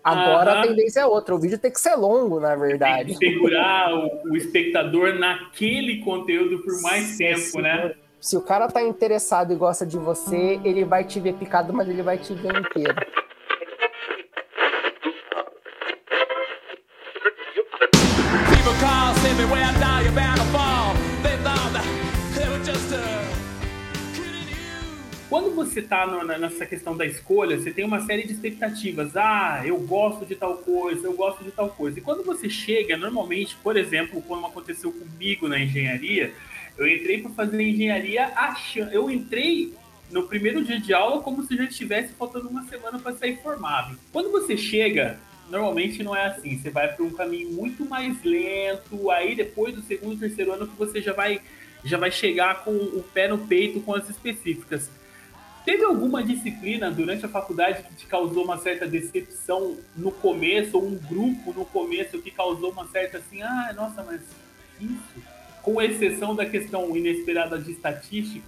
Agora 0.04 0.60
a 0.60 0.62
tendência 0.62 1.00
é 1.00 1.06
outra, 1.06 1.34
o 1.34 1.38
vídeo 1.38 1.58
tem 1.58 1.72
que 1.72 1.80
ser 1.80 1.94
longo, 1.94 2.38
na 2.38 2.54
verdade. 2.54 3.18
Tem 3.18 3.30
que 3.30 3.36
segurar 3.36 3.94
o, 3.94 4.32
o 4.32 4.36
espectador 4.36 5.14
naquele 5.14 6.00
conteúdo 6.04 6.58
por 6.58 6.82
mais 6.82 7.04
se, 7.04 7.18
tempo, 7.18 7.40
se, 7.40 7.62
né? 7.62 7.94
Se 8.20 8.36
o 8.36 8.42
cara 8.42 8.68
tá 8.68 8.82
interessado 8.82 9.54
e 9.54 9.56
gosta 9.56 9.86
de 9.86 9.96
você, 9.96 10.60
ele 10.62 10.84
vai 10.84 11.04
te 11.04 11.18
ver 11.18 11.34
picado, 11.34 11.72
mas 11.72 11.88
ele 11.88 12.02
vai 12.02 12.18
te 12.18 12.34
ver 12.34 12.54
inteiro. 12.54 12.94
Quando 25.34 25.52
você 25.52 25.80
está 25.80 26.06
nessa 26.38 26.64
questão 26.64 26.96
da 26.96 27.04
escolha, 27.04 27.58
você 27.58 27.72
tem 27.72 27.84
uma 27.84 27.98
série 28.02 28.22
de 28.22 28.34
expectativas. 28.34 29.16
Ah, 29.16 29.62
eu 29.66 29.76
gosto 29.78 30.24
de 30.24 30.36
tal 30.36 30.58
coisa, 30.58 31.08
eu 31.08 31.12
gosto 31.14 31.42
de 31.42 31.50
tal 31.50 31.70
coisa. 31.70 31.98
E 31.98 32.00
quando 32.00 32.22
você 32.22 32.48
chega, 32.48 32.96
normalmente, 32.96 33.56
por 33.56 33.76
exemplo, 33.76 34.22
como 34.22 34.46
aconteceu 34.46 34.92
comigo 34.92 35.48
na 35.48 35.58
engenharia, 35.58 36.32
eu 36.78 36.86
entrei 36.86 37.20
para 37.20 37.32
fazer 37.32 37.60
engenharia 37.60 38.26
achando. 38.36 38.92
Eu 38.92 39.10
entrei 39.10 39.74
no 40.08 40.22
primeiro 40.22 40.62
dia 40.62 40.78
de 40.78 40.94
aula 40.94 41.20
como 41.20 41.42
se 41.42 41.56
já 41.56 41.64
estivesse 41.64 42.12
faltando 42.12 42.48
uma 42.48 42.62
semana 42.68 43.00
para 43.00 43.16
sair 43.16 43.36
formado. 43.42 43.98
Quando 44.12 44.30
você 44.30 44.56
chega, 44.56 45.18
normalmente 45.50 46.00
não 46.04 46.14
é 46.14 46.26
assim. 46.26 46.56
Você 46.56 46.70
vai 46.70 46.94
para 46.94 47.04
um 47.04 47.10
caminho 47.10 47.50
muito 47.50 47.84
mais 47.84 48.22
lento. 48.22 49.10
Aí 49.10 49.34
depois 49.34 49.74
do 49.74 49.82
segundo, 49.82 50.20
terceiro 50.20 50.52
ano 50.52 50.68
que 50.68 50.76
você 50.76 51.02
já 51.02 51.12
vai 51.12 51.40
já 51.84 51.98
vai 51.98 52.12
chegar 52.12 52.62
com 52.64 52.70
o 52.70 53.04
pé 53.12 53.26
no 53.26 53.36
peito 53.36 53.80
com 53.80 53.94
as 53.96 54.08
específicas. 54.08 54.88
Teve 55.64 55.82
alguma 55.82 56.22
disciplina 56.22 56.90
durante 56.90 57.24
a 57.24 57.28
faculdade 57.28 57.82
que 57.84 57.94
te 57.94 58.06
causou 58.06 58.44
uma 58.44 58.58
certa 58.58 58.86
decepção 58.86 59.76
no 59.96 60.12
começo, 60.12 60.76
ou 60.76 60.84
um 60.84 60.96
grupo 60.96 61.54
no 61.54 61.64
começo 61.64 62.20
que 62.20 62.30
causou 62.30 62.70
uma 62.70 62.86
certa 62.88 63.18
assim, 63.18 63.40
ah, 63.40 63.72
nossa, 63.74 64.02
mas 64.02 64.20
isso? 64.78 65.24
Com 65.62 65.80
exceção 65.80 66.34
da 66.34 66.44
questão 66.44 66.94
inesperada 66.94 67.58
de 67.58 67.72
estatística? 67.72 68.46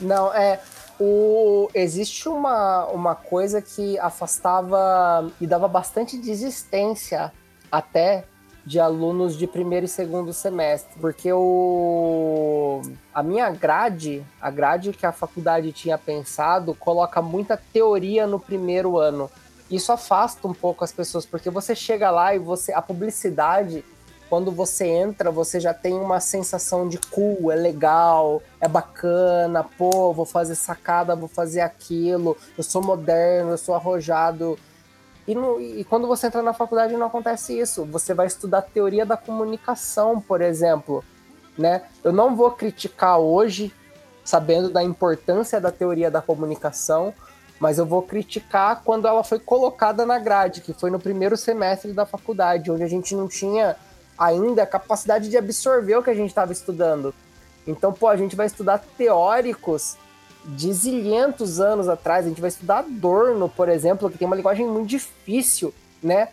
Não, 0.00 0.32
é. 0.32 0.60
O, 0.98 1.68
existe 1.74 2.28
uma, 2.28 2.86
uma 2.86 3.14
coisa 3.14 3.60
que 3.60 3.98
afastava 3.98 5.32
e 5.40 5.46
dava 5.46 5.66
bastante 5.66 6.16
desistência 6.16 7.32
até 7.72 8.26
de 8.64 8.78
alunos 8.78 9.36
de 9.36 9.46
primeiro 9.46 9.86
e 9.86 9.88
segundo 9.88 10.32
semestre, 10.32 10.98
porque 11.00 11.32
o 11.32 12.82
a 13.12 13.22
minha 13.22 13.50
grade, 13.50 14.24
a 14.40 14.50
grade 14.50 14.92
que 14.92 15.06
a 15.06 15.12
faculdade 15.12 15.72
tinha 15.72 15.98
pensado, 15.98 16.74
coloca 16.74 17.20
muita 17.20 17.56
teoria 17.56 18.26
no 18.26 18.38
primeiro 18.38 18.98
ano. 18.98 19.30
Isso 19.70 19.92
afasta 19.92 20.46
um 20.46 20.54
pouco 20.54 20.84
as 20.84 20.92
pessoas, 20.92 21.24
porque 21.24 21.48
você 21.48 21.74
chega 21.74 22.10
lá 22.10 22.34
e 22.34 22.38
você 22.38 22.72
a 22.72 22.82
publicidade 22.82 23.84
quando 24.30 24.52
você 24.52 24.86
entra, 24.86 25.28
você 25.32 25.58
já 25.58 25.74
tem 25.74 25.92
uma 25.92 26.20
sensação 26.20 26.88
de 26.88 26.98
cool, 26.98 27.50
é 27.50 27.56
legal, 27.56 28.40
é 28.60 28.68
bacana, 28.68 29.64
pô, 29.76 30.12
vou 30.12 30.24
fazer 30.24 30.54
sacada, 30.54 31.16
vou 31.16 31.28
fazer 31.28 31.62
aquilo, 31.62 32.36
eu 32.56 32.62
sou 32.62 32.80
moderno, 32.80 33.50
eu 33.50 33.58
sou 33.58 33.74
arrojado, 33.74 34.56
e, 35.30 35.34
no, 35.34 35.60
e, 35.60 35.84
quando 35.84 36.08
você 36.08 36.26
entra 36.26 36.42
na 36.42 36.52
faculdade 36.52 36.96
não 36.96 37.06
acontece 37.06 37.56
isso. 37.56 37.84
Você 37.84 38.12
vai 38.12 38.26
estudar 38.26 38.62
teoria 38.62 39.06
da 39.06 39.16
comunicação, 39.16 40.20
por 40.20 40.40
exemplo. 40.40 41.04
Né? 41.56 41.82
Eu 42.02 42.12
não 42.12 42.34
vou 42.34 42.50
criticar 42.50 43.16
hoje 43.18 43.72
sabendo 44.24 44.70
da 44.70 44.82
importância 44.82 45.60
da 45.60 45.70
teoria 45.70 46.10
da 46.10 46.20
comunicação, 46.20 47.14
mas 47.60 47.78
eu 47.78 47.86
vou 47.86 48.02
criticar 48.02 48.82
quando 48.82 49.06
ela 49.06 49.22
foi 49.22 49.38
colocada 49.38 50.04
na 50.04 50.18
grade, 50.18 50.62
que 50.62 50.72
foi 50.72 50.90
no 50.90 50.98
primeiro 50.98 51.36
semestre 51.36 51.92
da 51.92 52.04
faculdade, 52.04 52.68
onde 52.68 52.82
a 52.82 52.88
gente 52.88 53.14
não 53.14 53.28
tinha 53.28 53.76
ainda 54.18 54.64
a 54.64 54.66
capacidade 54.66 55.28
de 55.28 55.36
absorver 55.36 55.94
o 55.94 56.02
que 56.02 56.10
a 56.10 56.14
gente 56.14 56.30
estava 56.30 56.52
estudando. 56.52 57.14
Então, 57.64 57.92
pô, 57.92 58.08
a 58.08 58.16
gente 58.16 58.34
vai 58.34 58.46
estudar 58.46 58.82
teóricos 58.98 59.96
de 60.56 60.72
zilhentos 60.72 61.60
anos 61.60 61.88
atrás, 61.88 62.26
a 62.26 62.28
gente 62.28 62.40
vai 62.40 62.48
estudar 62.48 62.78
Adorno, 62.78 63.48
por 63.48 63.68
exemplo, 63.68 64.10
que 64.10 64.18
tem 64.18 64.26
uma 64.26 64.36
linguagem 64.36 64.66
muito 64.66 64.88
difícil, 64.88 65.72
né? 66.02 66.28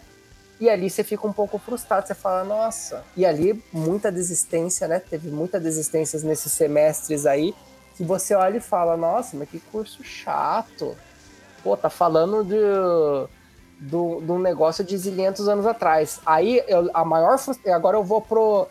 E 0.59 0.69
ali 0.69 0.89
você 0.89 1.03
fica 1.03 1.27
um 1.27 1.33
pouco 1.33 1.59
frustrado, 1.59 2.07
você 2.07 2.15
fala, 2.15 2.43
nossa. 2.43 3.03
E 3.15 3.25
ali, 3.25 3.63
muita 3.71 4.11
desistência, 4.11 4.87
né? 4.87 4.99
Teve 4.99 5.29
muita 5.29 5.59
desistências 5.59 6.23
nesses 6.23 6.51
semestres 6.51 7.25
aí, 7.25 7.53
que 7.95 8.03
você 8.03 8.33
olha 8.33 8.57
e 8.57 8.61
fala, 8.61 8.97
nossa, 8.97 9.37
mas 9.37 9.49
que 9.49 9.59
curso 9.59 10.03
chato. 10.03 10.95
Pô, 11.63 11.77
tá 11.77 11.89
falando 11.89 12.43
de, 12.43 12.57
do, 13.79 14.19
de 14.21 14.31
um 14.31 14.39
negócio 14.39 14.83
de 14.83 14.97
zilhentos 14.97 15.47
anos 15.47 15.65
atrás. 15.65 16.19
Aí, 16.25 16.63
eu, 16.67 16.89
a 16.93 17.05
maior 17.05 17.37
Agora 17.67 17.97
eu 17.97 18.03
vou 18.03 18.21
pro 18.21 18.67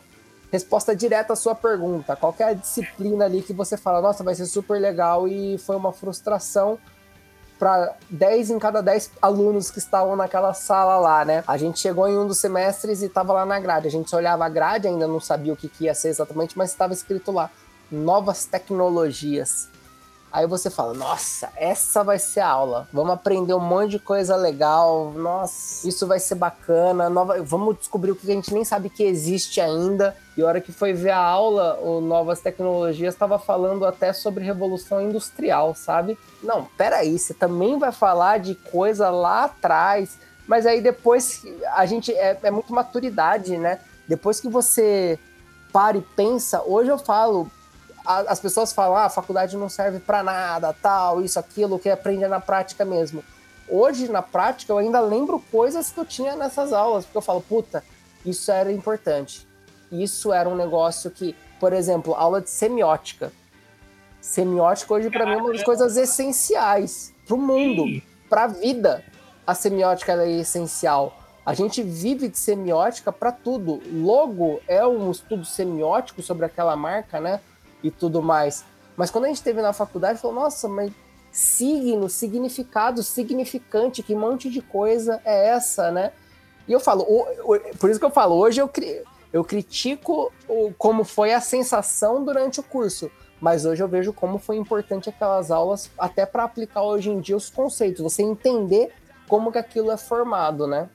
resposta 0.51 0.94
direta 0.94 1.32
à 1.32 1.36
sua 1.36 1.55
pergunta. 1.55 2.16
Qual 2.16 2.34
é 2.38 2.44
a 2.44 2.53
disciplina 2.53 3.24
ali 3.24 3.42
que 3.42 3.53
você 3.53 3.76
fala, 3.76 4.01
nossa, 4.01 4.22
vai 4.22 4.34
ser 4.34 4.47
super 4.47 4.80
legal 4.80 5.26
e 5.26 5.59
foi 5.59 5.76
uma 5.76 5.92
frustração 5.92 6.78
para 7.59 7.94
10 8.11 8.51
em 8.51 8.59
cada 8.59 8.82
10 8.82 9.12
alunos 9.20 9.70
que 9.70 9.78
estavam 9.78 10.14
naquela 10.14 10.53
sala 10.53 10.99
lá, 10.99 11.24
né? 11.24 11.42
A 11.47 11.57
gente 11.57 11.78
chegou 11.78 12.07
em 12.07 12.16
um 12.16 12.26
dos 12.26 12.38
semestres 12.38 13.03
e 13.03 13.07
estava 13.07 13.32
lá 13.32 13.47
na 13.47 13.59
grade. 13.59 13.88
A 13.88 13.90
gente 13.90 14.14
olhava 14.14 14.44
a 14.44 14.49
grade, 14.49 14.88
ainda 14.88 15.09
não 15.09 15.20
sabia 15.20 15.53
o 15.53 15.57
que, 15.57 15.68
que 15.68 15.84
ia 15.84 15.94
ser 15.94 16.09
exatamente, 16.09 16.57
mas 16.57 16.70
estava 16.70 16.92
escrito 16.92 17.32
lá: 17.32 17.51
novas 17.90 18.44
tecnologias. 18.44 19.68
Aí 20.33 20.47
você 20.47 20.68
fala, 20.68 20.93
nossa, 20.93 21.51
essa 21.57 22.05
vai 22.05 22.18
ser 22.18 22.41
a 22.41 22.49
aula. 22.49 22.89
Vamos 22.93 23.12
aprender 23.12 23.55
um 23.55 23.61
monte 23.61 23.93
de 23.93 23.99
coisa 23.99 24.37
legal. 24.37 25.12
Nossa, 25.12 25.89
isso 25.89 26.07
vai 26.07 26.18
ser 26.18 26.35
bacana. 26.35 27.09
Nova... 27.09 27.43
Vamos 27.43 27.79
descobrir 27.79 28.11
o 28.11 28.16
que 28.16 28.31
a 28.31 28.35
gente 28.35 28.53
nem 28.53 28.64
sabe 28.64 28.91
que 28.91 29.03
existe 29.03 29.61
ainda. 29.61 30.14
E 30.37 30.43
a 30.43 30.47
hora 30.47 30.61
que 30.61 30.72
foi 30.72 30.93
ver 30.93 31.11
a 31.11 31.18
aula, 31.18 31.79
o 31.81 32.01
Novas 32.01 32.41
Tecnologias 32.41 33.14
estava 33.14 33.39
falando 33.39 33.87
até 33.87 34.12
sobre 34.12 34.45
revolução 34.45 35.01
industrial, 35.01 35.74
sabe? 35.74 36.18
Não, 36.43 36.64
peraí, 36.77 37.18
você 37.18 37.33
também 37.33 37.79
vai 37.79 37.93
falar 37.93 38.39
de 38.39 38.55
coisa 38.55 39.09
lá 39.09 39.45
atrás. 39.45 40.18
Mas 40.47 40.66
aí 40.66 40.81
depois 40.81 41.45
a 41.74 41.87
gente 41.87 42.12
é, 42.12 42.39
é 42.43 42.51
muito 42.51 42.72
maturidade, 42.72 43.57
né? 43.57 43.81
Depois 44.07 44.39
que 44.39 44.49
você 44.49 45.18
para 45.72 45.99
e 45.99 46.01
pensa, 46.01 46.62
hoje 46.62 46.91
eu 46.91 46.99
falo, 46.99 47.51
as 48.07 48.39
pessoas 48.39 48.73
falam, 48.73 48.97
ah, 48.97 49.07
a 49.07 49.11
faculdade 49.11 49.57
não 49.57 49.69
serve 49.69 49.99
para 49.99 50.23
nada, 50.23 50.73
tal, 50.73 51.21
isso, 51.21 51.39
aquilo, 51.39 51.79
que 51.79 51.91
aprende 51.91 52.27
na 52.29 52.41
prática 52.41 52.85
mesmo. 52.85 53.25
Hoje, 53.69 54.09
na 54.09 54.23
prática, 54.23 54.73
eu 54.73 54.79
ainda 54.79 55.01
lembro 55.01 55.43
coisas 55.51 55.91
que 55.91 55.99
eu 55.99 56.05
tinha 56.05 56.37
nessas 56.37 56.73
aulas, 56.73 57.05
porque 57.05 57.19
eu 57.19 57.23
falo, 57.23 57.41
puta, 57.41 57.83
isso 58.25 58.51
era 58.53 58.71
importante. 58.71 59.47
Isso 59.91 60.33
era 60.33 60.49
um 60.49 60.55
negócio 60.55 61.11
que, 61.11 61.35
por 61.59 61.73
exemplo, 61.73 62.15
aula 62.15 62.41
de 62.41 62.51
semiótica. 62.51 63.33
Semiótica 64.21 64.95
hoje 64.95 65.11
para 65.11 65.27
mim 65.27 65.33
é 65.33 65.37
uma 65.37 65.53
das 65.53 65.63
coisas 65.63 65.97
essenciais 65.97 67.13
para 67.27 67.35
o 67.35 67.39
mundo, 67.39 68.03
para 68.29 68.45
a 68.45 68.47
vida. 68.49 69.05
A 69.47 69.55
semiótica 69.55 70.13
é 70.13 70.31
essencial. 70.31 71.17
A 71.45 71.55
gente 71.55 71.81
vive 71.81 72.29
de 72.29 72.39
semiótica 72.39 73.13
para 73.13 73.31
tudo. 73.31 73.81
Logo 73.93 74.61
é 74.67 74.85
um 74.85 75.11
estudo 75.13 75.45
semiótico 75.45 76.21
sobre 76.21 76.45
aquela 76.45 76.75
marca, 76.75 77.21
né? 77.21 77.41
E 77.87 77.91
tudo 77.91 78.22
mais. 78.22 78.64
Mas 78.97 79.11
quando 79.11 79.24
a 79.24 79.28
gente 79.28 79.37
esteve 79.37 79.61
na 79.61 79.72
faculdade, 79.72 80.20
falou, 80.20 80.37
nossa, 80.37 80.68
mas 80.68 80.93
signo, 81.30 82.09
significado, 82.09 83.03
significante, 83.03 84.03
que 84.03 84.14
monte 84.14 84.51
de 84.51 84.62
coisa 84.62 85.20
é 85.24 85.49
essa, 85.49 85.91
né? 85.91 86.12
E 86.66 86.72
eu 86.72 86.80
falo, 86.80 87.07
por 87.78 87.91
isso 87.91 88.01
que 88.01 88.07
eu 88.07 88.11
falo, 88.11 88.37
hoje 88.37 88.61
eu, 88.61 88.70
eu 89.32 89.45
critico 89.45 90.32
como 90.78 91.05
foi 91.05 91.32
a 91.32 91.41
sensação 91.41 92.24
durante 92.24 92.59
o 92.59 92.62
curso, 92.62 93.11
mas 93.41 93.66
hoje 93.66 93.82
eu 93.82 93.89
vejo 93.89 94.12
como 94.12 94.39
foi 94.39 94.57
importante 94.57 95.11
aquelas 95.11 95.51
aulas 95.51 95.91
até 95.99 96.24
para 96.24 96.45
aplicar 96.45 96.82
hoje 96.82 97.11
em 97.11 97.20
dia 97.20 97.37
os 97.37 97.51
conceitos, 97.51 98.03
você 98.03 98.22
entender 98.22 98.93
como 99.28 99.53
que 99.53 99.59
aquilo 99.59 99.91
é 99.91 99.97
formado, 99.97 100.66
né? 100.66 100.89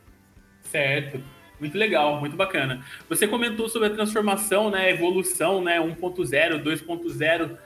Certo. 0.71 1.21
Muito 1.61 1.77
legal, 1.77 2.19
muito 2.19 2.35
bacana. 2.35 2.83
Você 3.07 3.27
comentou 3.27 3.69
sobre 3.69 3.87
a 3.89 3.91
transformação, 3.91 4.71
né, 4.71 4.89
evolução, 4.89 5.63
né, 5.63 5.79
1.0, 5.79 6.63
2.0. 6.63 7.57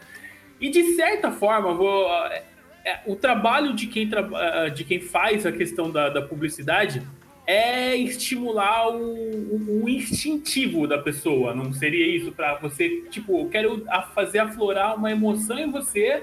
E 0.60 0.70
de 0.70 0.96
certa 0.96 1.32
forma, 1.32 1.74
vou, 1.74 2.06
é, 2.26 2.44
é, 2.84 3.00
o 3.08 3.16
trabalho 3.16 3.74
de 3.74 3.88
quem, 3.88 4.10
tra, 4.10 4.28
é, 4.34 4.70
de 4.70 4.84
quem 4.84 5.00
faz 5.00 5.46
a 5.46 5.52
questão 5.52 5.90
da, 5.90 6.10
da 6.10 6.22
publicidade 6.22 7.02
é 7.48 7.96
estimular 7.96 8.90
o, 8.90 9.00
o, 9.00 9.84
o, 9.84 9.90
instintivo 9.90 10.86
da 10.86 10.98
pessoa. 10.98 11.56
Não 11.56 11.72
seria 11.72 12.06
isso 12.06 12.34
para 12.34 12.56
você, 12.56 13.02
tipo, 13.10 13.40
eu 13.40 13.50
quero 13.50 13.86
fazer 14.14 14.40
aflorar 14.40 14.98
uma 14.98 15.10
emoção 15.10 15.58
em 15.58 15.72
você 15.72 16.22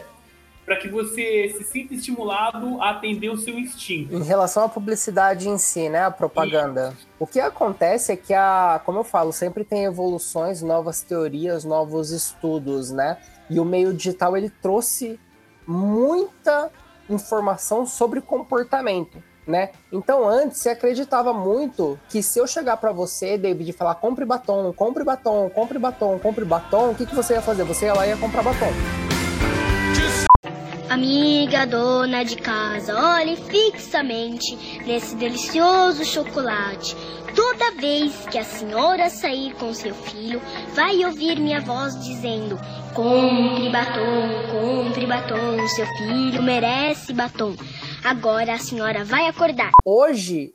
para 0.65 0.77
que 0.77 0.89
você 0.89 1.53
se 1.57 1.65
sinta 1.65 1.95
estimulado 1.95 2.81
a 2.81 2.91
atender 2.91 3.29
o 3.31 3.37
seu 3.37 3.59
instinto. 3.59 4.15
Em 4.15 4.23
relação 4.23 4.65
à 4.65 4.69
publicidade 4.69 5.49
em 5.49 5.59
si, 5.59 5.89
né, 5.89 6.05
a 6.05 6.11
propaganda. 6.11 6.95
Isso. 6.97 7.09
O 7.19 7.27
que 7.27 7.41
acontece 7.41 8.13
é 8.13 8.17
que 8.17 8.33
a, 8.33 8.81
como 8.85 9.01
eu 9.01 9.05
falo, 9.05 9.33
sempre 9.33 9.65
tem 9.65 9.85
evoluções, 9.85 10.63
novas 10.63 11.03
teorias, 11.03 11.65
novos 11.65 12.11
estudos, 12.11 12.91
né? 12.91 13.19
E 13.51 13.59
o 13.59 13.65
meio 13.65 13.93
digital 13.93 14.37
ele 14.37 14.51
trouxe 14.51 15.19
muita 15.67 16.71
informação 17.09 17.85
sobre 17.85 18.21
comportamento. 18.21 19.23
Né? 19.45 19.71
Então 19.91 20.29
antes 20.29 20.59
se 20.59 20.69
acreditava 20.69 21.33
muito 21.33 21.99
que 22.09 22.23
se 22.23 22.39
eu 22.39 22.47
chegar 22.47 22.77
para 22.77 22.93
você, 22.93 23.37
David, 23.37 23.71
e 23.71 23.73
falar 23.73 23.97
compre 23.97 24.25
batom, 24.25 24.73
compre 24.73 25.03
batom, 25.03 25.51
compre 25.51 25.81
batom, 25.81 26.17
compre 26.21 26.45
batom, 26.45 26.91
o 26.91 26.95
que, 26.95 27.05
que 27.05 27.15
você 27.15 27.35
ia 27.35 27.43
fazer? 27.43 27.65
Você 27.65 27.87
ia 27.87 27.93
lá 27.93 28.07
e 28.07 28.11
ia 28.11 28.17
comprar 28.17 28.45
batom. 28.45 29.12
Amiga 30.93 31.67
dona 31.67 32.23
de 32.23 32.37
casa, 32.37 32.95
olhe 32.95 33.35
fixamente 33.35 34.55
nesse 34.85 35.17
delicioso 35.17 36.05
chocolate. 36.05 36.95
Toda 37.35 37.71
vez 37.81 38.27
que 38.27 38.37
a 38.37 38.45
senhora 38.45 39.09
sair 39.09 39.55
com 39.55 39.73
seu 39.73 39.95
filho, 39.95 40.39
vai 40.75 41.03
ouvir 41.03 41.41
minha 41.41 41.63
voz 41.63 41.99
dizendo: 42.05 42.59
Compre 42.93 43.71
batom, 43.71 44.51
compre 44.51 45.07
batom, 45.07 45.67
seu 45.69 45.87
filho 45.97 46.43
merece 46.43 47.15
batom. 47.15 47.57
Agora 48.05 48.53
a 48.53 48.59
senhora 48.59 49.03
vai 49.03 49.27
acordar. 49.27 49.71
Hoje 49.87 50.55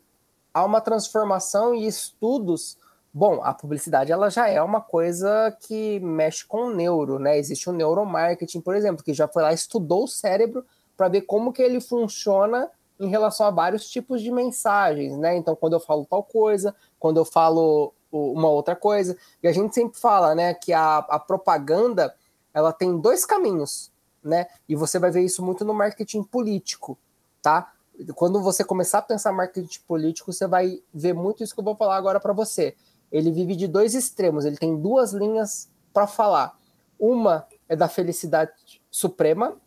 há 0.53 0.63
uma 0.63 0.81
transformação 0.81 1.73
e 1.73 1.87
estudos 1.87 2.77
Bom, 3.17 3.41
a 3.41 3.51
publicidade 3.51 4.11
ela 4.11 4.29
já 4.29 4.47
é 4.47 4.61
uma 4.61 4.79
coisa 4.79 5.51
que 5.61 5.99
mexe 6.01 6.45
com 6.45 6.67
o 6.67 6.69
neuro, 6.75 7.17
né? 7.17 7.35
Existe 7.39 7.67
o 7.67 7.73
neuromarketing, 7.73 8.61
por 8.61 8.75
exemplo, 8.75 9.03
que 9.03 9.11
já 9.11 9.27
foi 9.27 9.41
lá 9.41 9.51
estudou 9.51 10.03
o 10.03 10.07
cérebro 10.07 10.63
para 10.95 11.07
ver 11.07 11.21
como 11.21 11.51
que 11.51 11.63
ele 11.63 11.81
funciona 11.81 12.69
em 12.99 13.09
relação 13.09 13.47
a 13.47 13.49
vários 13.49 13.89
tipos 13.89 14.21
de 14.21 14.29
mensagens, 14.29 15.17
né? 15.17 15.35
Então, 15.35 15.55
quando 15.55 15.73
eu 15.73 15.79
falo 15.79 16.05
tal 16.05 16.21
coisa, 16.21 16.75
quando 16.99 17.17
eu 17.17 17.25
falo 17.25 17.91
uma 18.11 18.49
outra 18.49 18.75
coisa, 18.75 19.17
e 19.41 19.47
a 19.47 19.51
gente 19.51 19.73
sempre 19.73 19.99
fala, 19.99 20.35
né, 20.35 20.53
que 20.53 20.71
a, 20.71 20.97
a 20.97 21.17
propaganda 21.17 22.13
ela 22.53 22.71
tem 22.71 22.99
dois 22.99 23.25
caminhos, 23.25 23.91
né? 24.23 24.45
E 24.69 24.75
você 24.75 24.99
vai 24.99 25.09
ver 25.09 25.21
isso 25.21 25.43
muito 25.43 25.65
no 25.65 25.73
marketing 25.73 26.21
político, 26.21 26.95
tá? 27.41 27.73
Quando 28.13 28.43
você 28.43 28.63
começar 28.63 28.99
a 28.99 29.01
pensar 29.01 29.31
marketing 29.31 29.79
político, 29.87 30.31
você 30.31 30.45
vai 30.45 30.83
ver 30.93 31.13
muito 31.13 31.43
isso 31.43 31.55
que 31.55 31.59
eu 31.59 31.65
vou 31.65 31.75
falar 31.75 31.95
agora 31.95 32.19
para 32.19 32.31
você 32.31 32.75
ele 33.11 33.31
vive 33.31 33.55
de 33.55 33.67
dois 33.67 33.93
extremos, 33.93 34.45
ele 34.45 34.57
tem 34.57 34.79
duas 34.79 35.13
linhas 35.13 35.71
para 35.93 36.07
falar. 36.07 36.55
Uma 36.99 37.47
é 37.69 37.75
da 37.75 37.87
felicidade 37.87 38.51
suprema 38.89 39.57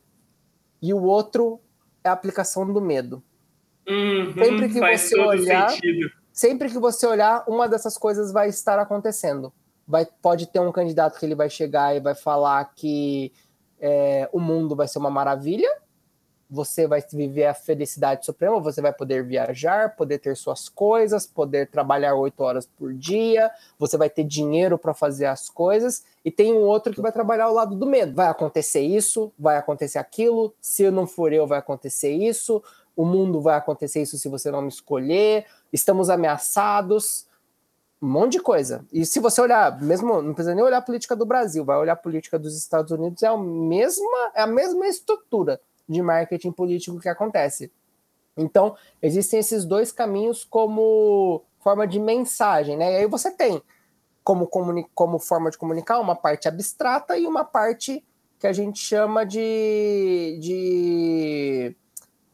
e 0.81 0.93
o 0.93 1.03
outro 1.03 1.61
é 2.03 2.09
a 2.09 2.13
aplicação 2.13 2.71
do 2.71 2.81
medo. 2.81 3.23
Uhum, 3.89 4.33
sempre 4.35 4.69
que 4.69 4.81
você 4.81 5.19
olhar, 5.19 5.71
sentido. 5.71 6.11
sempre 6.33 6.69
que 6.69 6.79
você 6.79 7.07
olhar, 7.07 7.45
uma 7.49 7.69
dessas 7.69 7.97
coisas 7.99 8.33
vai 8.33 8.49
estar 8.49 8.79
acontecendo. 8.79 9.53
Vai, 9.87 10.07
pode 10.23 10.47
ter 10.47 10.61
um 10.61 10.71
candidato 10.71 11.19
que 11.19 11.27
ele 11.27 11.35
vai 11.35 11.51
chegar 11.51 11.97
e 11.97 12.01
vai 12.01 12.15
falar 12.15 12.73
que 12.75 13.33
é, 13.81 14.29
o 14.33 14.39
mundo 14.39 14.77
vai 14.77 14.87
ser 14.87 14.99
uma 14.99 15.11
maravilha, 15.11 15.69
você 16.51 16.87
vai 16.87 17.01
viver 17.13 17.47
a 17.47 17.55
felicidade 17.55 18.27
suprema, 18.27 18.59
você 18.59 18.83
vai 18.83 18.93
poder 18.93 19.25
viajar, 19.25 19.95
poder 19.95 20.19
ter 20.19 20.37
suas 20.37 20.69
coisas, 20.69 21.25
poder 21.25 21.69
trabalhar 21.71 22.17
oito 22.17 22.41
horas 22.41 22.67
por 22.67 22.93
dia, 22.93 23.51
você 23.79 23.97
vai 23.97 24.11
ter 24.11 24.25
dinheiro 24.25 24.77
para 24.77 24.93
fazer 24.93 25.27
as 25.27 25.49
coisas, 25.49 26.05
e 26.25 26.31
tem 26.31 26.53
um 26.53 26.63
outro 26.63 26.93
que 26.93 27.01
vai 27.01 27.13
trabalhar 27.13 27.45
ao 27.45 27.55
lado 27.55 27.77
do 27.77 27.87
medo. 27.87 28.15
Vai 28.15 28.27
acontecer 28.27 28.81
isso, 28.81 29.33
vai 29.39 29.57
acontecer 29.57 29.99
aquilo, 29.99 30.53
se 30.61 30.83
eu 30.83 30.91
não 30.91 31.07
for 31.07 31.33
eu, 31.33 31.47
vai 31.47 31.61
acontecer 31.61 32.11
isso, 32.11 32.61
o 32.97 33.05
mundo 33.05 33.41
vai 33.41 33.57
acontecer 33.57 34.03
isso 34.03 34.19
se 34.19 34.29
você 34.29 34.51
não 34.51 34.61
me 34.61 34.69
escolher, 34.69 35.47
estamos 35.73 36.11
ameaçados. 36.11 37.29
Um 38.03 38.09
monte 38.09 38.33
de 38.33 38.41
coisa. 38.41 38.85
E 38.91 39.05
se 39.05 39.21
você 39.21 39.41
olhar, 39.43 39.81
mesmo 39.81 40.23
não 40.23 40.33
precisa 40.33 40.55
nem 40.55 40.65
olhar 40.65 40.79
a 40.79 40.83
política 40.83 41.15
do 41.15 41.27
Brasil, 41.27 41.65
vai 41.65 41.77
olhar 41.77 41.93
a 41.93 41.97
política 41.97 42.39
dos 42.39 42.57
Estados 42.57 42.91
Unidos, 42.91 43.23
é 43.23 43.27
a 43.27 43.37
mesma, 43.37 44.33
é 44.35 44.41
a 44.41 44.47
mesma 44.47 44.89
estrutura 44.89 45.61
de 45.91 46.01
marketing 46.01 46.53
político 46.53 47.01
que 47.01 47.09
acontece. 47.09 47.73
Então, 48.37 48.77
existem 49.03 49.41
esses 49.41 49.65
dois 49.65 49.91
caminhos 49.91 50.45
como 50.45 51.43
forma 51.59 51.87
de 51.87 51.99
mensagem, 51.99 52.77
né? 52.77 52.93
E 52.93 52.97
aí 52.99 53.07
você 53.07 53.31
tem 53.31 53.61
como, 54.23 54.47
como 54.95 55.19
forma 55.19 55.51
de 55.51 55.59
comunicar 55.59 55.99
uma 55.99 56.15
parte 56.15 56.49
abstrata 56.49 57.19
e 57.19 57.27
uma 57.27 57.45
parte 57.45 58.05
que 58.39 58.47
a 58.47 58.53
gente 58.53 58.79
chama 58.79 59.27
de, 59.27 60.39
de 60.41 61.77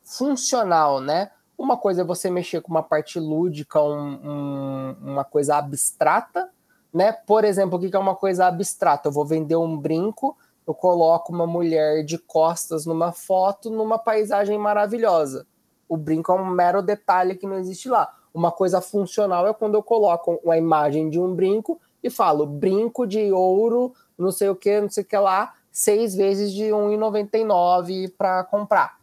funcional, 0.04 1.00
né? 1.00 1.30
Uma 1.59 1.76
coisa 1.76 2.02
é 2.02 2.04
você 2.04 2.30
mexer 2.30 2.61
com 2.61 2.70
uma 2.70 2.82
parte 2.82 3.18
lúdica, 3.18 3.82
um, 3.82 4.20
um, 4.22 4.96
uma 5.02 5.24
coisa 5.24 5.57
abstrata, 5.57 6.50
né? 6.92 7.12
Por 7.12 7.44
exemplo, 7.44 7.78
o 7.78 7.80
que 7.80 7.96
é 7.96 7.98
uma 7.98 8.14
coisa 8.14 8.46
abstrata? 8.46 9.09
Eu 9.09 9.12
vou 9.12 9.24
vender 9.24 9.57
um 9.57 9.76
brinco, 9.76 10.36
eu 10.67 10.75
coloco 10.75 11.33
uma 11.33 11.47
mulher 11.47 12.05
de 12.05 12.19
costas 12.19 12.85
numa 12.85 13.12
foto, 13.12 13.71
numa 13.71 13.99
paisagem 13.99 14.59
maravilhosa. 14.59 15.47
O 15.89 15.97
brinco 15.97 16.33
é 16.33 16.35
um 16.35 16.47
mero 16.47 16.83
detalhe 16.83 17.37
que 17.37 17.47
não 17.47 17.59
existe 17.59 17.89
lá. 17.89 18.12
Uma 18.35 18.51
coisa 18.51 18.81
funcional 18.81 19.47
é 19.47 19.55
quando 19.55 19.77
eu 19.77 19.83
coloco 19.83 20.41
uma 20.43 20.59
imagem 20.59 21.09
de 21.09 21.21
um 21.21 21.35
brinco 21.35 21.81
e 22.03 22.11
falo 22.11 22.45
brinco 22.45 23.07
de 23.07 23.31
ouro, 23.33 23.95
não 24.19 24.33
sei 24.33 24.49
o 24.49 24.57
que, 24.57 24.81
não 24.81 24.91
sei 24.91 25.05
o 25.05 25.07
que 25.07 25.17
lá, 25.17 25.55
seis 25.71 26.14
vezes 26.14 26.53
de 26.53 26.64
R$1,99 26.64 28.12
para 28.17 28.43
comprar. 28.45 28.97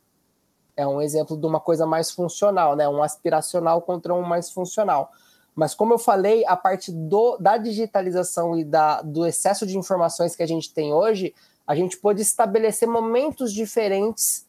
É 0.75 0.85
um 0.85 1.01
exemplo 1.01 1.37
de 1.37 1.45
uma 1.45 1.59
coisa 1.59 1.85
mais 1.85 2.11
funcional, 2.11 2.75
né? 2.75 2.89
Um 2.89 3.01
aspiracional 3.01 3.81
contra 3.81 4.13
um 4.13 4.21
mais 4.21 4.51
funcional. 4.51 5.11
Mas 5.55 5.75
como 5.75 5.93
eu 5.93 5.99
falei, 5.99 6.43
a 6.47 6.55
parte 6.55 6.91
do, 6.91 7.37
da 7.37 7.57
digitalização 7.57 8.57
e 8.57 8.63
da, 8.63 9.01
do 9.01 9.25
excesso 9.25 9.67
de 9.67 9.77
informações 9.77 10.35
que 10.35 10.41
a 10.41 10.47
gente 10.47 10.73
tem 10.73 10.91
hoje, 10.91 11.33
a 11.65 11.75
gente 11.75 11.97
pode 11.97 12.21
estabelecer 12.21 12.87
momentos 12.87 13.53
diferentes 13.53 14.47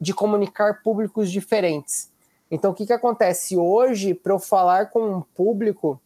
de 0.00 0.12
comunicar 0.12 0.82
públicos 0.82 1.30
diferentes. 1.30 2.12
Então, 2.50 2.70
o 2.70 2.74
que, 2.74 2.86
que 2.86 2.92
acontece? 2.92 3.56
Hoje, 3.56 4.14
para 4.14 4.32
eu 4.32 4.38
falar 4.38 4.90
com 4.90 5.16
um 5.16 5.20
público, 5.20 6.00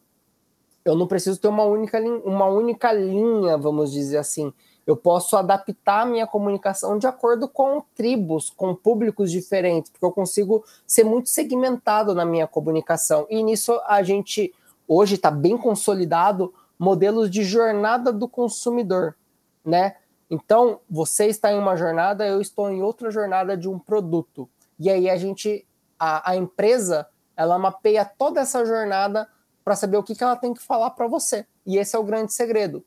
eu 0.85 0.95
não 0.97 1.07
preciso 1.07 1.39
ter 1.41 1.49
uma 1.49 1.65
única, 1.65 2.01
uma 2.25 2.47
única 2.47 2.93
linha, 2.93 3.59
vamos 3.59 3.93
dizer 3.93 4.19
assim. 4.19 4.53
Eu 4.87 4.97
posso 4.97 5.37
adaptar 5.37 6.03
a 6.03 6.07
minha 6.07 6.27
comunicação 6.27 6.99
de 6.99 7.07
acordo 7.07 7.47
com 7.47 7.83
tribos, 7.95 8.49
com 8.49 8.75
públicos 8.75 9.31
diferentes, 9.31 9.91
porque 9.91 10.05
eu 10.05 10.13
consigo 10.13 10.65
ser 10.87 11.05
muito 11.05 11.29
segmentado 11.29 12.15
na 12.15 12.25
minha 12.25 12.47
comunicação. 12.47 13.27
E 13.29 13.43
nisso 13.43 13.79
a 13.87 14.03
gente 14.03 14.55
hoje 14.87 15.17
está 15.17 15.31
bem 15.31 15.59
consolidado 15.59 16.55
modelos 16.79 17.29
de 17.31 17.45
jornada 17.45 18.11
do 18.11 18.27
consumidor, 18.27 19.15
né? 19.63 19.97
Então, 20.31 20.81
você 20.89 21.27
está 21.27 21.53
em 21.53 21.59
uma 21.59 21.77
jornada, 21.77 22.27
eu 22.27 22.41
estou 22.41 22.71
em 22.71 22.83
outra 22.83 23.11
jornada 23.11 23.57
de 23.57 23.69
um 23.69 23.79
produto. 23.79 24.49
E 24.79 24.91
aí 24.91 25.09
a 25.09 25.17
gente, 25.17 25.67
a, 25.99 26.33
a 26.33 26.37
empresa, 26.37 27.09
ela 27.37 27.59
mapeia 27.59 28.05
toda 28.05 28.41
essa 28.41 28.65
jornada 28.65 29.29
para 29.65 29.75
saber 29.75 29.97
o 29.97 30.03
que, 30.03 30.15
que 30.15 30.23
ela 30.23 30.37
tem 30.37 30.53
que 30.53 30.63
falar 30.63 30.91
para 30.91 31.07
você. 31.07 31.47
E 31.67 31.79
esse 31.79 31.97
é 31.97 31.99
o 31.99 32.05
grande 32.05 32.33
segredo 32.33 32.85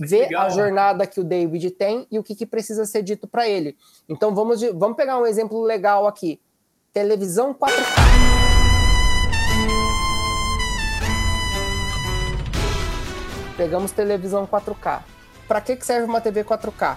ver 0.00 0.28
Legal, 0.28 0.46
a 0.46 0.48
jornada 0.48 1.06
que 1.06 1.20
o 1.20 1.24
David 1.24 1.70
tem 1.72 2.06
e 2.10 2.18
o 2.18 2.22
que, 2.22 2.34
que 2.34 2.46
precisa 2.46 2.86
ser 2.86 3.02
dito 3.02 3.28
para 3.28 3.46
ele. 3.46 3.76
Então 4.08 4.34
vamos, 4.34 4.62
vamos 4.74 4.96
pegar 4.96 5.18
um 5.18 5.26
exemplo 5.26 5.62
legal 5.62 6.06
aqui: 6.06 6.40
televisão 6.92 7.52
4K. 7.52 7.70
Pegamos 13.56 13.92
televisão 13.92 14.46
4K. 14.46 15.19
Para 15.50 15.60
que, 15.60 15.74
que 15.74 15.84
serve 15.84 16.06
uma 16.06 16.20
TV 16.20 16.44
4K? 16.44 16.96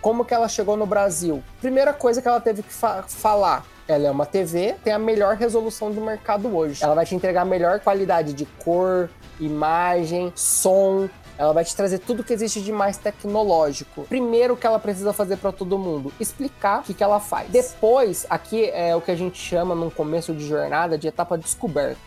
Como 0.00 0.24
que 0.24 0.34
ela 0.34 0.48
chegou 0.48 0.76
no 0.76 0.84
Brasil? 0.84 1.44
Primeira 1.60 1.92
coisa 1.92 2.20
que 2.20 2.26
ela 2.26 2.40
teve 2.40 2.64
que 2.64 2.72
fa 2.72 3.04
falar, 3.04 3.64
ela 3.86 4.08
é 4.08 4.10
uma 4.10 4.26
TV, 4.26 4.74
tem 4.82 4.92
a 4.92 4.98
melhor 4.98 5.36
resolução 5.36 5.92
do 5.92 6.00
mercado 6.00 6.52
hoje. 6.56 6.82
Ela 6.82 6.96
vai 6.96 7.06
te 7.06 7.14
entregar 7.14 7.42
a 7.42 7.44
melhor 7.44 7.78
qualidade 7.78 8.32
de 8.32 8.46
cor, 8.46 9.08
imagem, 9.38 10.32
som, 10.34 11.08
ela 11.38 11.52
vai 11.52 11.64
te 11.64 11.76
trazer 11.76 12.00
tudo 12.00 12.24
que 12.24 12.32
existe 12.32 12.60
de 12.60 12.72
mais 12.72 12.96
tecnológico. 12.96 14.02
Primeiro, 14.08 14.54
o 14.54 14.56
que 14.56 14.66
ela 14.66 14.80
precisa 14.80 15.12
fazer 15.12 15.36
para 15.36 15.52
todo 15.52 15.78
mundo? 15.78 16.12
Explicar 16.18 16.80
o 16.80 16.82
que, 16.82 16.94
que 16.94 17.04
ela 17.04 17.20
faz. 17.20 17.48
Depois, 17.48 18.26
aqui 18.28 18.70
é 18.70 18.96
o 18.96 19.00
que 19.00 19.12
a 19.12 19.16
gente 19.16 19.38
chama, 19.38 19.72
num 19.72 19.88
começo 19.88 20.34
de 20.34 20.44
jornada, 20.44 20.98
de 20.98 21.06
etapa 21.06 21.38
descoberta, 21.38 22.00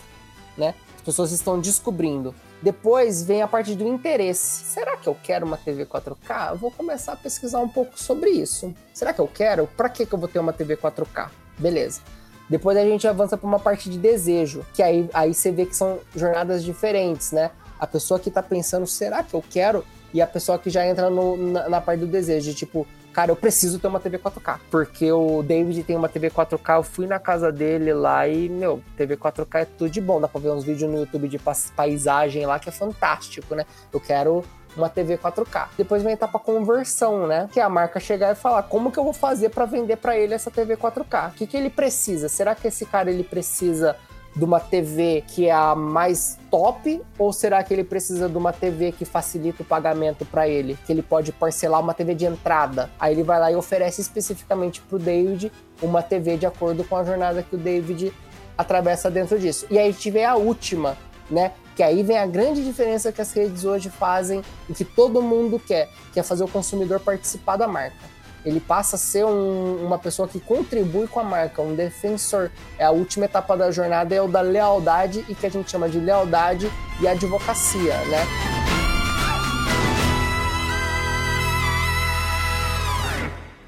né? 0.58 0.76
As 0.98 1.02
pessoas 1.02 1.32
estão 1.32 1.58
descobrindo. 1.62 2.36
Depois 2.62 3.24
vem 3.24 3.41
a 3.41 3.47
parte 3.47 3.76
do 3.76 3.88
interesse. 3.88 4.64
Será 4.66 4.97
que 4.97 5.08
eu 5.08 5.16
quero 5.22 5.45
uma 5.45 5.58
TV 5.58 5.86
4K? 5.86 6.51
Eu 6.51 6.58
vou 6.58 6.72
começar 6.72 7.14
a 7.14 7.16
pesquisar 7.16 7.60
um 7.60 7.70
pouco 7.70 7.99
sobre 7.99 8.32
isso. 8.32 8.74
Será 8.93 9.14
que 9.14 9.22
eu 9.22 9.28
quero? 9.28 9.68
Para 9.68 9.89
que, 9.89 10.08
eu 10.12 10.18
vou 10.18 10.28
ter 10.28 10.39
uma 10.39 10.53
TV 10.53 10.76
4K? 10.76 11.30
Beleza. 11.58 12.01
Depois 12.49 12.78
a 12.78 12.84
gente 12.84 13.08
avança 13.08 13.38
para 13.38 13.47
uma 13.47 13.60
parte 13.60 13.89
de 13.89 13.97
desejo, 13.97 14.66
que 14.74 14.82
aí, 14.82 15.10
aí 15.14 15.34
você 15.34 15.51
vê 15.51 15.66
que 15.66 15.76
são 15.76 15.99
jornadas 16.16 16.64
diferentes, 16.64 17.32
né? 17.32 17.51
a 17.80 17.86
pessoa 17.86 18.20
que 18.20 18.32
tá 18.32 18.41
pensando, 18.41 18.88
será 18.88 19.24
que 19.24 19.34
eu 19.34 19.43
quero? 19.47 19.86
E 20.14 20.22
a 20.22 20.28
pessoa 20.28 20.58
que 20.58 20.70
já 20.70 20.86
entra 20.86 21.10
no, 21.10 21.38
na, 21.38 21.70
na, 21.70 21.82
parte 21.82 21.99
do 21.99 22.08
desejo, 22.08 22.53
tipo, 22.53 22.88
cara, 23.18 23.32
eu 23.32 23.36
preciso 23.36 23.80
ter 23.80 23.88
uma 23.88 23.99
TV 23.99 24.20
4K. 24.20 24.59
Porque 24.70 25.11
o 25.11 25.41
David 25.41 25.84
tem 25.84 25.95
uma 25.95 26.07
TV 26.07 26.30
4K, 26.30 26.76
eu 26.76 26.84
fui 26.84 27.07
na 27.07 27.18
casa 27.18 27.51
dele 27.51 27.91
lá 27.91 28.28
e, 28.28 28.47
meu, 28.47 28.80
TV 28.95 29.18
4K 29.18 29.61
é 29.61 29.65
tudo 29.65 29.89
de 29.89 29.99
bom. 29.99 30.22
Dá 30.22 30.28
pra 30.28 30.39
ver 30.39 30.51
uns 30.51 30.63
vídeos 30.63 30.88
no 30.91 30.99
YouTube 30.99 31.28
de 31.28 31.39
paisagem 31.76 32.45
lá 32.45 32.59
que 32.59 32.70
é 32.70 32.72
fantástico, 32.72 33.55
né? 33.55 33.65
Eu 33.91 33.99
quero 33.99 34.43
uma 34.76 34.88
TV 34.88 35.18
4K. 35.18 35.70
Depois 35.76 36.03
vem 36.03 36.11
a 36.11 36.13
etapa 36.13 36.38
conversão, 36.38 37.26
né? 37.26 37.49
Que 37.51 37.59
é 37.59 37.63
a 37.63 37.70
marca 37.70 37.99
chegar 37.99 38.34
e 38.34 38.36
falar 38.36 38.61
como 38.61 38.91
que 38.91 38.99
eu 38.99 39.03
vou 39.03 39.13
fazer 39.13 39.49
para 39.49 39.65
vender 39.65 39.95
para 39.95 40.15
ele 40.15 40.36
essa 40.36 40.51
TV 40.51 40.78
4K? 40.78 41.30
O 41.30 41.34
que, 41.34 41.47
que 41.47 41.57
ele 41.57 41.72
precisa? 41.72 42.30
Será 42.30 42.53
que 42.53 42.68
esse 42.68 42.86
cara 42.86 43.09
ele 43.09 43.24
precisa 43.24 43.95
de 44.38 44.44
uma 44.44 44.60
TV 44.60 45.24
que 45.28 45.48
é 45.48 45.52
a 45.52 45.76
mais 45.76 46.38
top 46.52 47.02
ou 47.18 47.34
será 47.34 47.64
que 47.64 47.74
ele 47.74 47.84
precisa 47.84 48.30
de 48.30 48.38
uma 48.38 48.54
TV 48.54 48.92
que 48.92 49.04
facilita 49.04 49.64
o 49.64 49.66
pagamento 49.66 50.26
para 50.26 50.48
ele, 50.48 50.78
que 50.86 50.92
ele 50.92 51.02
pode 51.02 51.32
parcelar 51.32 51.82
uma 51.82 51.94
TV 51.94 52.14
de 52.14 52.26
entrada? 52.26 52.90
Aí 53.00 53.16
ele 53.16 53.24
vai 53.24 53.40
lá 53.40 53.52
e 53.52 53.56
oferece 53.56 54.00
especificamente 54.00 54.80
para 54.82 54.96
o 54.96 55.00
David 55.00 55.52
uma 55.82 56.04
TV 56.04 56.38
de 56.38 56.46
acordo 56.46 56.84
com 56.84 56.96
a 56.96 57.04
jornada 57.04 57.42
que 57.42 57.56
o 57.56 57.58
David 57.58 58.14
atravessa 58.56 59.10
dentro 59.10 59.40
disso. 59.40 59.66
E 59.72 59.80
aí 59.80 59.92
vê 59.92 60.24
a 60.24 60.36
última, 60.36 60.96
né? 61.32 61.52
Que 61.76 61.82
aí 61.82 62.04
vem 62.04 62.18
a 62.18 62.26
grande 62.26 62.64
diferença 62.64 63.12
que 63.12 63.22
as 63.22 63.32
redes 63.34 63.66
hoje 63.66 63.90
fazem 63.90 64.42
e 64.70 64.74
que 64.74 64.86
todo 64.86 65.22
mundo 65.22 65.60
quer, 65.60 65.90
que 66.14 66.20
é 66.20 66.24
fazer 66.24 66.44
o 66.44 66.48
consumidor 66.48 67.00
participar 67.00 67.58
da 67.58 67.68
marca 67.68 68.16
ele 68.46 68.60
passa 68.60 68.96
a 68.96 69.00
ser 69.00 69.26
um, 69.26 69.86
uma 69.86 69.98
pessoa 69.98 70.28
que 70.28 70.40
contribui 70.40 71.08
com 71.08 71.20
a 71.20 71.24
marca, 71.24 71.62
um 71.62 71.76
defensor. 71.76 72.52
É 72.78 72.86
a 72.86 72.92
última 72.92 73.26
etapa 73.26 73.58
da 73.58 73.72
jornada 73.72 74.16
é 74.16 74.22
o 74.22 74.28
da 74.28 74.42
lealdade 74.42 75.26
e 75.28 75.36
que 75.36 75.46
a 75.46 75.50
gente 75.50 75.70
chama 75.70 75.90
de 75.90 76.00
lealdade 76.00 76.72
e 77.02 77.08
advocacia, 77.08 77.98
né? 78.06 78.26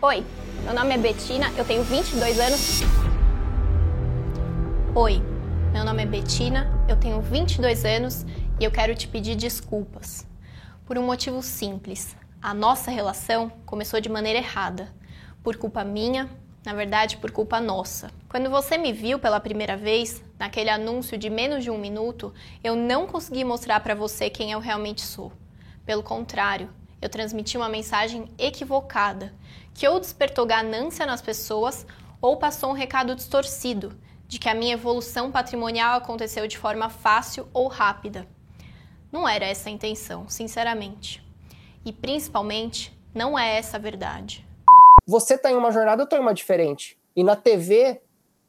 Oi, 0.02 0.24
meu 0.64 0.74
nome 0.74 0.94
é 0.94 0.98
Betina, 0.98 1.52
eu 1.58 1.66
tenho 1.66 1.84
22 1.84 2.40
anos. 2.40 2.82
Oi, 4.96 5.22
meu 5.74 5.84
nome 5.84 6.04
é 6.04 6.06
Betina, 6.06 6.86
eu 6.88 6.96
tenho 6.96 7.22
22 7.22 7.86
anos 7.86 8.26
e 8.60 8.64
eu 8.64 8.72
quero 8.72 8.96
te 8.96 9.08
pedir 9.08 9.36
desculpas. 9.36 10.26
Por 10.86 10.98
um 10.98 11.06
motivo 11.06 11.42
simples. 11.44 12.16
A 12.42 12.54
nossa 12.54 12.90
relação 12.90 13.52
começou 13.66 14.00
de 14.00 14.08
maneira 14.08 14.40
errada, 14.40 14.96
por 15.44 15.58
culpa 15.58 15.84
minha, 15.84 16.30
na 16.66 16.74
verdade 16.74 17.18
por 17.18 17.32
culpa 17.32 17.60
nossa. 17.60 18.10
Quando 18.30 18.50
você 18.50 18.78
me 18.78 18.94
viu 18.94 19.20
pela 19.20 19.42
primeira 19.42 19.76
vez, 19.76 20.24
naquele 20.40 20.70
anúncio 20.70 21.18
de 21.18 21.30
menos 21.30 21.66
de 21.66 21.70
um 21.70 21.78
minuto, 21.78 22.34
eu 22.64 22.78
não 22.78 23.06
consegui 23.06 23.44
mostrar 23.44 23.82
para 23.82 23.94
você 23.94 24.30
quem 24.30 24.54
eu 24.54 24.60
realmente 24.62 25.02
sou. 25.02 25.34
Pelo 25.86 26.02
contrário, 26.02 26.74
eu 27.02 27.10
transmiti 27.10 27.58
uma 27.58 27.68
mensagem 27.68 28.32
equivocada, 28.38 29.34
que 29.74 29.86
ou 29.86 30.00
despertou 30.00 30.46
ganância 30.46 31.06
nas 31.06 31.22
pessoas 31.22 31.86
ou 32.22 32.38
passou 32.38 32.70
um 32.70 32.74
recado 32.74 33.16
distorcido 33.16 34.00
de 34.30 34.40
que 34.40 34.48
a 34.48 34.56
minha 34.56 34.76
evolução 34.76 35.30
patrimonial 35.30 35.98
aconteceu 35.98 36.48
de 36.48 36.58
forma 36.58 36.88
fácil 36.88 37.50
ou 37.52 37.68
rápida. 37.68 38.26
Não 39.12 39.28
era 39.28 39.46
essa 39.46 39.68
a 39.68 39.72
intenção, 39.74 40.30
sinceramente. 40.30 41.28
E 41.86 41.94
principalmente, 41.94 42.98
não 43.14 43.38
é 43.38 43.58
essa 43.58 43.78
a 43.78 43.80
verdade. 43.80 44.46
Você 45.08 45.38
tá 45.38 45.52
em 45.52 45.56
uma 45.56 45.72
jornada, 45.72 46.04
eu 46.04 46.08
tô 46.08 46.16
em 46.16 46.20
uma 46.20 46.34
diferente. 46.34 46.98
E 47.16 47.24
na 47.24 47.36
TV 47.36 48.02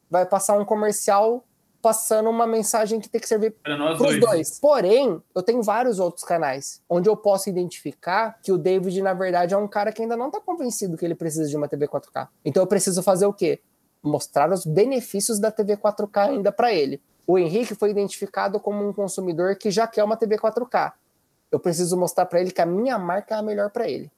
vai 0.09 0.25
passar 0.25 0.57
um 0.57 0.65
comercial 0.65 1.43
passando 1.81 2.29
uma 2.29 2.45
mensagem 2.45 2.99
que 2.99 3.09
tem 3.09 3.19
que 3.19 3.27
servir 3.27 3.51
para 3.51 3.93
os 3.93 3.97
dois. 3.97 4.19
dois. 4.19 4.59
Porém, 4.59 5.21
eu 5.33 5.41
tenho 5.41 5.63
vários 5.63 5.99
outros 5.99 6.23
canais 6.23 6.81
onde 6.87 7.09
eu 7.09 7.17
posso 7.17 7.49
identificar 7.49 8.39
que 8.41 8.51
o 8.51 8.57
David, 8.57 9.01
na 9.01 9.13
verdade, 9.13 9.53
é 9.53 9.57
um 9.57 9.67
cara 9.67 9.91
que 9.91 10.01
ainda 10.01 10.15
não 10.15 10.27
está 10.27 10.39
convencido 10.39 10.95
que 10.95 11.03
ele 11.03 11.15
precisa 11.15 11.49
de 11.49 11.57
uma 11.57 11.67
TV 11.67 11.87
4K. 11.87 12.27
Então 12.45 12.61
eu 12.61 12.67
preciso 12.67 13.01
fazer 13.01 13.25
o 13.25 13.33
quê? 13.33 13.59
Mostrar 14.03 14.51
os 14.51 14.65
benefícios 14.65 15.39
da 15.39 15.51
TV 15.51 15.75
4K 15.75 16.29
ainda 16.29 16.51
para 16.51 16.71
ele. 16.71 17.01
O 17.25 17.37
Henrique 17.37 17.73
foi 17.73 17.89
identificado 17.89 18.59
como 18.59 18.87
um 18.87 18.93
consumidor 18.93 19.55
que 19.55 19.71
já 19.71 19.87
quer 19.87 20.03
uma 20.03 20.17
TV 20.17 20.37
4K. 20.37 20.93
Eu 21.51 21.59
preciso 21.59 21.97
mostrar 21.97 22.25
para 22.25 22.39
ele 22.39 22.51
que 22.51 22.61
a 22.61 22.65
minha 22.65 22.97
marca 22.97 23.35
é 23.35 23.37
a 23.37 23.41
melhor 23.41 23.69
para 23.69 23.89
ele. 23.89 24.09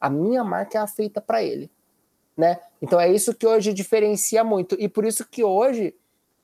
A 0.00 0.08
minha 0.08 0.44
marca 0.44 0.78
é 0.78 0.80
a 0.80 0.86
feita 0.86 1.20
para 1.20 1.42
ele, 1.42 1.68
né? 2.36 2.60
Então 2.80 3.00
é 3.00 3.10
isso 3.10 3.34
que 3.34 3.46
hoje 3.46 3.74
diferencia 3.74 4.44
muito 4.44 4.76
e 4.78 4.88
por 4.88 5.04
isso 5.04 5.26
que 5.28 5.42
hoje 5.42 5.92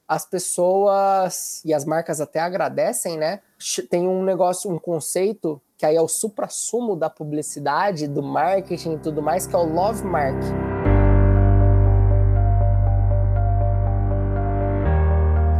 as 0.09 0.27
pessoas 0.27 1.65
e 1.65 1.73
as 1.73 1.85
marcas 1.85 2.21
até 2.21 2.41
agradecem, 2.41 3.17
né? 3.17 3.41
Tem 3.89 4.09
um 4.09 4.25
negócio, 4.25 4.69
um 4.69 4.79
conceito 4.79 5.63
que 5.79 5.87
aí 5.87 5.95
é 5.97 6.03
o 6.03 6.09
supra-sumo 6.09 6.97
da 6.97 7.09
publicidade, 7.09 8.09
do 8.09 8.23
marketing 8.23 8.95
e 8.95 8.99
tudo 8.99 9.23
mais, 9.23 9.47
que 9.47 9.55
é 9.55 9.59
o 9.59 9.65
Love 9.65 10.05
Mark. 10.05 10.37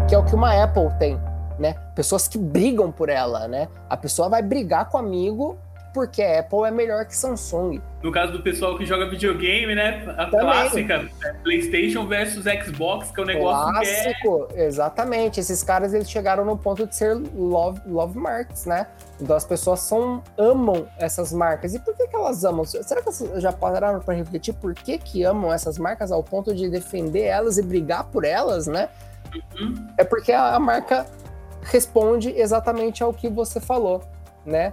Que 0.09 0.15
é 0.15 0.19
o 0.19 0.25
que 0.25 0.35
uma 0.35 0.63
Apple 0.63 0.91
tem, 0.99 1.19
né? 1.59 1.75
Pessoas 1.95 2.29
que 2.29 2.39
brigam 2.39 2.91
por 2.91 3.09
ela, 3.09 3.47
né? 3.49 3.69
A 3.89 3.97
pessoa 3.97 4.29
vai 4.29 4.43
brigar 4.43 4.89
com 4.89 4.97
o 4.97 5.01
amigo 5.01 5.59
porque 5.95 6.21
a 6.21 6.41
Apple 6.41 6.65
é 6.67 6.73
melhor 6.73 7.07
que 7.07 7.17
Samsung. 7.17 7.81
No 8.03 8.11
caso 8.11 8.33
do 8.33 8.43
pessoal 8.43 8.77
que 8.77 8.85
joga 8.85 9.09
videogame, 9.09 9.77
né? 9.77 10.05
A 10.19 10.27
Também. 10.27 10.41
clássica, 10.41 11.09
é 11.25 11.33
PlayStation 11.45 12.05
versus 12.07 12.45
Xbox, 12.45 13.13
que 13.13 13.21
é 13.21 13.23
um 13.23 13.27
negócio 13.27 13.73
Clássico, 13.73 14.49
que 14.49 14.57
é... 14.57 14.67
exatamente. 14.67 15.39
Esses 15.39 15.63
caras 15.63 15.95
eles 15.95 16.11
chegaram 16.11 16.45
no 16.45 16.59
ponto 16.59 16.85
de 16.85 16.95
ser 16.95 17.15
love, 17.15 17.81
love 17.87 18.19
marks, 18.19 18.67
né? 18.67 18.89
Então 19.21 19.37
as 19.37 19.45
pessoas 19.45 19.81
são, 19.81 20.21
amam 20.37 20.89
essas 20.99 21.33
marcas. 21.33 21.75
E 21.75 21.79
por 21.79 21.95
que, 21.95 22.09
que 22.09 22.17
elas 22.17 22.45
amam? 22.45 22.65
Será 22.65 23.01
que 23.01 23.09
elas 23.09 23.41
já 23.41 23.53
pararam 23.53 24.01
para 24.01 24.15
refletir 24.15 24.53
por 24.55 24.75
que, 24.75 24.99
que 24.99 25.23
amam 25.23 25.53
essas 25.53 25.79
marcas 25.79 26.11
ao 26.11 26.25
ponto 26.25 26.53
de 26.53 26.69
defender 26.69 27.23
elas 27.23 27.57
e 27.57 27.63
brigar 27.63 28.05
por 28.05 28.25
elas, 28.25 28.67
né? 28.67 28.89
Uhum. 29.59 29.87
É 29.97 30.03
porque 30.03 30.33
a 30.33 30.59
marca 30.59 31.07
responde 31.65 32.31
exatamente 32.31 33.03
ao 33.03 33.13
que 33.13 33.29
você 33.29 33.61
falou, 33.61 34.03
né? 34.45 34.73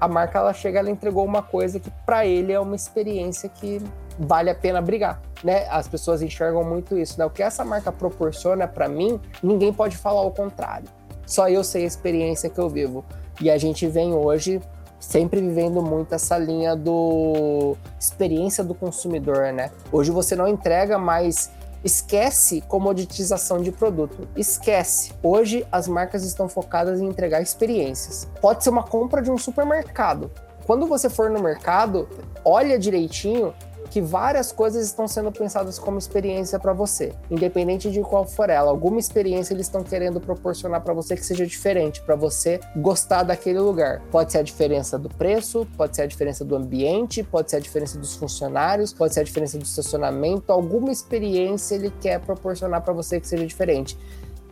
a 0.00 0.08
marca 0.08 0.38
ela 0.38 0.52
chega, 0.52 0.78
ela 0.78 0.90
entregou 0.90 1.24
uma 1.24 1.42
coisa 1.42 1.80
que 1.80 1.90
para 2.04 2.26
ele 2.26 2.52
é 2.52 2.60
uma 2.60 2.76
experiência 2.76 3.48
que 3.48 3.80
vale 4.18 4.50
a 4.50 4.54
pena 4.54 4.80
brigar, 4.80 5.20
né? 5.42 5.66
As 5.70 5.88
pessoas 5.88 6.22
enxergam 6.22 6.62
muito 6.62 6.98
isso, 6.98 7.18
né? 7.18 7.24
O 7.24 7.30
que 7.30 7.42
essa 7.42 7.64
marca 7.64 7.90
proporciona 7.90 8.68
para 8.68 8.88
mim, 8.88 9.20
ninguém 9.42 9.72
pode 9.72 9.96
falar 9.96 10.22
o 10.22 10.30
contrário. 10.30 10.86
Só 11.26 11.48
eu 11.48 11.64
sei 11.64 11.84
a 11.84 11.86
experiência 11.86 12.50
que 12.50 12.58
eu 12.58 12.68
vivo. 12.68 13.04
E 13.40 13.50
a 13.50 13.56
gente 13.56 13.86
vem 13.86 14.12
hoje 14.12 14.60
sempre 15.00 15.40
vivendo 15.40 15.82
muito 15.82 16.14
essa 16.14 16.38
linha 16.38 16.76
do 16.76 17.76
experiência 17.98 18.62
do 18.62 18.74
consumidor, 18.74 19.52
né? 19.52 19.70
Hoje 19.90 20.10
você 20.10 20.36
não 20.36 20.46
entrega 20.46 20.98
mais 20.98 21.50
Esquece 21.84 22.62
comoditização 22.62 23.60
de 23.60 23.70
produto. 23.70 24.26
Esquece. 24.34 25.12
Hoje 25.22 25.66
as 25.70 25.86
marcas 25.86 26.24
estão 26.24 26.48
focadas 26.48 26.98
em 26.98 27.06
entregar 27.06 27.42
experiências. 27.42 28.26
Pode 28.40 28.64
ser 28.64 28.70
uma 28.70 28.82
compra 28.82 29.20
de 29.20 29.30
um 29.30 29.36
supermercado. 29.36 30.30
Quando 30.64 30.86
você 30.86 31.10
for 31.10 31.28
no 31.28 31.42
mercado, 31.42 32.08
olha 32.42 32.78
direitinho 32.78 33.52
que 33.94 34.00
várias 34.00 34.50
coisas 34.50 34.84
estão 34.84 35.06
sendo 35.06 35.30
pensadas 35.30 35.78
como 35.78 35.98
experiência 35.98 36.58
para 36.58 36.72
você, 36.72 37.12
independente 37.30 37.92
de 37.92 38.00
qual 38.00 38.26
for 38.26 38.50
ela. 38.50 38.68
Alguma 38.68 38.98
experiência 38.98 39.54
eles 39.54 39.66
estão 39.66 39.84
querendo 39.84 40.20
proporcionar 40.20 40.80
para 40.80 40.92
você 40.92 41.14
que 41.14 41.24
seja 41.24 41.46
diferente, 41.46 42.02
para 42.02 42.16
você 42.16 42.58
gostar 42.74 43.22
daquele 43.22 43.60
lugar. 43.60 44.02
Pode 44.10 44.32
ser 44.32 44.38
a 44.38 44.42
diferença 44.42 44.98
do 44.98 45.08
preço, 45.08 45.64
pode 45.76 45.94
ser 45.94 46.02
a 46.02 46.06
diferença 46.06 46.44
do 46.44 46.56
ambiente, 46.56 47.22
pode 47.22 47.52
ser 47.52 47.58
a 47.58 47.60
diferença 47.60 47.96
dos 47.96 48.16
funcionários, 48.16 48.92
pode 48.92 49.14
ser 49.14 49.20
a 49.20 49.22
diferença 49.22 49.56
do 49.58 49.64
estacionamento. 49.64 50.52
Alguma 50.52 50.90
experiência 50.90 51.76
ele 51.76 51.92
quer 52.00 52.18
proporcionar 52.18 52.82
para 52.82 52.92
você 52.92 53.20
que 53.20 53.28
seja 53.28 53.46
diferente. 53.46 53.96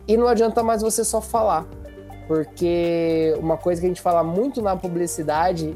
E 0.07 0.15
não 0.15 0.29
adianta 0.29 0.63
mais 0.63 0.81
você 0.81 1.03
só 1.03 1.19
falar 1.19 1.67
porque 2.27 3.35
uma 3.39 3.57
coisa 3.57 3.81
que 3.81 3.87
a 3.87 3.89
gente 3.89 4.01
fala 4.01 4.23
muito 4.23 4.61
na 4.61 4.75
publicidade, 4.75 5.75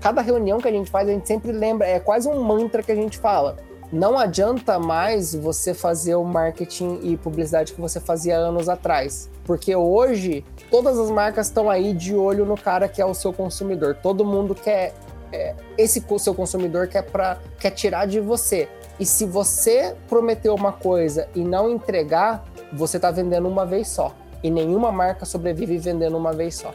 cada 0.00 0.20
reunião 0.20 0.58
que 0.58 0.68
a 0.68 0.72
gente 0.72 0.90
faz, 0.90 1.08
a 1.08 1.12
gente 1.12 1.26
sempre 1.26 1.52
lembra, 1.52 1.86
é 1.86 1.98
quase 1.98 2.28
um 2.28 2.42
mantra 2.42 2.82
que 2.82 2.92
a 2.92 2.94
gente 2.94 3.18
fala. 3.18 3.56
Não 3.92 4.18
adianta 4.18 4.78
mais 4.78 5.34
você 5.34 5.72
fazer 5.72 6.16
o 6.16 6.24
marketing 6.24 7.00
e 7.02 7.16
publicidade 7.16 7.72
que 7.72 7.80
você 7.80 8.00
fazia 8.00 8.36
anos 8.36 8.68
atrás. 8.68 9.30
Porque 9.44 9.76
hoje, 9.76 10.44
todas 10.70 10.98
as 10.98 11.08
marcas 11.08 11.46
estão 11.46 11.70
aí 11.70 11.92
de 11.92 12.14
olho 12.14 12.44
no 12.44 12.56
cara 12.56 12.88
que 12.88 13.00
é 13.00 13.06
o 13.06 13.14
seu 13.14 13.32
consumidor. 13.32 13.96
Todo 14.02 14.24
mundo 14.24 14.54
quer. 14.54 14.92
É, 15.32 15.54
esse 15.76 16.04
seu 16.18 16.34
consumidor 16.34 16.88
quer, 16.88 17.02
pra, 17.02 17.38
quer 17.58 17.70
tirar 17.70 18.06
de 18.06 18.20
você. 18.20 18.68
E 18.98 19.06
se 19.06 19.24
você 19.24 19.94
prometeu 20.08 20.54
uma 20.54 20.72
coisa 20.72 21.28
e 21.34 21.40
não 21.40 21.70
entregar, 21.70 22.44
você 22.72 22.96
está 22.96 23.10
vendendo 23.10 23.48
uma 23.48 23.66
vez 23.66 23.88
só 23.88 24.12
e 24.42 24.50
nenhuma 24.50 24.92
marca 24.92 25.24
sobrevive 25.24 25.78
vendendo 25.78 26.16
uma 26.16 26.32
vez 26.32 26.56
só. 26.56 26.74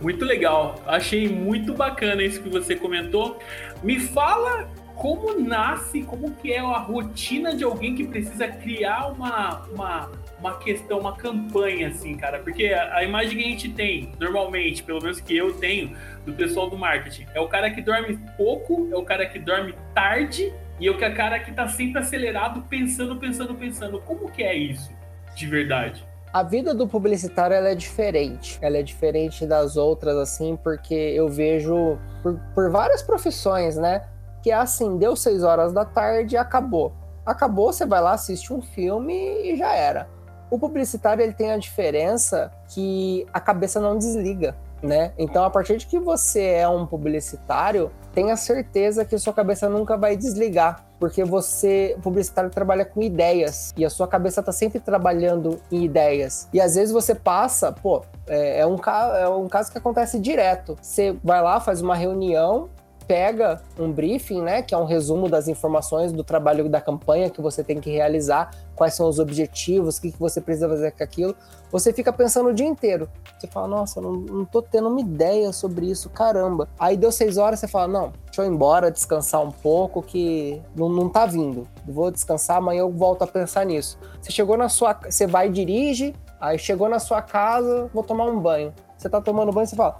Muito 0.00 0.24
legal, 0.24 0.76
achei 0.86 1.28
muito 1.28 1.74
bacana 1.74 2.22
isso 2.22 2.42
que 2.42 2.48
você 2.48 2.74
comentou. 2.74 3.38
Me 3.82 4.00
fala 4.00 4.68
como 4.94 5.38
nasce, 5.40 6.02
como 6.02 6.30
que 6.36 6.52
é 6.52 6.60
a 6.60 6.78
rotina 6.78 7.54
de 7.54 7.64
alguém 7.64 7.94
que 7.94 8.06
precisa 8.06 8.46
criar 8.48 9.08
uma, 9.08 9.62
uma, 9.72 10.10
uma 10.38 10.58
questão, 10.58 11.00
uma 11.00 11.16
campanha, 11.16 11.88
assim, 11.88 12.16
cara. 12.16 12.38
Porque 12.38 12.66
a, 12.66 13.02
imagem 13.02 13.36
que 13.36 13.44
a 13.44 13.48
gente 13.48 13.68
tem, 13.70 14.12
normalmente, 14.20 14.82
pelo 14.82 15.02
menos 15.02 15.20
que 15.20 15.36
eu 15.36 15.54
tenho, 15.54 15.96
do 16.24 16.32
pessoal 16.32 16.70
do 16.70 16.78
marketing, 16.78 17.26
é 17.34 17.40
o 17.40 17.48
cara 17.48 17.70
que 17.70 17.82
dorme 17.82 18.18
pouco, 18.36 18.88
é 18.92 18.96
o 18.96 19.02
cara 19.02 19.26
que 19.26 19.38
dorme 19.38 19.74
tarde 19.94 20.52
e 20.78 20.86
é 20.86 20.90
o 20.90 20.96
cara 20.96 21.38
que 21.40 21.52
tá 21.52 21.68
sempre 21.68 22.00
acelerado, 22.00 22.62
pensando, 22.62 23.16
pensando, 23.16 23.54
pensando. 23.54 24.00
Como 24.00 24.30
que 24.30 24.42
é 24.42 24.54
isso, 24.54 24.92
de 25.34 25.46
verdade? 25.46 26.04
A 26.34 26.42
vida 26.42 26.74
do 26.74 26.88
publicitário 26.88 27.54
ela 27.54 27.68
é 27.68 27.76
diferente. 27.76 28.58
Ela 28.60 28.78
é 28.78 28.82
diferente 28.82 29.46
das 29.46 29.76
outras, 29.76 30.16
assim, 30.16 30.58
porque 30.64 30.92
eu 30.92 31.28
vejo 31.28 31.96
por, 32.24 32.40
por 32.52 32.70
várias 32.70 33.02
profissões, 33.02 33.76
né? 33.76 34.04
Que 34.42 34.50
é 34.50 34.54
assim, 34.54 34.98
deu 34.98 35.14
seis 35.14 35.44
horas 35.44 35.72
da 35.72 35.84
tarde 35.84 36.34
e 36.34 36.36
acabou. 36.36 36.92
Acabou, 37.24 37.72
você 37.72 37.86
vai 37.86 38.00
lá, 38.00 38.14
assiste 38.14 38.52
um 38.52 38.60
filme 38.60 39.14
e 39.14 39.56
já 39.56 39.76
era. 39.76 40.08
O 40.50 40.58
publicitário 40.58 41.22
ele 41.22 41.32
tem 41.32 41.52
a 41.52 41.56
diferença 41.56 42.50
que 42.68 43.24
a 43.32 43.38
cabeça 43.38 43.78
não 43.78 43.96
desliga 43.96 44.56
né? 44.84 45.12
Então, 45.18 45.44
a 45.44 45.50
partir 45.50 45.78
de 45.78 45.86
que 45.86 45.98
você 45.98 46.42
é 46.42 46.68
um 46.68 46.86
publicitário, 46.86 47.90
tenha 48.14 48.36
certeza 48.36 49.04
que 49.04 49.18
sua 49.18 49.32
cabeça 49.32 49.68
nunca 49.68 49.96
vai 49.96 50.16
desligar, 50.16 50.84
porque 51.00 51.24
você, 51.24 51.96
publicitário, 52.02 52.48
trabalha 52.48 52.84
com 52.84 53.02
ideias 53.02 53.74
e 53.76 53.84
a 53.84 53.90
sua 53.90 54.06
cabeça 54.06 54.40
está 54.40 54.52
sempre 54.52 54.78
trabalhando 54.78 55.60
em 55.70 55.84
ideias. 55.84 56.48
E 56.52 56.60
às 56.60 56.76
vezes 56.76 56.92
você 56.92 57.14
passa, 57.14 57.72
pô, 57.72 58.02
é, 58.26 58.60
é, 58.60 58.66
um, 58.66 58.76
é 59.18 59.28
um 59.28 59.48
caso 59.48 59.70
que 59.72 59.78
acontece 59.78 60.18
direto. 60.18 60.78
Você 60.80 61.16
vai 61.22 61.42
lá, 61.42 61.60
faz 61.60 61.82
uma 61.82 61.96
reunião, 61.96 62.68
pega 63.06 63.60
um 63.78 63.90
briefing, 63.92 64.42
né, 64.42 64.62
que 64.62 64.74
é 64.74 64.78
um 64.78 64.84
resumo 64.84 65.28
das 65.28 65.48
informações 65.48 66.12
do 66.12 66.24
trabalho 66.24 66.68
da 66.68 66.80
campanha 66.80 67.30
que 67.30 67.40
você 67.40 67.62
tem 67.62 67.80
que 67.80 67.90
realizar, 67.90 68.50
quais 68.74 68.94
são 68.94 69.08
os 69.08 69.18
objetivos, 69.18 69.98
o 69.98 70.02
que, 70.02 70.12
que 70.12 70.18
você 70.18 70.40
precisa 70.40 70.68
fazer 70.68 70.90
com 70.92 71.04
aquilo, 71.04 71.36
você 71.70 71.92
fica 71.92 72.12
pensando 72.12 72.50
o 72.50 72.54
dia 72.54 72.66
inteiro. 72.66 73.08
Você 73.38 73.46
fala, 73.46 73.68
nossa, 73.68 74.00
não, 74.00 74.12
não 74.12 74.44
tô 74.44 74.62
tendo 74.62 74.88
uma 74.88 75.00
ideia 75.00 75.52
sobre 75.52 75.90
isso, 75.90 76.08
caramba. 76.08 76.68
Aí 76.78 76.96
deu 76.96 77.12
seis 77.12 77.36
horas, 77.36 77.60
você 77.60 77.68
fala, 77.68 77.88
não, 77.88 78.12
deixa 78.26 78.42
eu 78.42 78.46
ir 78.46 78.48
embora, 78.48 78.90
descansar 78.90 79.42
um 79.42 79.50
pouco, 79.50 80.02
que 80.02 80.60
não, 80.74 80.88
não 80.88 81.08
tá 81.08 81.26
vindo. 81.26 81.66
Vou 81.86 82.10
descansar, 82.10 82.58
amanhã 82.58 82.80
eu 82.80 82.90
volto 82.90 83.22
a 83.22 83.26
pensar 83.26 83.66
nisso. 83.66 83.98
Você 84.20 84.30
chegou 84.30 84.56
na 84.56 84.68
sua... 84.68 84.98
Você 85.08 85.26
vai 85.26 85.48
e 85.48 85.50
dirige, 85.50 86.14
aí 86.40 86.58
chegou 86.58 86.88
na 86.88 86.98
sua 86.98 87.20
casa, 87.20 87.90
vou 87.92 88.02
tomar 88.02 88.24
um 88.26 88.38
banho. 88.38 88.72
Você 88.96 89.08
tá 89.08 89.20
tomando 89.20 89.52
banho, 89.52 89.66
você 89.66 89.76
fala, 89.76 89.98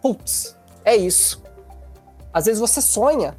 putz, 0.00 0.56
é 0.84 0.94
isso 0.94 1.41
às 2.32 2.46
vezes 2.46 2.60
você 2.60 2.80
sonha, 2.80 3.36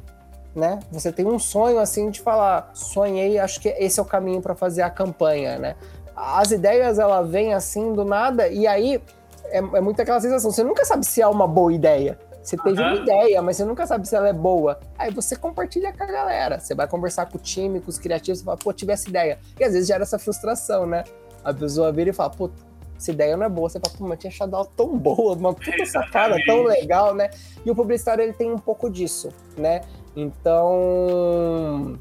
né? 0.54 0.80
Você 0.92 1.12
tem 1.12 1.26
um 1.26 1.38
sonho 1.38 1.78
assim 1.78 2.10
de 2.10 2.20
falar, 2.20 2.70
sonhei, 2.74 3.38
acho 3.38 3.60
que 3.60 3.68
esse 3.68 3.98
é 3.98 4.02
o 4.02 4.06
caminho 4.06 4.40
para 4.40 4.54
fazer 4.54 4.82
a 4.82 4.90
campanha, 4.90 5.58
né? 5.58 5.76
As 6.16 6.52
ideias 6.52 6.98
ela 6.98 7.22
vêm 7.22 7.54
assim 7.54 7.92
do 7.92 8.04
nada 8.04 8.48
e 8.48 8.66
aí 8.66 9.02
é, 9.46 9.58
é 9.58 9.80
muito 9.80 10.00
aquela 10.00 10.20
sensação, 10.20 10.50
você 10.50 10.62
nunca 10.62 10.84
sabe 10.84 11.04
se 11.04 11.20
é 11.20 11.26
uma 11.26 11.46
boa 11.46 11.72
ideia. 11.72 12.18
Você 12.44 12.58
teve 12.58 12.78
uhum. 12.78 12.88
uma 12.88 12.96
ideia, 12.96 13.40
mas 13.40 13.56
você 13.56 13.64
nunca 13.64 13.86
sabe 13.86 14.06
se 14.06 14.14
ela 14.14 14.28
é 14.28 14.32
boa. 14.32 14.78
Aí 14.98 15.10
você 15.10 15.34
compartilha 15.34 15.94
com 15.94 16.04
a 16.04 16.06
galera. 16.06 16.60
Você 16.60 16.74
vai 16.74 16.86
conversar 16.86 17.24
com 17.24 17.38
o 17.38 17.40
time, 17.40 17.80
com 17.80 17.88
os 17.88 17.98
criativos, 17.98 18.40
você 18.40 18.44
fala, 18.44 18.58
pô, 18.58 18.70
tive 18.70 18.92
essa 18.92 19.08
ideia. 19.08 19.38
E 19.58 19.64
às 19.64 19.72
vezes 19.72 19.88
gera 19.88 20.02
essa 20.02 20.18
frustração, 20.18 20.84
né? 20.84 21.04
A 21.42 21.54
pessoa 21.54 21.90
vira 21.90 22.10
e 22.10 22.12
fala, 22.12 22.28
pô, 22.28 22.50
essa 22.96 23.10
ideia 23.10 23.36
não 23.36 23.46
é 23.46 23.48
boa. 23.48 23.68
Você 23.68 23.80
fala, 23.80 23.94
pô, 23.96 24.04
mas 24.06 24.18
tinha 24.18 24.30
achado 24.30 24.54
ela 24.54 24.64
tão 24.76 24.96
boa, 24.96 25.34
uma 25.34 25.52
puta 25.52 25.84
sacada 25.86 26.36
tão 26.46 26.62
legal, 26.64 27.14
né? 27.14 27.30
E 27.64 27.70
o 27.70 27.74
publicitário, 27.74 28.22
ele 28.22 28.32
tem 28.32 28.50
um 28.50 28.58
pouco 28.58 28.88
disso, 28.88 29.28
né? 29.56 29.82
Então, 30.16 31.98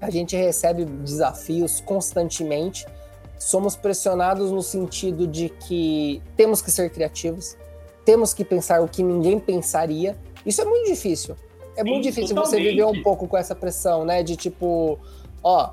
a 0.00 0.10
gente 0.10 0.34
recebe 0.36 0.84
desafios 0.84 1.80
constantemente, 1.80 2.86
somos 3.38 3.76
pressionados 3.76 4.50
no 4.50 4.62
sentido 4.62 5.26
de 5.26 5.48
que 5.50 6.22
temos 6.36 6.62
que 6.62 6.70
ser 6.70 6.90
criativos, 6.90 7.56
temos 8.04 8.32
que 8.32 8.44
pensar 8.44 8.82
o 8.82 8.88
que 8.88 9.02
ninguém 9.02 9.38
pensaria. 9.38 10.16
Isso 10.44 10.60
é 10.60 10.64
muito 10.64 10.86
difícil. 10.86 11.36
É 11.76 11.82
Sim, 11.82 11.90
muito 11.90 12.02
difícil 12.04 12.34
totalmente. 12.34 12.62
você 12.62 12.70
viver 12.70 12.84
um 12.84 13.02
pouco 13.02 13.26
com 13.26 13.36
essa 13.36 13.54
pressão, 13.54 14.04
né? 14.04 14.22
De 14.22 14.36
tipo, 14.36 14.98
ó, 15.42 15.70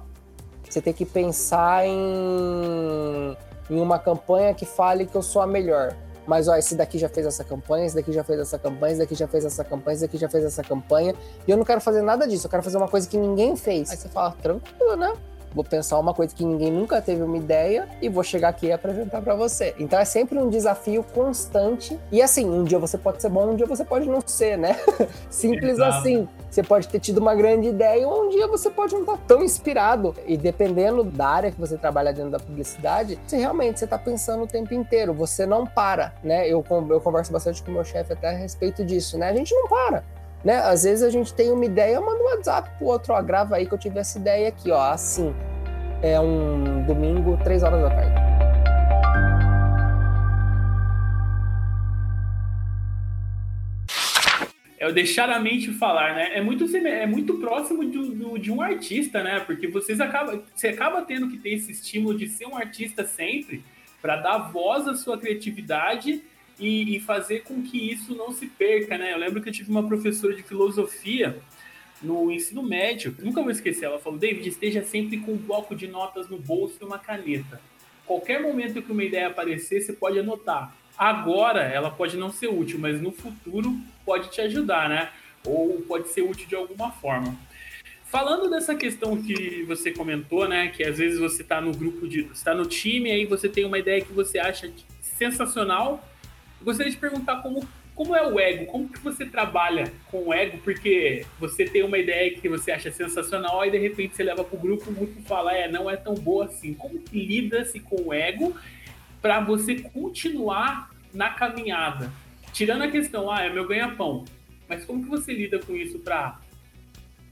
você 0.68 0.82
tem 0.82 0.94
que 0.94 1.06
pensar 1.06 1.86
em 1.86 3.36
em 3.72 3.80
uma 3.82 3.98
campanha 3.98 4.54
que 4.54 4.66
fale 4.66 5.06
que 5.06 5.16
eu 5.16 5.22
sou 5.22 5.42
a 5.42 5.48
melhor. 5.48 5.96
Mas 6.28 6.48
ó, 6.48 6.56
esse 6.56 6.76
daqui 6.76 7.00
já 7.00 7.10
fez 7.10 7.26
essa 7.26 7.44
campanha, 7.44 7.86
esse 7.86 7.96
daqui 7.96 8.12
já 8.12 8.24
fez 8.24 8.40
essa 8.40 8.60
campanha, 8.60 8.92
esse 8.92 9.00
daqui 9.00 9.16
já 9.16 9.28
fez 9.28 9.46
essa 9.46 9.64
campanha, 9.64 9.94
esse 9.96 10.02
daqui 10.04 10.18
já 10.18 10.30
fez 10.30 10.44
essa 10.44 10.62
campanha. 10.62 11.16
E 11.48 11.52
eu 11.52 11.58
não 11.58 11.66
quero 11.66 11.82
fazer 11.82 12.02
nada 12.02 12.28
disso, 12.28 12.46
eu 12.46 12.52
quero 12.52 12.62
fazer 12.62 12.78
uma 12.78 12.88
coisa 12.88 13.10
que 13.10 13.18
ninguém 13.18 13.56
fez. 13.56 13.90
Aí 13.90 13.98
você 13.98 14.10
fala, 14.10 14.36
tranquilo, 14.42 14.96
né? 14.96 15.14
Vou 15.54 15.64
pensar 15.64 16.00
uma 16.00 16.14
coisa 16.14 16.34
que 16.34 16.46
ninguém 16.46 16.72
nunca 16.72 17.02
teve 17.02 17.22
uma 17.22 17.38
ideia 17.38 17.88
e 18.02 18.08
vou 18.08 18.24
chegar 18.24 18.50
aqui 18.50 18.68
e 18.68 18.72
apresentar 18.72 19.22
para 19.22 19.36
você. 19.36 19.76
Então 19.78 20.00
é 20.00 20.06
sempre 20.06 20.38
um 20.38 20.50
desafio 20.50 21.04
constante. 21.14 22.00
E 22.12 22.22
assim, 22.22 22.50
um 22.50 22.64
dia 22.64 22.80
você 22.80 22.98
pode 22.98 23.22
ser 23.22 23.30
bom, 23.30 23.52
um 23.52 23.56
dia 23.56 23.66
você 23.66 23.84
pode 23.84 24.08
não 24.08 24.22
ser, 24.26 24.58
né? 24.58 24.80
Simples 25.30 25.74
Exato. 25.74 25.98
assim. 25.98 26.28
Você 26.50 26.64
pode 26.64 26.88
ter 26.90 27.00
tido 27.00 27.20
uma 27.20 27.34
grande 27.34 27.70
ideia 27.70 28.06
ou 28.06 28.26
um 28.26 28.30
dia 28.30 28.46
você 28.46 28.70
pode 28.70 28.94
não 28.94 29.02
estar 29.02 29.14
tá 29.14 29.24
tão 29.28 29.44
inspirado. 29.44 30.16
E 30.26 30.36
dependendo 30.36 31.04
da 31.04 31.28
área 31.28 31.52
que 31.52 31.60
você 31.60 31.78
trabalha 31.78 32.12
dentro 32.12 32.32
da 32.32 32.40
publicidade, 32.40 33.18
você 33.26 33.38
realmente 33.38 33.80
você 33.80 33.86
está 33.86 33.98
pensando 33.98 34.44
o 34.44 34.48
tempo 34.48 34.74
inteiro. 34.74 35.14
Você 35.14 35.46
não 35.46 35.66
para, 35.66 36.14
né? 36.24 36.46
Eu, 36.48 36.64
eu 36.90 37.02
converso 37.02 37.32
bastante 37.32 37.64
com 37.64 37.72
o 37.72 37.74
meu 37.74 37.86
chefe 37.86 38.14
até 38.14 38.30
a 38.30 38.34
respeito 38.34 38.84
disso, 38.84 39.18
né? 39.18 39.30
A 39.30 39.34
gente 39.34 39.54
não 39.54 39.68
para 39.68 40.04
né? 40.44 40.58
Às 40.58 40.84
vezes 40.84 41.04
a 41.04 41.10
gente 41.10 41.34
tem 41.34 41.52
uma 41.52 41.66
ideia, 41.66 42.00
manda 42.00 42.22
um 42.22 42.26
WhatsApp 42.26 42.70
pro 42.78 42.88
outro, 42.88 43.14
ó, 43.14 43.22
grava 43.22 43.56
aí 43.56 43.66
que 43.66 43.74
eu 43.74 43.78
tive 43.78 44.00
essa 44.00 44.18
ideia 44.18 44.50
aqui, 44.50 44.72
ó, 44.72 44.82
assim. 44.82 45.34
É 46.02 46.20
um 46.20 46.84
domingo, 46.86 47.38
três 47.44 47.62
horas 47.64 47.82
da 47.82 47.90
tarde. 47.90 48.32
é 54.82 54.88
o 54.88 54.92
deixar 54.92 55.30
a 55.30 55.40
mente 55.40 55.72
falar, 55.74 56.16
né? 56.16 56.36
É 56.36 56.42
muito, 56.42 56.66
é 56.76 57.06
muito 57.06 57.38
próximo 57.38 57.86
do, 57.86 58.16
do, 58.16 58.40
de 58.40 58.52
um 58.52 58.64
artista, 58.64 59.22
né? 59.22 59.40
Porque 59.40 59.68
vocês 59.68 60.02
acaba, 60.02 60.44
você 60.56 60.70
acaba 60.70 61.04
tendo 61.04 61.30
que 61.30 61.38
ter 61.38 61.50
esse 61.50 61.72
estímulo 61.72 62.18
de 62.18 62.28
ser 62.28 62.48
um 62.48 62.58
artista 62.58 63.06
sempre 63.06 63.64
para 64.02 64.16
dar 64.16 64.40
voz 64.52 64.88
à 64.88 64.96
sua 64.96 65.20
criatividade 65.20 66.24
e, 66.62 66.96
e, 66.96 67.00
fazer 67.00 67.42
com 67.42 67.62
que 67.64 67.92
isso 67.92 68.16
não 68.16 68.32
se 68.32 68.46
perca, 68.46 68.98
né? 68.98 69.14
Eu 69.14 69.18
lembro 69.18 69.42
que 69.42 69.50
eu 69.50 69.54
tive 69.54 69.72
uma 69.72 69.86
professora 69.86 70.34
de 70.34 70.44
filosofia 70.44 71.42
no 72.02 72.32
ensino 72.32 72.64
médio, 72.64 73.16
nunca 73.20 73.42
vou 73.42 73.52
esquecer, 73.52 73.86
ela 73.86 74.00
falou, 74.00 74.18
David, 74.18 74.48
esteja 74.48 74.84
sempre 74.84 75.18
com 75.18 75.34
um 75.34 75.38
bloco 75.38 75.76
de 75.76 75.88
notas 75.88 76.30
no 76.30 76.38
bolso 76.38 76.78
e 76.80 76.86
uma 76.86 77.00
caneta. 77.00 77.60
Qualquer 78.06 78.42
momento 78.42 78.82
que 78.82 78.92
uma 78.92 79.04
ideia 79.04 79.28
aparecer, 79.28 79.82
você 79.82 79.94
pode 79.94 80.20
anotar. 80.20 80.76
Agora, 80.98 81.64
ela 81.64 81.90
pode 81.90 82.16
não 82.16 82.32
ser 82.32 82.48
útil, 82.48 82.78
mas 82.80 83.02
no 83.02 83.12
futuro 83.12 83.76
pode 84.06 84.30
te 84.30 84.42
ajudar, 84.42 84.90
né? 84.90 85.10
Ou 85.46 85.82
pode 85.82 86.10
ser 86.10 86.22
útil 86.22 86.48
de 86.48 86.56
alguma 86.56 86.92
forma. 86.92 87.36
Falando 88.06 88.50
dessa 88.50 88.76
questão 88.76 89.22
que 89.22 89.64
você 89.64 89.92
comentou, 89.92 90.48
né? 90.48 90.68
Que 90.68 90.84
às 90.84 90.98
vezes 90.98 91.18
você 91.18 91.42
está 91.42 91.62
no 91.62 91.72
grupo 91.72 92.08
de. 92.08 92.26
está 92.34 92.54
no 92.54 92.66
time, 92.66 93.10
aí 93.10 93.26
você 93.26 93.48
tem 93.48 93.64
uma 93.64 93.80
ideia 93.80 94.02
que 94.02 94.12
você 94.12 94.38
acha 94.38 94.70
sensacional, 95.02 96.06
gostaria 96.64 96.92
de 96.92 96.98
perguntar 96.98 97.42
como, 97.42 97.68
como 97.96 98.16
é 98.16 98.26
o 98.26 98.40
ego, 98.40 98.66
como 98.66 98.90
que 98.90 99.00
você 99.00 99.26
trabalha 99.26 99.92
com 100.10 100.28
o 100.28 100.34
ego, 100.34 100.58
porque 100.64 101.26
você 101.40 101.66
tem 101.66 101.84
uma 101.84 101.98
ideia 101.98 102.34
que 102.40 102.48
você 102.48 102.72
acha 102.72 102.92
sensacional 102.92 103.66
e 103.66 103.72
de 103.72 103.78
repente 103.78 104.16
você 104.16 104.24
leva 104.24 104.44
para 104.44 104.58
o 104.58 104.60
grupo, 104.60 104.90
o 104.90 104.94
grupo 104.94 105.22
fala, 105.24 105.54
é, 105.54 105.70
não 105.70 105.90
é 105.90 105.96
tão 105.96 106.16
boa 106.16 106.46
assim. 106.46 106.74
Como 106.74 107.00
que 107.00 107.20
lida-se 107.20 107.80
com 107.80 108.02
o 108.02 108.14
ego 108.14 108.56
para 109.22 109.40
você 109.40 109.76
continuar 109.76 110.92
na 111.14 111.30
caminhada? 111.30 112.12
Tirando 112.54 112.84
a 112.84 112.92
questão, 112.92 113.32
ah, 113.32 113.44
é 113.44 113.50
meu 113.50 113.68
ganha-pão, 113.68 114.26
mas 114.68 114.84
como 114.86 115.04
que 115.04 115.10
você 115.10 115.34
lida 115.34 115.60
com 115.60 115.76
isso 115.76 116.00
para 116.00 116.40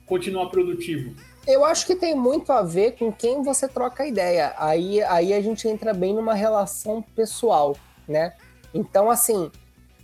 continuar 0.06 0.48
produtivo? 0.48 1.14
Eu 1.48 1.66
acho 1.66 1.86
que 1.86 1.96
tem 1.96 2.16
muito 2.16 2.52
a 2.52 2.62
ver 2.62 2.92
com 2.92 3.12
quem 3.12 3.42
você 3.42 3.68
troca 3.68 4.06
ideia. 4.06 4.54
Aí, 4.58 5.02
aí 5.04 5.34
a 5.34 5.42
gente 5.42 5.68
entra 5.68 5.94
bem 5.94 6.14
numa 6.14 6.34
relação 6.34 7.02
pessoal, 7.02 7.76
né? 8.08 8.34
Então, 8.74 9.10
assim, 9.10 9.52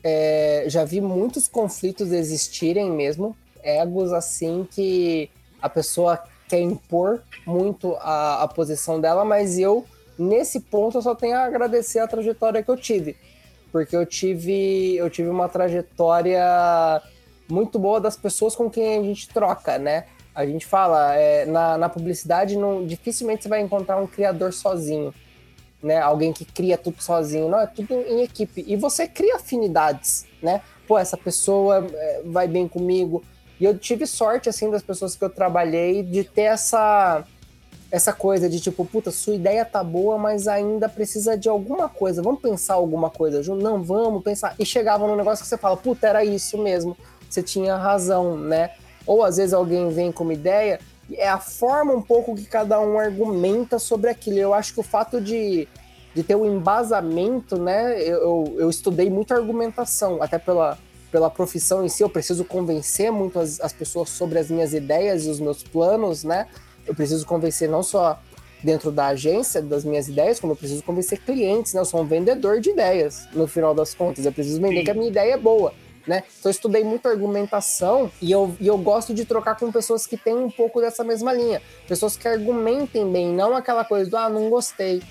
é, 0.04 0.66
já 0.68 0.84
vi 0.84 1.02
muitos 1.02 1.48
conflitos 1.48 2.12
existirem 2.12 2.92
mesmo, 2.92 3.36
egos 3.64 4.14
assim 4.14 4.68
que 4.70 5.30
a 5.62 5.68
pessoa 5.68 6.24
quer 6.48 6.62
impor 6.62 7.22
muito 7.46 7.96
a, 8.00 8.44
a 8.44 8.48
posição 8.48 9.00
dela, 9.02 9.26
mas 9.26 9.58
eu, 9.58 9.84
nesse 10.18 10.60
ponto, 10.60 10.98
eu 10.98 11.02
só 11.02 11.16
tenho 11.16 11.36
a 11.36 11.46
agradecer 11.46 12.00
a 12.00 12.08
trajetória 12.08 12.62
que 12.62 12.70
eu 12.70 12.78
tive. 12.78 13.18
Porque 13.72 13.96
eu 13.96 14.06
tive, 14.06 14.96
eu 14.96 15.10
tive 15.10 15.28
uma 15.28 15.50
trajetória 15.50 17.02
muito 17.50 17.78
boa 17.78 18.00
das 18.00 18.16
pessoas 18.16 18.56
com 18.56 18.70
quem 18.70 19.00
a 19.00 19.04
gente 19.04 19.28
troca, 19.30 19.78
né? 19.78 20.06
A 20.34 20.46
gente 20.46 20.66
fala, 20.66 21.16
é, 21.16 21.46
na, 21.46 21.78
na 21.78 21.90
publicidade, 21.90 22.58
não, 22.58 22.86
dificilmente 22.86 23.44
você 23.44 23.50
vai 23.50 23.62
encontrar 23.62 23.98
um 23.98 24.08
criador 24.08 24.54
sozinho 24.54 25.14
né? 25.86 26.02
Alguém 26.02 26.34
que 26.34 26.44
cria 26.44 26.78
tudo 26.78 27.02
sozinho. 27.02 27.48
Não, 27.48 27.60
é 27.60 27.68
tudo 27.68 27.94
em 27.94 28.24
equipe. 28.24 28.66
E 28.68 28.76
você 28.76 29.08
cria 29.08 29.36
afinidades, 29.36 30.26
né? 30.42 30.62
Pô, 30.88 30.98
essa 30.98 31.16
pessoa 31.16 31.88
é, 31.94 32.22
vai 32.26 32.48
bem 32.48 32.68
comigo. 32.68 33.24
E 33.60 33.64
eu 33.64 33.78
tive 33.78 34.08
sorte, 34.08 34.50
assim, 34.50 34.70
das 34.72 34.82
pessoas 34.82 35.16
que 35.16 35.24
eu 35.24 35.30
trabalhei 35.30 36.02
de 36.02 36.24
ter 36.24 36.42
essa 36.42 37.24
essa 37.92 38.12
coisa 38.12 38.50
de 38.50 38.60
tipo, 38.60 38.84
puta, 38.84 39.10
sua 39.12 39.36
ideia 39.36 39.64
tá 39.64 39.82
boa, 39.82 40.18
mas 40.18 40.48
ainda 40.48 40.90
precisa 40.90 41.38
de 41.38 41.48
alguma 41.48 41.88
coisa. 41.88 42.22
Vamos 42.22 42.42
pensar 42.42 42.74
alguma 42.74 43.10
coisa 43.10 43.42
junto? 43.42 43.64
Não, 43.64 43.82
vamos 43.82 44.24
pensar. 44.24 44.56
E 44.60 44.66
chegava 44.66 45.08
num 45.08 45.16
negócio 45.16 45.44
que 45.44 45.48
você 45.48 45.58
fala, 45.58 45.78
puta, 45.78 46.08
era 46.08 46.26
isso 46.26 46.58
mesmo. 46.58 46.98
Você 47.30 47.42
tinha 47.42 47.78
razão, 47.78 48.38
né? 48.38 48.72
Ou 49.06 49.24
às 49.24 49.38
vezes 49.38 49.54
alguém 49.54 49.88
vem 49.90 50.12
com 50.12 50.24
uma 50.24 50.34
ideia 50.34 50.80
é 51.14 51.28
a 51.28 51.38
forma 51.38 51.94
um 51.94 52.02
pouco 52.02 52.36
que 52.36 52.46
cada 52.46 52.80
um 52.80 52.98
argumenta 52.98 53.78
sobre 53.78 54.10
aquilo. 54.10 54.38
Eu 54.38 54.54
acho 54.54 54.74
que 54.74 54.80
o 54.80 54.84
fato 54.84 55.22
de, 55.22 55.68
de 56.14 56.24
ter 56.24 56.36
um 56.36 56.46
embasamento, 56.46 57.58
né? 57.58 58.02
Eu, 58.02 58.56
eu 58.58 58.70
estudei 58.70 59.10
muito 59.10 59.34
argumentação, 59.34 60.22
até 60.22 60.40
pela, 60.40 60.78
pela 61.12 61.30
profissão 61.30 61.86
em 61.86 61.90
si, 61.90 62.02
eu 62.02 62.10
preciso 62.10 62.44
convencer 62.44 63.12
muito 63.12 63.40
as, 63.40 63.60
as 63.62 63.72
pessoas 63.72 64.10
sobre 64.10 64.40
as 64.40 64.50
minhas 64.50 64.74
ideias 64.74 65.26
e 65.26 65.30
os 65.30 65.40
meus 65.40 65.64
planos, 65.64 66.24
né? 66.24 66.48
Eu 66.88 66.96
preciso 66.96 67.26
convencer 67.26 67.70
não 67.70 67.84
só 67.84 68.20
dentro 68.64 68.92
da 68.92 69.08
agência 69.08 69.62
das 69.62 69.84
minhas 69.84 70.08
ideias, 70.08 70.40
como 70.40 70.54
eu 70.54 70.58
preciso 70.58 70.82
convencer 70.82 71.20
clientes, 71.20 71.74
né? 71.74 71.82
Eu 71.82 71.86
sou 71.86 72.02
um 72.02 72.06
vendedor 72.06 72.60
de 72.60 72.72
ideias, 72.72 73.28
no 73.32 73.48
final 73.48 73.76
das 73.76 73.94
contas. 73.94 74.26
Eu 74.26 74.32
preciso 74.32 74.60
vender 74.60 74.80
Sim. 74.80 74.84
que 74.86 74.92
a 74.92 74.94
minha 74.96 75.08
ideia 75.08 75.34
é 75.34 75.38
boa 75.38 75.72
né? 76.08 76.24
Então 76.40 76.50
eu 76.50 76.52
estudei 76.52 76.84
muito 76.84 77.08
argumentação 77.08 78.12
e 78.22 78.32
eu, 78.32 78.56
e 78.60 78.68
eu 78.68 78.78
gosto 78.78 79.14
de 79.14 79.26
trocar 79.26 79.56
com 79.56 79.72
pessoas 79.72 80.06
que 80.06 80.18
têm 80.18 80.36
um 80.36 80.50
pouco 80.50 80.80
dessa 80.80 81.04
mesma 81.04 81.34
linha. 81.34 81.62
Pessoas 81.88 82.16
que 82.16 82.28
argumentem 82.28 83.12
bem, 83.12 83.34
não 83.34 83.56
aquela 83.56 83.84
coisa 83.84 84.10
do, 84.10 84.18
ah, 84.18 84.30
não 84.30 84.50
gostei. 84.50 85.02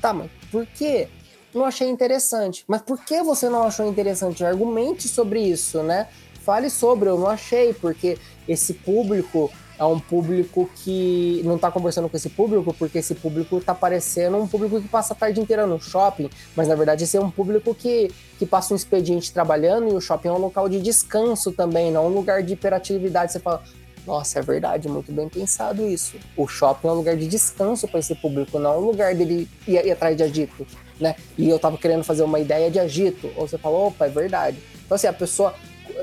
Tá, 0.00 0.12
mas 0.12 0.30
por 0.50 0.66
quê? 0.66 1.08
Não 1.54 1.64
achei 1.64 1.88
interessante. 1.88 2.64
Mas 2.66 2.82
por 2.82 3.04
que 3.04 3.22
você 3.22 3.48
não 3.48 3.62
achou 3.62 3.86
interessante? 3.86 4.44
Argumente 4.44 5.08
sobre 5.08 5.40
isso, 5.40 5.82
né? 5.82 6.08
Fale 6.42 6.68
sobre, 6.68 7.08
eu 7.08 7.18
não 7.18 7.28
achei, 7.28 7.72
porque 7.72 8.18
esse 8.46 8.74
público 8.74 9.50
é 9.78 9.84
um 9.84 9.98
público 9.98 10.70
que 10.76 11.42
não 11.44 11.56
está 11.56 11.70
conversando 11.70 12.08
com 12.08 12.16
esse 12.16 12.28
público, 12.28 12.72
porque 12.74 12.98
esse 12.98 13.14
público 13.14 13.58
está 13.58 13.74
parecendo 13.74 14.36
um 14.36 14.46
público 14.46 14.80
que 14.80 14.88
passa 14.88 15.14
a 15.14 15.16
tarde 15.16 15.40
inteira 15.40 15.66
no 15.66 15.80
shopping, 15.80 16.30
mas 16.54 16.68
na 16.68 16.74
verdade 16.74 17.04
esse 17.04 17.16
é 17.16 17.20
um 17.20 17.30
público 17.30 17.74
que, 17.74 18.10
que 18.38 18.46
passa 18.46 18.72
um 18.72 18.76
expediente 18.76 19.32
trabalhando 19.32 19.88
e 19.88 19.92
o 19.92 20.00
shopping 20.00 20.28
é 20.28 20.32
um 20.32 20.38
local 20.38 20.68
de 20.68 20.80
descanso 20.80 21.52
também, 21.52 21.90
não 21.90 22.06
um 22.06 22.14
lugar 22.14 22.42
de 22.42 22.52
hiperatividade. 22.52 23.32
Você 23.32 23.40
fala, 23.40 23.62
nossa, 24.06 24.38
é 24.38 24.42
verdade, 24.42 24.88
muito 24.88 25.10
bem 25.10 25.28
pensado 25.28 25.88
isso. 25.88 26.16
O 26.36 26.46
shopping 26.46 26.88
é 26.88 26.90
um 26.90 26.94
lugar 26.96 27.16
de 27.16 27.26
descanso 27.26 27.88
para 27.88 28.00
esse 28.00 28.14
público, 28.14 28.58
não 28.58 28.78
um 28.78 28.84
lugar 28.84 29.14
dele 29.14 29.48
ir, 29.66 29.86
ir 29.86 29.90
atrás 29.90 30.16
de 30.16 30.22
agito, 30.22 30.66
né? 31.00 31.16
E 31.36 31.48
eu 31.48 31.58
tava 31.58 31.78
querendo 31.78 32.04
fazer 32.04 32.22
uma 32.22 32.38
ideia 32.38 32.70
de 32.70 32.78
agito, 32.78 33.30
ou 33.34 33.48
você 33.48 33.58
falou, 33.58 33.88
opa, 33.88 34.06
é 34.06 34.10
verdade. 34.10 34.58
Então 34.84 34.94
assim, 34.94 35.06
a 35.06 35.12
pessoa, 35.12 35.54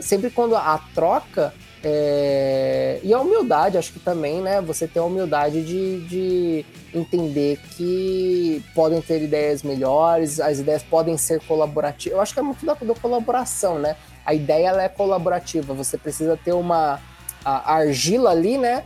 sempre 0.02 0.30
quando 0.30 0.56
a 0.56 0.78
troca 0.94 1.54
é... 1.84 3.00
E 3.04 3.14
a 3.14 3.20
humildade, 3.20 3.78
acho 3.78 3.94
que 3.94 4.00
também, 4.00 4.42
né? 4.42 4.62
Você 4.62 4.88
ter 4.88 5.00
a 5.00 5.04
humildade 5.04 5.64
de, 5.64 6.02
de 6.08 6.66
entender 6.94 7.60
que 7.76 8.64
podem 8.76 9.02
ter 9.02 9.22
ideias 9.22 9.64
melhores, 9.64 10.40
as 10.40 10.60
ideias 10.60 10.84
podem 10.84 11.18
ser 11.18 11.42
colaborativas. 11.42 12.16
Eu 12.16 12.22
acho 12.22 12.34
que 12.34 12.40
é 12.40 12.44
muito 12.44 12.66
da, 12.66 12.74
da 12.74 12.96
colaboração, 12.96 13.80
né? 13.80 13.96
A 14.26 14.34
ideia 14.34 14.68
ela 14.68 14.84
é 14.84 14.90
colaborativa, 14.90 15.74
você 15.74 15.98
precisa 15.98 16.38
ter 16.38 16.54
uma 16.54 17.00
argila 17.44 18.30
ali, 18.30 18.58
né? 18.58 18.84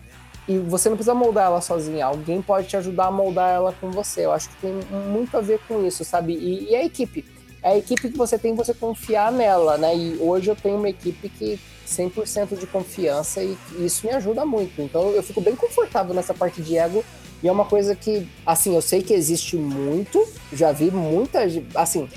E 0.47 0.57
você 0.59 0.89
não 0.89 0.95
precisa 0.95 1.15
moldar 1.15 1.47
ela 1.47 1.59
sozinha, 1.59 2.05
alguém 2.05 2.41
pode 2.41 2.67
te 2.67 2.77
ajudar 2.77 3.07
a 3.07 3.11
moldar 3.11 3.53
ela 3.53 3.73
com 3.81 3.89
você. 3.91 4.25
Eu 4.25 4.31
acho 4.31 4.49
que 4.49 4.55
tem 4.57 4.71
muito 5.09 5.35
a 5.35 5.41
ver 5.41 5.59
com 5.67 5.85
isso, 5.85 6.05
sabe? 6.05 6.33
E, 6.33 6.71
e 6.71 6.75
a 6.75 6.85
equipe. 6.85 7.25
É 7.66 7.70
a 7.70 7.78
equipe 7.80 8.11
que 8.11 8.16
você 8.16 8.38
tem, 8.38 8.53
você 8.53 8.76
confiar 8.76 9.32
nela, 9.32 9.76
né? 9.76 9.97
E 9.97 10.18
hoje 10.20 10.51
eu 10.51 10.55
tenho 10.55 10.78
uma 10.78 10.88
equipe 10.88 11.28
que 11.28 11.59
100% 11.88 12.59
de 12.59 12.68
confiança 12.68 13.41
e 13.41 13.57
isso 13.80 14.05
me 14.05 14.13
ajuda 14.13 14.45
muito. 14.45 14.80
Então 14.84 15.09
eu 15.09 15.24
fico 15.24 15.41
bem 15.41 15.55
confortável 15.55 16.13
nessa 16.13 16.32
parte 16.32 16.61
de 16.61 16.78
ego 16.78 17.03
e 17.41 17.47
é 17.47 17.51
uma 17.51 17.66
coisa 17.66 17.95
que, 17.95 18.30
assim, 18.45 18.76
eu 18.76 18.84
sei 18.84 19.01
que 19.01 19.16
existe 19.16 19.57
muito, 19.57 20.24
já 20.53 20.72
vi 20.72 20.91
muita, 20.91 21.39
assim, 21.74 22.07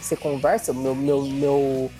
você 0.00 0.16
conversa, 0.16 0.72
meu, 0.72 0.94
meu, 0.94 1.20
meu, 1.20 1.90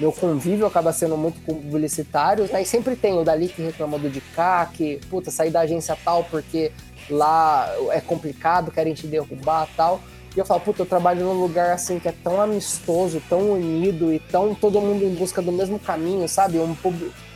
meu 0.00 0.10
convívio 0.10 0.66
acaba 0.66 0.92
sendo 0.92 1.16
muito 1.16 1.40
com 1.42 1.54
publicitários, 1.54 2.50
né? 2.50 2.62
E 2.62 2.66
sempre 2.66 2.96
tem 2.96 3.16
o 3.16 3.22
dali 3.22 3.46
que 3.46 3.62
reclamou 3.62 4.00
do 4.00 4.10
de 4.10 4.20
cá, 4.20 4.66
que, 4.66 4.98
puta, 5.08 5.30
sair 5.30 5.50
da 5.50 5.60
agência 5.60 5.96
tal 6.04 6.24
porque 6.24 6.72
lá 7.08 7.72
é 7.92 8.00
complicado, 8.00 8.72
querem 8.72 8.94
te 8.94 9.06
derrubar 9.06 9.68
tal. 9.76 10.00
E 10.38 10.40
eu 10.40 10.46
falo, 10.46 10.60
puta, 10.60 10.82
eu 10.82 10.86
trabalho 10.86 11.24
num 11.24 11.32
lugar 11.32 11.72
assim 11.72 11.98
que 11.98 12.06
é 12.06 12.14
tão 12.22 12.40
amistoso, 12.40 13.20
tão 13.28 13.50
unido 13.50 14.12
e 14.12 14.20
tão 14.20 14.54
todo 14.54 14.80
mundo 14.80 15.02
em 15.02 15.12
busca 15.12 15.42
do 15.42 15.50
mesmo 15.50 15.80
caminho, 15.80 16.28
sabe? 16.28 16.58
Um, 16.58 16.76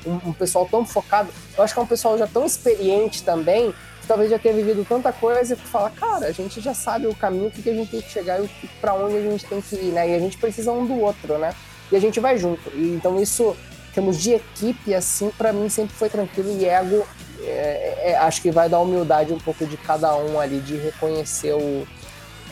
um, 0.06 0.28
um 0.28 0.32
pessoal 0.32 0.68
tão 0.70 0.86
focado. 0.86 1.28
Eu 1.58 1.64
acho 1.64 1.74
que 1.74 1.80
é 1.80 1.82
um 1.82 1.86
pessoal 1.86 2.16
já 2.16 2.28
tão 2.28 2.46
experiente 2.46 3.24
também, 3.24 3.74
que 4.00 4.06
talvez 4.06 4.30
já 4.30 4.38
tenha 4.38 4.54
vivido 4.54 4.86
tanta 4.88 5.12
coisa 5.12 5.56
que 5.56 5.66
fala, 5.66 5.90
cara, 5.90 6.26
a 6.26 6.30
gente 6.30 6.60
já 6.60 6.74
sabe 6.74 7.08
o 7.08 7.14
caminho, 7.16 7.48
o 7.48 7.50
que, 7.50 7.60
que 7.60 7.70
a 7.70 7.74
gente 7.74 7.90
tem 7.90 8.00
que 8.00 8.08
chegar 8.08 8.40
e 8.40 8.48
para 8.80 8.94
onde 8.94 9.16
a 9.16 9.20
gente 9.20 9.46
tem 9.46 9.60
que 9.60 9.74
ir, 9.74 9.90
né? 9.90 10.08
E 10.08 10.14
a 10.14 10.20
gente 10.20 10.38
precisa 10.38 10.70
um 10.70 10.86
do 10.86 11.00
outro, 11.00 11.38
né? 11.38 11.52
E 11.90 11.96
a 11.96 12.00
gente 12.00 12.20
vai 12.20 12.38
junto. 12.38 12.70
E, 12.72 12.94
então 12.94 13.20
isso, 13.20 13.56
temos 13.92 14.16
de 14.16 14.34
equipe, 14.34 14.94
assim, 14.94 15.28
para 15.36 15.52
mim 15.52 15.68
sempre 15.68 15.96
foi 15.96 16.08
tranquilo 16.08 16.56
e 16.56 16.66
ego, 16.66 17.04
é, 17.40 18.12
é, 18.12 18.16
acho 18.18 18.40
que 18.40 18.52
vai 18.52 18.68
dar 18.68 18.78
humildade 18.78 19.32
um 19.32 19.40
pouco 19.40 19.66
de 19.66 19.76
cada 19.76 20.14
um 20.14 20.38
ali, 20.38 20.60
de 20.60 20.76
reconhecer 20.76 21.52
o 21.54 21.84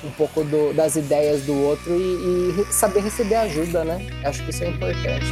um 0.04 0.10
pouco 0.10 0.42
do, 0.44 0.72
das 0.72 0.96
ideias 0.96 1.44
do 1.44 1.54
outro 1.54 1.92
e, 1.94 2.60
e 2.60 2.72
saber 2.72 3.00
receber 3.00 3.36
ajuda, 3.36 3.84
né? 3.84 4.06
Acho 4.24 4.44
que 4.44 4.50
isso 4.50 4.64
é 4.64 4.68
importante. 4.68 5.26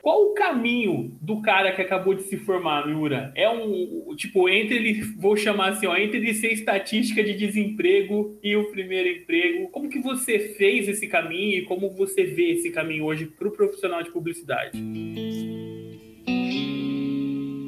Qual 0.00 0.30
o 0.30 0.34
caminho 0.34 1.16
do 1.20 1.40
cara 1.40 1.72
que 1.72 1.80
acabou 1.80 2.14
de 2.14 2.22
se 2.22 2.36
formar, 2.36 2.86
Miura? 2.86 3.32
É 3.36 3.48
um, 3.48 4.14
tipo, 4.16 4.48
entre 4.48 4.76
ele, 4.76 5.00
vou 5.16 5.36
chamar 5.36 5.70
assim, 5.70 5.86
ó, 5.86 5.96
entre 5.96 6.18
ele 6.18 6.34
ser 6.34 6.52
estatística 6.52 7.22
de 7.22 7.34
desemprego 7.34 8.36
e 8.42 8.56
o 8.56 8.70
primeiro 8.70 9.08
emprego, 9.08 9.68
como 9.68 9.88
que 9.88 10.00
você 10.00 10.38
fez 10.58 10.88
esse 10.88 11.06
caminho 11.06 11.58
e 11.58 11.62
como 11.62 11.88
você 11.90 12.24
vê 12.24 12.50
esse 12.50 12.70
caminho 12.70 13.04
hoje 13.04 13.26
para 13.26 13.46
o 13.46 13.52
profissional 13.52 14.02
de 14.02 14.10
publicidade? 14.10 14.76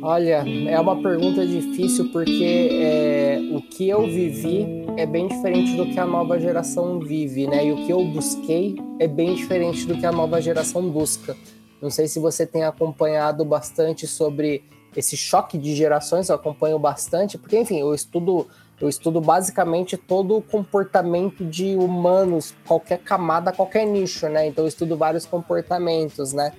Olha, 0.07 0.45
é 0.69 0.79
uma 0.79 1.01
pergunta 1.01 1.47
difícil 1.47 2.11
porque 2.13 2.69
é, 2.73 3.39
o 3.53 3.63
que 3.63 3.89
eu 3.89 4.03
vivi 4.03 4.85
é 4.99 5.07
bem 5.07 5.27
diferente 5.27 5.75
do 5.79 5.87
que 5.87 5.99
a 5.99 6.05
nova 6.05 6.39
geração 6.39 7.01
vive, 7.01 7.47
né? 7.47 7.65
E 7.65 7.73
o 7.73 7.87
que 7.87 7.91
eu 7.91 8.05
busquei 8.05 8.77
é 8.99 9.09
bem 9.09 9.35
diferente 9.35 9.87
do 9.87 9.97
que 9.97 10.05
a 10.05 10.13
nova 10.13 10.43
geração 10.43 10.91
busca. 10.91 11.35
Não 11.81 11.89
sei 11.89 12.07
se 12.07 12.21
você 12.21 12.47
tem 12.47 12.65
acompanhado 12.65 13.47
bastante 13.47 14.07
sobre 14.07 14.63
esse 14.95 15.17
choque 15.17 15.57
de 15.57 15.75
gerações, 15.75 16.29
eu 16.29 16.35
acompanho 16.35 16.79
bastante, 16.79 17.39
porque 17.39 17.59
enfim, 17.59 17.81
eu 17.81 17.95
estudo 17.95 18.47
eu 18.79 18.91
estudo 18.91 19.23
basicamente 19.23 19.97
todo 19.97 20.37
o 20.37 20.43
comportamento 20.43 21.47
de 21.47 21.77
humanos, 21.77 22.55
qualquer 22.67 22.99
camada, 22.99 23.53
qualquer 23.53 23.87
nicho, 23.87 24.29
né? 24.29 24.47
Então 24.49 24.65
eu 24.65 24.69
estudo 24.69 24.99
vários 24.99 25.25
comportamentos, 25.25 26.35
né? 26.35 26.53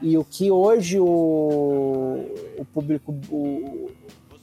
E 0.00 0.18
o 0.18 0.24
que 0.24 0.50
hoje 0.50 1.00
o, 1.00 2.24
o 2.58 2.64
público, 2.66 3.14
o, 3.30 3.90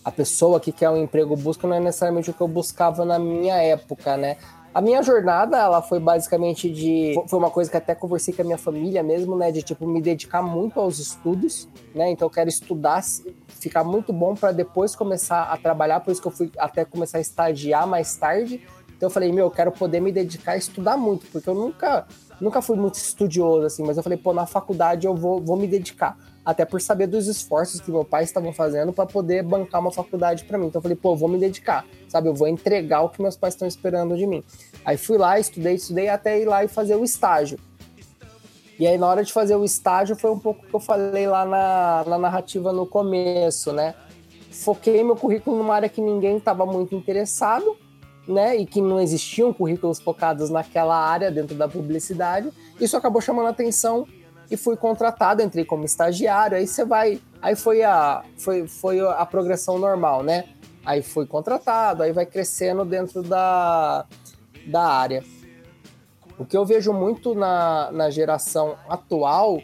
a 0.03 0.11
pessoa 0.11 0.59
que 0.59 0.71
quer 0.71 0.89
um 0.89 0.97
emprego 0.97 1.35
busca 1.35 1.67
não 1.67 1.75
é 1.75 1.79
necessariamente 1.79 2.29
o 2.29 2.33
que 2.33 2.41
eu 2.41 2.47
buscava 2.47 3.05
na 3.05 3.19
minha 3.19 3.55
época, 3.55 4.17
né? 4.17 4.37
A 4.73 4.81
minha 4.81 5.03
jornada, 5.03 5.55
ela 5.57 5.83
foi 5.83 5.99
basicamente 5.99 6.67
de. 6.67 7.13
Foi 7.27 7.37
uma 7.37 7.51
coisa 7.51 7.69
que 7.69 7.77
até 7.77 7.93
conversei 7.93 8.33
com 8.33 8.41
a 8.41 8.45
minha 8.45 8.57
família 8.57 9.03
mesmo, 9.03 9.37
né? 9.37 9.51
De 9.51 9.61
tipo, 9.61 9.87
me 9.87 10.01
dedicar 10.01 10.41
muito 10.41 10.79
aos 10.79 10.97
estudos, 10.97 11.69
né? 11.93 12.09
Então 12.09 12.25
eu 12.25 12.31
quero 12.31 12.49
estudar, 12.49 13.03
ficar 13.47 13.83
muito 13.83 14.11
bom 14.11 14.33
para 14.33 14.51
depois 14.51 14.95
começar 14.95 15.43
a 15.43 15.57
trabalhar. 15.57 15.99
Por 15.99 16.11
isso 16.11 16.19
que 16.19 16.27
eu 16.27 16.31
fui 16.31 16.51
até 16.57 16.83
começar 16.83 17.19
a 17.19 17.21
estagiar 17.21 17.85
mais 17.85 18.15
tarde. 18.15 18.61
Então 19.03 19.09
eu 19.09 19.13
falei, 19.13 19.33
meu, 19.33 19.47
eu 19.47 19.51
quero 19.51 19.69
poder 19.69 19.99
me 19.99 20.13
dedicar 20.13 20.53
a 20.53 20.57
estudar 20.57 20.95
muito, 20.95 21.25
porque 21.27 21.49
eu 21.49 21.53
nunca 21.53 22.07
nunca 22.39 22.61
fui 22.61 22.77
muito 22.77 22.95
estudioso, 22.95 23.65
assim, 23.65 23.83
mas 23.83 23.97
eu 23.97 24.03
falei, 24.03 24.17
pô, 24.17 24.33
na 24.33 24.45
faculdade 24.45 25.05
eu 25.05 25.13
vou, 25.13 25.41
vou 25.41 25.57
me 25.57 25.67
dedicar. 25.67 26.17
Até 26.45 26.63
por 26.63 26.79
saber 26.79 27.07
dos 27.07 27.27
esforços 27.27 27.81
que 27.81 27.91
meu 27.91 28.05
pai 28.05 28.23
estavam 28.23 28.53
fazendo 28.53 28.93
para 28.93 29.05
poder 29.05 29.43
bancar 29.43 29.81
uma 29.81 29.91
faculdade 29.91 30.45
para 30.45 30.57
mim. 30.57 30.67
Então 30.67 30.79
eu 30.79 30.81
falei, 30.83 30.95
pô, 30.95 31.17
vou 31.17 31.27
me 31.27 31.37
dedicar, 31.37 31.85
sabe? 32.07 32.29
Eu 32.29 32.33
vou 32.33 32.47
entregar 32.47 33.01
o 33.01 33.09
que 33.09 33.21
meus 33.21 33.35
pais 33.35 33.55
estão 33.55 33.67
esperando 33.67 34.15
de 34.15 34.25
mim. 34.25 34.41
Aí 34.85 34.95
fui 34.95 35.17
lá, 35.17 35.37
estudei, 35.37 35.75
estudei 35.75 36.07
até 36.07 36.39
ir 36.39 36.45
lá 36.45 36.63
e 36.63 36.69
fazer 36.69 36.95
o 36.95 37.03
estágio. 37.03 37.59
E 38.79 38.87
aí, 38.87 38.97
na 38.97 39.07
hora 39.07 39.21
de 39.21 39.33
fazer 39.33 39.57
o 39.57 39.65
estágio, 39.65 40.15
foi 40.15 40.31
um 40.31 40.39
pouco 40.39 40.65
que 40.65 40.73
eu 40.73 40.79
falei 40.79 41.27
lá 41.27 41.45
na, 41.45 42.05
na 42.07 42.17
narrativa 42.17 42.71
no 42.71 42.85
começo, 42.85 43.73
né? 43.73 43.95
Foquei 44.49 45.03
meu 45.03 45.17
currículo 45.17 45.57
numa 45.57 45.75
área 45.75 45.89
que 45.89 45.99
ninguém 45.99 46.37
estava 46.37 46.65
muito 46.65 46.95
interessado, 46.95 47.82
né, 48.27 48.55
e 48.55 48.65
que 48.65 48.81
não 48.81 48.99
existiam 48.99 49.53
currículos 49.53 49.99
focados 49.99 50.49
naquela 50.49 50.95
área 50.95 51.29
dentro 51.29 51.55
da 51.55 51.67
publicidade. 51.67 52.49
Isso 52.79 52.95
acabou 52.95 53.21
chamando 53.21 53.47
atenção 53.47 54.07
e 54.49 54.57
fui 54.57 54.75
contratado, 54.75 55.41
entrei 55.41 55.65
como 55.65 55.83
estagiário. 55.85 56.57
Aí 56.57 56.67
você 56.67 56.85
vai, 56.85 57.19
aí 57.41 57.55
foi 57.55 57.83
a 57.83 58.23
foi, 58.37 58.67
foi 58.67 58.99
a 58.99 59.25
progressão 59.25 59.77
normal, 59.77 60.23
né? 60.23 60.45
Aí 60.85 61.01
fui 61.01 61.25
contratado, 61.25 62.03
aí 62.03 62.11
vai 62.11 62.25
crescendo 62.25 62.83
dentro 62.83 63.23
da, 63.23 64.05
da 64.67 64.85
área. 64.85 65.23
O 66.37 66.45
que 66.45 66.57
eu 66.57 66.65
vejo 66.65 66.91
muito 66.91 67.35
na, 67.35 67.91
na 67.91 68.09
geração 68.09 68.75
atual 68.89 69.61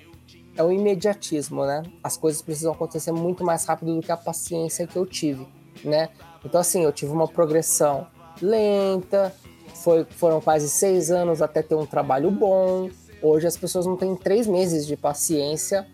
é 0.56 0.64
o 0.64 0.72
imediatismo, 0.72 1.66
né? 1.66 1.84
As 2.04 2.16
coisas 2.16 2.42
precisam 2.42 2.72
acontecer 2.72 3.12
muito 3.12 3.44
mais 3.44 3.66
rápido 3.66 3.96
do 3.96 4.02
que 4.02 4.12
a 4.12 4.18
paciência 4.18 4.86
que 4.86 4.96
eu 4.96 5.06
tive, 5.06 5.48
né? 5.84 6.10
Então, 6.44 6.60
assim, 6.60 6.84
eu 6.84 6.92
tive 6.92 7.12
uma 7.12 7.28
progressão 7.28 8.08
lenta, 8.42 9.34
foi, 9.76 10.06
foram 10.10 10.42
quase 10.42 10.70
seis 10.70 11.12
anos 11.12 11.42
até 11.42 11.62
ter 11.62 11.76
um 11.76 11.86
trabalho 11.86 12.30
bom. 12.32 12.90
Hoje 13.22 13.48
as 13.48 13.58
pessoas 13.58 13.86
não 13.86 13.96
têm 13.96 14.16
três 14.16 14.48
meses 14.48 14.86
de 14.86 14.96
paciência 14.96 15.88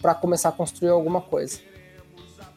para 0.00 0.14
começar 0.14 0.50
a 0.50 0.52
construir 0.52 0.90
alguma 0.90 1.20
coisa. 1.20 1.58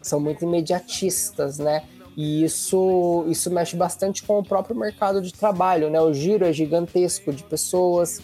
São 0.01 0.19
muito 0.19 0.43
imediatistas, 0.43 1.59
né? 1.59 1.83
E 2.15 2.43
isso, 2.43 3.23
isso 3.27 3.49
mexe 3.49 3.75
bastante 3.75 4.23
com 4.23 4.39
o 4.39 4.43
próprio 4.43 4.75
mercado 4.75 5.21
de 5.21 5.31
trabalho, 5.33 5.89
né? 5.89 6.01
O 6.01 6.13
giro 6.13 6.45
é 6.45 6.51
gigantesco 6.51 7.31
de 7.31 7.43
pessoas, 7.43 8.19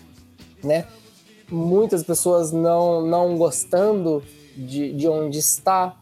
né? 0.63 0.85
Muitas 1.49 2.03
pessoas 2.03 2.51
não, 2.51 3.05
não 3.05 3.37
gostando 3.37 4.23
de, 4.55 4.91
de 4.93 5.07
onde 5.07 5.39
está, 5.39 5.95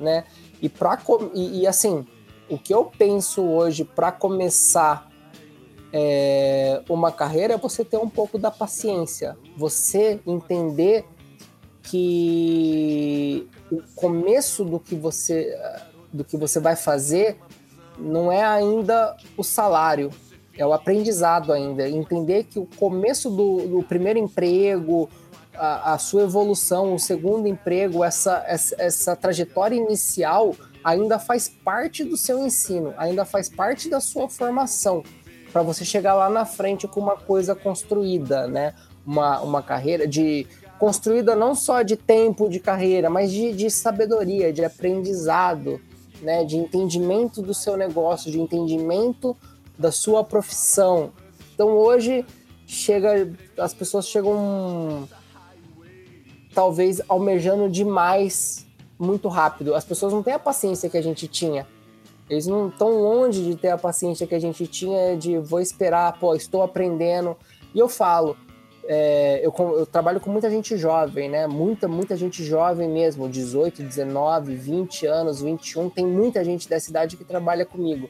né? 0.00 0.24
E, 0.60 0.68
pra, 0.68 1.00
e, 1.34 1.60
e 1.60 1.66
assim, 1.66 2.06
o 2.52 2.58
que 2.58 2.74
eu 2.74 2.84
penso 2.84 3.42
hoje 3.42 3.82
para 3.82 4.12
começar 4.12 5.10
é, 5.90 6.82
uma 6.86 7.10
carreira 7.10 7.54
é 7.54 7.56
você 7.56 7.82
ter 7.82 7.96
um 7.96 8.08
pouco 8.10 8.38
da 8.38 8.50
paciência, 8.50 9.38
você 9.56 10.20
entender 10.26 11.06
que 11.82 13.48
o 13.70 13.80
começo 13.96 14.66
do 14.66 14.78
que 14.78 14.94
você 14.94 15.58
do 16.12 16.22
que 16.22 16.36
você 16.36 16.60
vai 16.60 16.76
fazer 16.76 17.38
não 17.98 18.30
é 18.30 18.44
ainda 18.44 19.16
o 19.34 19.42
salário, 19.42 20.10
é 20.56 20.66
o 20.66 20.74
aprendizado 20.74 21.54
ainda. 21.54 21.88
Entender 21.88 22.44
que 22.44 22.58
o 22.58 22.68
começo 22.78 23.30
do, 23.30 23.66
do 23.66 23.82
primeiro 23.82 24.18
emprego, 24.18 25.08
a, 25.54 25.94
a, 25.94 25.98
sua 25.98 26.24
evolução, 26.24 26.94
o 26.94 26.98
segundo 26.98 27.48
emprego, 27.48 28.04
essa, 28.04 28.44
essa, 28.46 28.76
essa 28.78 29.16
trajetória 29.16 29.74
inicial 29.74 30.54
ainda 30.84 31.18
faz 31.18 31.48
parte 31.48 32.04
do 32.04 32.16
seu 32.16 32.44
ensino, 32.44 32.94
ainda 32.96 33.24
faz 33.24 33.48
parte 33.48 33.88
da 33.88 34.00
sua 34.00 34.28
formação, 34.28 35.02
para 35.52 35.62
você 35.62 35.84
chegar 35.84 36.14
lá 36.14 36.30
na 36.30 36.44
frente 36.44 36.88
com 36.88 37.00
uma 37.00 37.16
coisa 37.16 37.54
construída, 37.54 38.46
né? 38.46 38.74
Uma, 39.06 39.40
uma 39.40 39.62
carreira 39.62 40.06
de 40.06 40.46
construída 40.78 41.36
não 41.36 41.54
só 41.54 41.82
de 41.82 41.96
tempo 41.96 42.48
de 42.48 42.58
carreira, 42.58 43.08
mas 43.08 43.30
de, 43.30 43.52
de 43.52 43.70
sabedoria, 43.70 44.52
de 44.52 44.64
aprendizado, 44.64 45.80
né? 46.22 46.44
De 46.44 46.56
entendimento 46.56 47.42
do 47.42 47.52
seu 47.52 47.76
negócio, 47.76 48.30
de 48.30 48.40
entendimento 48.40 49.36
da 49.78 49.92
sua 49.92 50.24
profissão. 50.24 51.12
Então 51.54 51.68
hoje 51.76 52.24
chega, 52.66 53.30
as 53.58 53.74
pessoas 53.74 54.06
chegam 54.06 55.06
talvez 56.54 57.00
almejando 57.08 57.68
demais 57.68 58.66
muito 59.02 59.28
rápido. 59.28 59.74
As 59.74 59.84
pessoas 59.84 60.12
não 60.12 60.22
têm 60.22 60.34
a 60.34 60.38
paciência 60.38 60.88
que 60.88 60.96
a 60.96 61.02
gente 61.02 61.26
tinha. 61.26 61.66
Eles 62.30 62.46
não 62.46 62.68
estão 62.68 63.02
longe 63.02 63.44
de 63.44 63.56
ter 63.56 63.70
a 63.70 63.76
paciência 63.76 64.26
que 64.26 64.34
a 64.34 64.38
gente 64.38 64.66
tinha 64.66 65.16
de 65.16 65.36
vou 65.38 65.60
esperar, 65.60 66.18
pô, 66.18 66.34
estou 66.34 66.62
aprendendo. 66.62 67.36
E 67.74 67.78
eu 67.78 67.88
falo, 67.88 68.36
é, 68.84 69.40
eu, 69.44 69.52
eu, 69.78 69.84
trabalho 69.84 70.20
com 70.20 70.30
muita 70.30 70.48
gente 70.48 70.76
jovem, 70.76 71.28
né? 71.28 71.46
Muita, 71.46 71.88
muita 71.88 72.16
gente 72.16 72.44
jovem 72.44 72.88
mesmo, 72.88 73.28
18, 73.28 73.82
19, 73.82 74.54
20 74.54 75.06
anos, 75.06 75.42
21. 75.42 75.90
Tem 75.90 76.06
muita 76.06 76.44
gente 76.44 76.68
dessa 76.68 76.88
idade 76.88 77.16
que 77.16 77.24
trabalha 77.24 77.66
comigo. 77.66 78.08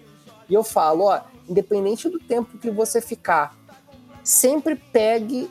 E 0.48 0.54
eu 0.54 0.62
falo, 0.62 1.06
ó, 1.06 1.20
independente 1.48 2.08
do 2.08 2.18
tempo 2.18 2.58
que 2.58 2.70
você 2.70 3.00
ficar, 3.00 3.56
sempre 4.22 4.76
pegue 4.76 5.50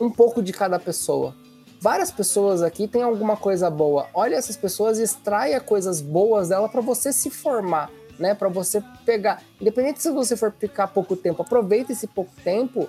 um 0.00 0.10
pouco 0.10 0.42
de 0.42 0.52
cada 0.52 0.78
pessoa 0.78 1.34
várias 1.80 2.10
pessoas 2.10 2.62
aqui 2.62 2.88
têm 2.88 3.02
alguma 3.02 3.36
coisa 3.36 3.70
boa. 3.70 4.06
Olha 4.14 4.36
essas 4.36 4.56
pessoas 4.56 4.98
e 4.98 5.02
extraia 5.02 5.60
coisas 5.60 6.00
boas 6.00 6.48
dela 6.48 6.68
para 6.68 6.80
você 6.80 7.12
se 7.12 7.30
formar, 7.30 7.90
né? 8.18 8.34
Para 8.34 8.48
você 8.48 8.82
pegar, 9.04 9.42
independente 9.60 10.02
se 10.02 10.10
você 10.10 10.36
for 10.36 10.52
ficar 10.52 10.88
pouco 10.88 11.16
tempo, 11.16 11.42
aproveita 11.42 11.92
esse 11.92 12.06
pouco 12.06 12.32
tempo 12.42 12.88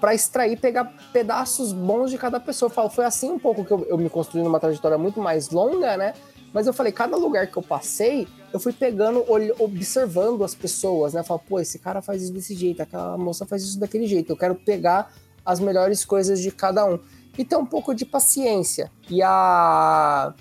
para 0.00 0.14
extrair, 0.14 0.58
pegar 0.58 0.92
pedaços 1.12 1.72
bons 1.72 2.10
de 2.10 2.18
cada 2.18 2.38
pessoa. 2.38 2.68
Eu 2.68 2.74
falo, 2.74 2.90
foi 2.90 3.04
assim 3.04 3.30
um 3.30 3.38
pouco 3.38 3.64
que 3.64 3.72
eu, 3.72 3.84
eu 3.86 3.98
me 3.98 4.10
construí 4.10 4.42
numa 4.42 4.60
trajetória 4.60 4.98
muito 4.98 5.20
mais 5.20 5.50
longa, 5.50 5.96
né? 5.96 6.12
Mas 6.52 6.66
eu 6.66 6.72
falei, 6.72 6.92
cada 6.92 7.16
lugar 7.16 7.46
que 7.48 7.56
eu 7.56 7.62
passei, 7.62 8.26
eu 8.52 8.58
fui 8.58 8.72
pegando, 8.72 9.24
observando 9.58 10.42
as 10.42 10.54
pessoas, 10.54 11.12
né? 11.12 11.22
Falar, 11.22 11.40
pô, 11.40 11.60
esse 11.60 11.78
cara 11.78 12.00
faz 12.00 12.22
isso 12.22 12.32
desse 12.32 12.54
jeito, 12.54 12.82
aquela 12.82 13.18
moça 13.18 13.44
faz 13.44 13.62
isso 13.62 13.78
daquele 13.78 14.06
jeito. 14.06 14.32
Eu 14.32 14.36
quero 14.36 14.54
pegar 14.54 15.12
as 15.44 15.60
melhores 15.60 16.04
coisas 16.04 16.40
de 16.40 16.50
cada 16.50 16.84
um. 16.84 16.98
E 17.36 17.44
ter 17.44 17.56
um 17.56 17.66
pouco 17.66 17.94
de 17.94 18.04
paciência. 18.04 18.90
E 19.10 19.22
a, 19.22 20.32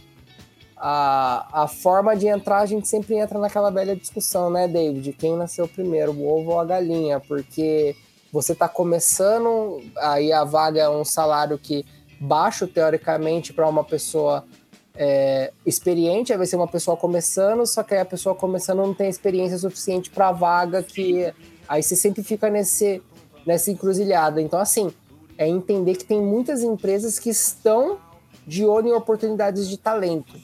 a, 0.77 1.63
a 1.63 1.67
forma 1.67 2.15
de 2.15 2.27
entrar, 2.27 2.59
a 2.59 2.65
gente 2.65 2.87
sempre 2.87 3.15
entra 3.15 3.37
naquela 3.39 3.69
velha 3.69 3.95
discussão, 3.95 4.49
né, 4.49 4.67
David? 4.67 5.13
Quem 5.13 5.35
nasceu 5.35 5.67
primeiro, 5.67 6.11
o 6.11 6.27
ovo 6.27 6.51
ou 6.51 6.59
a 6.59 6.65
galinha? 6.65 7.19
Porque 7.19 7.95
você 8.31 8.53
está 8.53 8.67
começando, 8.67 9.81
aí 9.97 10.31
a 10.31 10.43
vaga 10.43 10.81
é 10.81 10.89
um 10.89 11.05
salário 11.05 11.57
que 11.57 11.85
baixo, 12.19 12.67
teoricamente, 12.67 13.53
para 13.53 13.67
uma 13.67 13.83
pessoa 13.83 14.45
é, 14.95 15.51
experiente, 15.65 16.35
vai 16.35 16.45
ser 16.45 16.55
uma 16.55 16.67
pessoa 16.67 16.95
começando, 16.95 17.65
só 17.65 17.83
que 17.83 17.93
aí 17.93 17.99
a 17.99 18.05
pessoa 18.05 18.33
começando 18.33 18.77
não 18.77 18.93
tem 18.93 19.09
experiência 19.09 19.57
suficiente 19.57 20.09
para 20.09 20.29
a 20.29 20.31
vaga 20.31 20.81
que 20.81 21.33
aí 21.67 21.83
você 21.83 21.95
sempre 21.95 22.23
fica 22.23 22.49
nesse 22.49 23.01
nessa 23.45 23.69
encruzilhada. 23.69 24.41
Então 24.41 24.59
assim, 24.59 24.91
é 25.37 25.47
entender 25.47 25.95
que 25.95 26.05
tem 26.05 26.21
muitas 26.21 26.63
empresas 26.63 27.19
que 27.19 27.29
estão 27.29 27.97
de 28.45 28.65
olho 28.65 28.89
em 28.89 28.93
oportunidades 28.93 29.67
de 29.67 29.77
talento, 29.77 30.35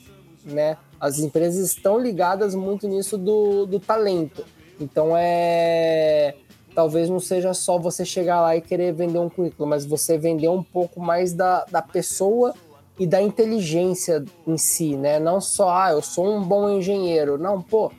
né? 0.44 0.78
As 1.00 1.20
empresas 1.20 1.66
estão 1.66 2.00
ligadas 2.00 2.54
muito 2.54 2.88
nisso 2.88 3.18
do, 3.18 3.66
do 3.66 3.80
talento. 3.80 4.44
Então 4.80 5.14
é 5.16 6.36
talvez 6.74 7.10
não 7.10 7.20
seja 7.20 7.54
só 7.54 7.78
você 7.78 8.06
chegar 8.06 8.42
lá 8.42 8.56
e 8.56 8.62
querer 8.62 8.94
vender 8.94 9.20
um 9.20 9.30
currículo, 9.30 9.68
mas 9.68 9.86
você 9.86 10.18
vender 10.18 10.50
um 10.50 10.64
pouco 10.64 11.00
mais 11.02 11.34
da, 11.34 11.66
da 11.66 11.82
pessoa 11.82 12.54
e 12.98 13.06
da 13.06 13.22
inteligência 13.22 14.24
em 14.48 14.58
si, 14.58 14.96
né? 14.96 15.20
Não 15.20 15.42
só, 15.42 15.70
ah, 15.70 15.92
eu 15.92 16.02
sou 16.02 16.34
um 16.34 16.42
bom 16.42 16.70
engenheiro. 16.70 17.38
Não, 17.38 17.62
pô, 17.62 17.92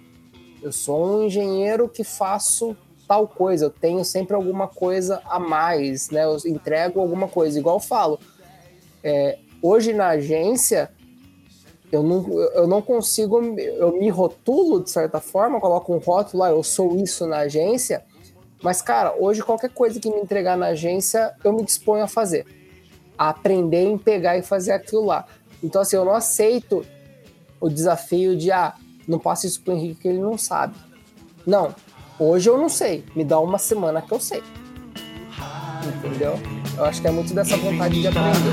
eu 0.62 0.72
sou 0.72 1.04
um 1.04 1.24
engenheiro 1.24 1.88
que 1.88 2.04
faço 2.04 2.76
tal 3.12 3.28
coisa, 3.28 3.66
eu 3.66 3.70
tenho 3.70 4.02
sempre 4.06 4.34
alguma 4.34 4.66
coisa 4.66 5.20
a 5.26 5.38
mais, 5.38 6.08
né? 6.08 6.24
Eu 6.24 6.38
entrego 6.46 6.98
alguma 6.98 7.28
coisa. 7.28 7.58
Igual 7.58 7.76
eu 7.76 7.80
falo, 7.80 8.18
é, 9.04 9.38
hoje 9.60 9.92
na 9.92 10.08
agência, 10.08 10.90
eu 11.92 12.02
não, 12.02 12.40
eu 12.54 12.66
não 12.66 12.80
consigo, 12.80 13.38
eu 13.58 13.98
me 13.98 14.08
rotulo 14.08 14.82
de 14.82 14.88
certa 14.88 15.20
forma, 15.20 15.60
coloco 15.60 15.92
um 15.92 15.98
rótulo 15.98 16.42
lá, 16.42 16.48
eu 16.48 16.62
sou 16.62 16.96
isso 16.96 17.26
na 17.26 17.40
agência, 17.40 18.02
mas 18.62 18.80
cara, 18.80 19.14
hoje 19.18 19.42
qualquer 19.42 19.68
coisa 19.68 20.00
que 20.00 20.08
me 20.08 20.22
entregar 20.22 20.56
na 20.56 20.68
agência, 20.68 21.34
eu 21.44 21.52
me 21.52 21.62
disponho 21.62 22.04
a 22.04 22.08
fazer 22.08 22.46
a 23.18 23.28
aprender 23.28 23.84
em 23.84 23.98
pegar 23.98 24.38
e 24.38 24.42
fazer 24.42 24.72
aquilo 24.72 25.04
lá. 25.04 25.26
Então, 25.62 25.82
assim, 25.82 25.96
eu 25.96 26.04
não 26.04 26.14
aceito 26.14 26.82
o 27.60 27.68
desafio 27.68 28.34
de, 28.34 28.50
ah, 28.50 28.74
não 29.06 29.18
passe 29.18 29.46
isso 29.46 29.62
pro 29.62 29.74
Henrique 29.74 30.00
que 30.00 30.08
ele 30.08 30.18
não 30.18 30.38
sabe. 30.38 30.74
Não, 31.46 31.74
hoje 32.18 32.48
eu 32.48 32.58
não 32.58 32.68
sei. 32.68 33.04
Me 33.14 33.24
dá 33.24 33.38
uma 33.38 33.58
semana 33.58 34.02
que 34.02 34.12
eu 34.12 34.20
sei. 34.20 34.42
Entendeu? 35.96 36.38
Eu 36.76 36.84
acho 36.84 37.00
que 37.00 37.08
é 37.08 37.10
muito 37.10 37.34
dessa 37.34 37.56
vontade 37.56 38.00
de 38.00 38.06
aprender. 38.06 38.52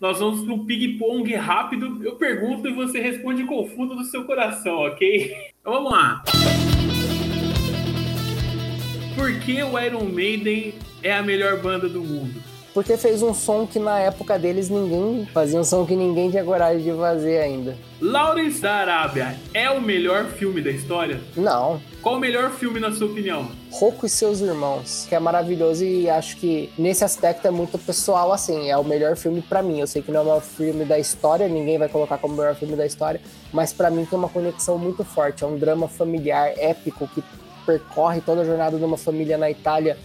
Nós 0.00 0.18
vamos 0.18 0.44
pro 0.44 0.64
ping-pong 0.64 1.34
rápido. 1.34 2.02
Eu 2.02 2.16
pergunto 2.16 2.66
e 2.66 2.72
você 2.72 3.00
responde 3.00 3.44
com 3.44 3.62
o 3.62 3.68
fundo 3.68 3.94
do 3.94 4.04
seu 4.04 4.24
coração, 4.24 4.76
ok? 4.78 5.36
Então 5.60 5.74
vamos 5.74 5.92
lá. 5.92 6.24
Por 9.14 9.38
que 9.40 9.62
o 9.62 9.78
Iron 9.78 10.04
Maiden 10.04 10.72
é 11.02 11.12
a 11.12 11.22
melhor 11.22 11.60
banda 11.60 11.86
do 11.86 12.00
mundo? 12.00 12.49
Porque 12.72 12.96
fez 12.96 13.22
um 13.22 13.34
som 13.34 13.66
que 13.66 13.78
na 13.78 13.98
época 13.98 14.38
deles 14.38 14.68
ninguém 14.68 15.26
fazia 15.32 15.58
um 15.58 15.64
som 15.64 15.84
que 15.84 15.96
ninguém 15.96 16.30
tinha 16.30 16.44
coragem 16.44 16.82
de 16.82 16.96
fazer 16.96 17.38
ainda. 17.38 17.76
Lawrence 18.00 18.60
da 18.60 18.74
Arábia 18.74 19.36
é 19.52 19.68
o 19.70 19.80
melhor 19.80 20.26
filme 20.26 20.62
da 20.62 20.70
história? 20.70 21.20
Não. 21.36 21.80
Qual 22.00 22.14
o 22.14 22.18
melhor 22.18 22.50
filme 22.50 22.80
na 22.80 22.92
sua 22.92 23.08
opinião? 23.08 23.50
Rocco 23.70 24.06
e 24.06 24.08
seus 24.08 24.40
irmãos, 24.40 25.04
que 25.08 25.14
é 25.14 25.20
maravilhoso 25.20 25.84
e 25.84 26.08
acho 26.08 26.36
que 26.36 26.70
nesse 26.78 27.04
aspecto 27.04 27.46
é 27.46 27.50
muito 27.50 27.76
pessoal 27.76 28.32
assim, 28.32 28.70
é 28.70 28.76
o 28.76 28.84
melhor 28.84 29.16
filme 29.16 29.42
para 29.42 29.62
mim. 29.62 29.80
Eu 29.80 29.86
sei 29.86 30.00
que 30.00 30.10
não 30.10 30.20
é 30.20 30.22
o 30.22 30.26
maior 30.26 30.40
filme 30.40 30.84
da 30.84 30.98
história, 30.98 31.46
ninguém 31.48 31.76
vai 31.76 31.88
colocar 31.88 32.16
como 32.18 32.34
o 32.34 32.36
melhor 32.36 32.54
filme 32.54 32.74
da 32.76 32.86
história, 32.86 33.20
mas 33.52 33.72
para 33.72 33.90
mim 33.90 34.06
tem 34.06 34.18
uma 34.18 34.28
conexão 34.28 34.78
muito 34.78 35.04
forte, 35.04 35.44
é 35.44 35.46
um 35.46 35.58
drama 35.58 35.88
familiar 35.88 36.52
épico 36.56 37.06
que 37.08 37.22
percorre 37.66 38.20
toda 38.20 38.40
a 38.40 38.44
jornada 38.44 38.78
de 38.78 38.84
uma 38.84 38.96
família 38.96 39.36
na 39.36 39.50
Itália 39.50 39.98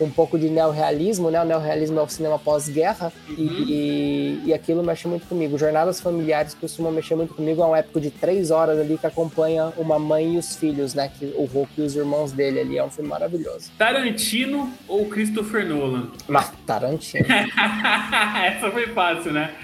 um 0.00 0.10
pouco 0.10 0.38
de 0.38 0.48
neorrealismo, 0.48 1.30
né? 1.30 1.42
O 1.42 1.44
neorrealismo 1.44 1.98
é 1.98 2.02
o 2.02 2.08
cinema 2.08 2.38
pós-guerra 2.38 3.12
uhum. 3.28 3.64
e, 3.66 4.42
e 4.46 4.54
aquilo 4.54 4.82
mexe 4.82 5.06
muito 5.08 5.26
comigo. 5.26 5.58
Jornadas 5.58 6.00
familiares 6.00 6.54
costumam 6.54 6.92
mexer 6.92 7.14
muito 7.14 7.34
comigo. 7.34 7.62
É 7.62 7.66
um 7.66 7.76
épico 7.76 8.00
de 8.00 8.10
três 8.10 8.50
horas 8.50 8.78
ali 8.78 8.96
que 8.98 9.06
acompanha 9.06 9.72
uma 9.76 9.98
mãe 9.98 10.34
e 10.34 10.38
os 10.38 10.56
filhos, 10.56 10.94
né? 10.94 11.10
Que, 11.18 11.26
o 11.36 11.44
Hulk 11.44 11.72
e 11.78 11.82
os 11.82 11.96
irmãos 11.96 12.32
dele 12.32 12.60
ali. 12.60 12.78
É 12.78 12.84
um 12.84 12.90
filme 12.90 13.10
maravilhoso. 13.10 13.70
Tarantino 13.76 14.72
ou 14.86 15.06
Christopher 15.06 15.66
Nolan? 15.66 16.10
Mas, 16.26 16.52
Tarantino. 16.66 17.26
Essa 18.44 18.70
foi 18.70 18.86
fácil, 18.88 19.32
né? 19.32 19.54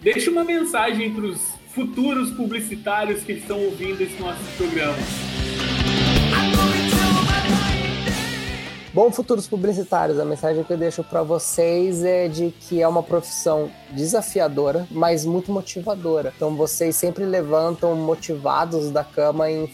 Deixa 0.00 0.30
uma 0.30 0.44
mensagem 0.44 1.14
para 1.14 1.24
os 1.24 1.52
futuros 1.68 2.30
publicitários 2.32 3.22
que 3.22 3.32
estão 3.32 3.58
ouvindo 3.58 4.00
esse 4.00 4.20
nosso 4.20 4.42
programa. 4.56 4.96
Bom, 8.94 9.10
futuros 9.10 9.48
publicitários, 9.48 10.18
a 10.18 10.24
mensagem 10.24 10.62
que 10.62 10.70
eu 10.70 10.76
deixo 10.76 11.02
para 11.02 11.22
vocês 11.22 12.04
é 12.04 12.28
de 12.28 12.50
que 12.50 12.82
é 12.82 12.86
uma 12.86 13.02
profissão 13.02 13.70
desafiadora, 13.90 14.86
mas 14.90 15.24
muito 15.24 15.50
motivadora. 15.50 16.30
Então 16.36 16.54
vocês 16.54 16.94
sempre 16.94 17.24
levantam 17.24 17.96
motivados 17.96 18.90
da 18.90 19.02
cama 19.02 19.50
em, 19.50 19.66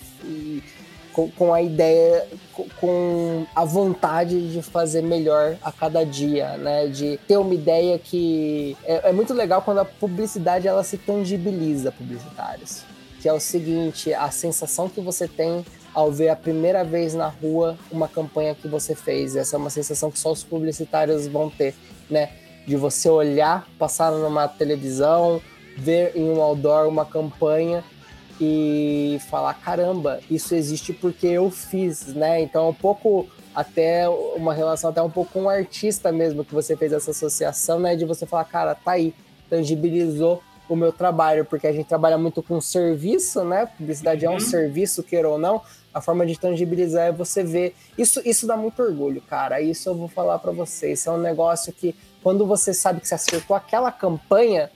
com, 1.12 1.28
com, 1.32 1.52
a 1.52 1.60
ideia, 1.60 2.28
com, 2.52 2.68
com 2.80 3.46
a 3.56 3.64
vontade 3.64 4.52
de 4.52 4.62
fazer 4.62 5.02
melhor 5.02 5.56
a 5.64 5.72
cada 5.72 6.06
dia, 6.06 6.56
né? 6.56 6.86
De 6.86 7.18
ter 7.26 7.38
uma 7.38 7.52
ideia 7.52 7.98
que 7.98 8.76
é, 8.84 9.08
é 9.08 9.12
muito 9.12 9.34
legal 9.34 9.62
quando 9.62 9.78
a 9.78 9.84
publicidade 9.84 10.68
ela 10.68 10.84
se 10.84 10.96
tangibiliza, 10.96 11.90
publicitários. 11.90 12.84
Que 13.20 13.28
é 13.28 13.32
o 13.32 13.40
seguinte, 13.40 14.14
a 14.14 14.30
sensação 14.30 14.88
que 14.88 15.00
você 15.00 15.26
tem 15.26 15.64
ao 15.98 16.12
ver 16.12 16.28
a 16.28 16.36
primeira 16.36 16.84
vez 16.84 17.12
na 17.12 17.26
rua 17.26 17.76
uma 17.90 18.06
campanha 18.06 18.54
que 18.54 18.68
você 18.68 18.94
fez. 18.94 19.34
Essa 19.34 19.56
é 19.56 19.58
uma 19.58 19.68
sensação 19.68 20.12
que 20.12 20.18
só 20.18 20.30
os 20.30 20.44
publicitários 20.44 21.26
vão 21.26 21.50
ter, 21.50 21.74
né? 22.08 22.30
De 22.64 22.76
você 22.76 23.08
olhar, 23.08 23.66
passar 23.76 24.12
numa 24.12 24.46
televisão, 24.46 25.42
ver 25.76 26.12
em 26.14 26.30
um 26.30 26.40
outdoor 26.40 26.86
uma 26.86 27.04
campanha 27.04 27.82
e 28.40 29.18
falar: 29.28 29.54
caramba, 29.54 30.20
isso 30.30 30.54
existe 30.54 30.92
porque 30.92 31.26
eu 31.26 31.50
fiz, 31.50 32.14
né? 32.14 32.40
Então, 32.42 32.66
é 32.66 32.68
um 32.68 32.74
pouco 32.74 33.26
até 33.52 34.08
uma 34.08 34.54
relação 34.54 34.90
até 34.90 35.02
um 35.02 35.10
pouco 35.10 35.32
com 35.32 35.42
o 35.46 35.48
artista 35.48 36.12
mesmo 36.12 36.44
que 36.44 36.54
você 36.54 36.76
fez 36.76 36.92
essa 36.92 37.10
associação, 37.10 37.80
né? 37.80 37.96
De 37.96 38.04
você 38.04 38.24
falar, 38.24 38.44
cara, 38.44 38.76
tá 38.76 38.92
aí, 38.92 39.12
tangibilizou 39.50 40.40
o 40.68 40.76
meu 40.76 40.92
trabalho, 40.92 41.44
porque 41.44 41.66
a 41.66 41.72
gente 41.72 41.86
trabalha 41.86 42.18
muito 42.18 42.40
com 42.40 42.60
serviço, 42.60 43.42
né? 43.42 43.66
Publicidade 43.66 44.24
uhum. 44.24 44.32
é 44.32 44.34
um 44.36 44.38
uhum. 44.38 44.46
serviço, 44.46 45.02
queira 45.02 45.28
ou 45.28 45.38
não 45.38 45.60
a 45.98 46.00
forma 46.00 46.24
de 46.24 46.38
tangibilizar 46.38 47.08
é 47.08 47.12
você 47.12 47.42
ver. 47.42 47.74
Isso, 47.96 48.22
isso 48.24 48.46
dá 48.46 48.56
muito 48.56 48.80
orgulho, 48.80 49.20
cara. 49.20 49.60
Isso 49.60 49.88
eu 49.88 49.94
vou 49.94 50.08
falar 50.08 50.38
para 50.38 50.52
vocês. 50.52 51.00
Isso 51.00 51.10
é 51.10 51.12
um 51.12 51.18
negócio 51.18 51.72
que, 51.72 51.94
quando 52.22 52.46
você 52.46 52.72
sabe 52.72 53.00
que 53.00 53.08
você 53.08 53.14
acertou 53.14 53.56
aquela 53.56 53.90
campanha, 53.90 54.70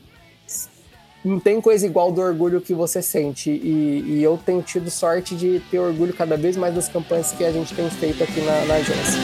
não 1.25 1.39
tem 1.39 1.61
coisa 1.61 1.87
igual 1.87 2.11
do 2.11 2.21
orgulho 2.21 2.61
que 2.61 2.75
você 2.75 3.01
sente. 3.01 3.51
E, 3.51 4.19
e, 4.19 4.23
eu 4.23 4.39
tenho 4.45 4.61
tido 4.63 4.91
sorte 4.91 5.37
de 5.37 5.61
ter 5.71 5.79
orgulho 5.79 6.13
cada 6.13 6.37
vez 6.37 6.57
mais 6.57 6.75
das 6.75 6.89
campanhas 6.89 7.31
que 7.31 7.45
a 7.45 7.53
gente 7.53 7.73
tem 7.73 7.89
feito 7.89 8.23
aqui 8.25 8.41
na, 8.41 8.65
na 8.65 8.75
agência. 8.75 9.21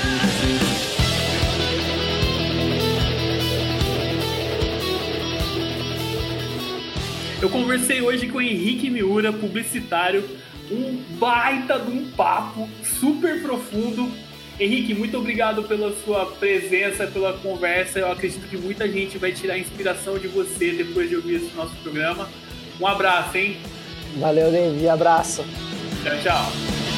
Eu 7.43 7.51
conversei 7.51 8.01
hoje 8.01 8.29
com 8.29 8.41
Henrique 8.41 8.91
Miura, 8.91 9.33
publicitário 9.33 10.25
um 10.71 11.03
baita 11.19 11.79
de 11.79 11.91
um 11.91 12.11
papo 12.11 12.69
super 12.83 13.41
profundo. 13.43 14.11
Henrique, 14.61 14.93
muito 14.93 15.17
obrigado 15.17 15.63
pela 15.63 15.95
sua 16.05 16.27
presença, 16.27 17.07
pela 17.07 17.33
conversa. 17.35 18.01
Eu 18.01 18.11
acredito 18.11 18.49
que 18.49 18.57
muita 18.57 18.89
gente 18.89 19.17
vai 19.17 19.33
tirar 19.33 19.57
inspiração 19.57 20.19
de 20.19 20.27
você 20.27 20.73
depois 20.73 21.09
de 21.09 21.17
ouvir 21.17 21.37
esse 21.37 21.55
nosso 21.55 21.77
programa. 21.77 22.29
Um 22.81 22.87
abraço, 22.87 23.37
hein? 23.37 23.57
Valeu, 24.17 24.51
David. 24.51 24.89
Abraço. 24.89 25.45
Tchau, 26.03 26.19
tchau. 26.23 26.98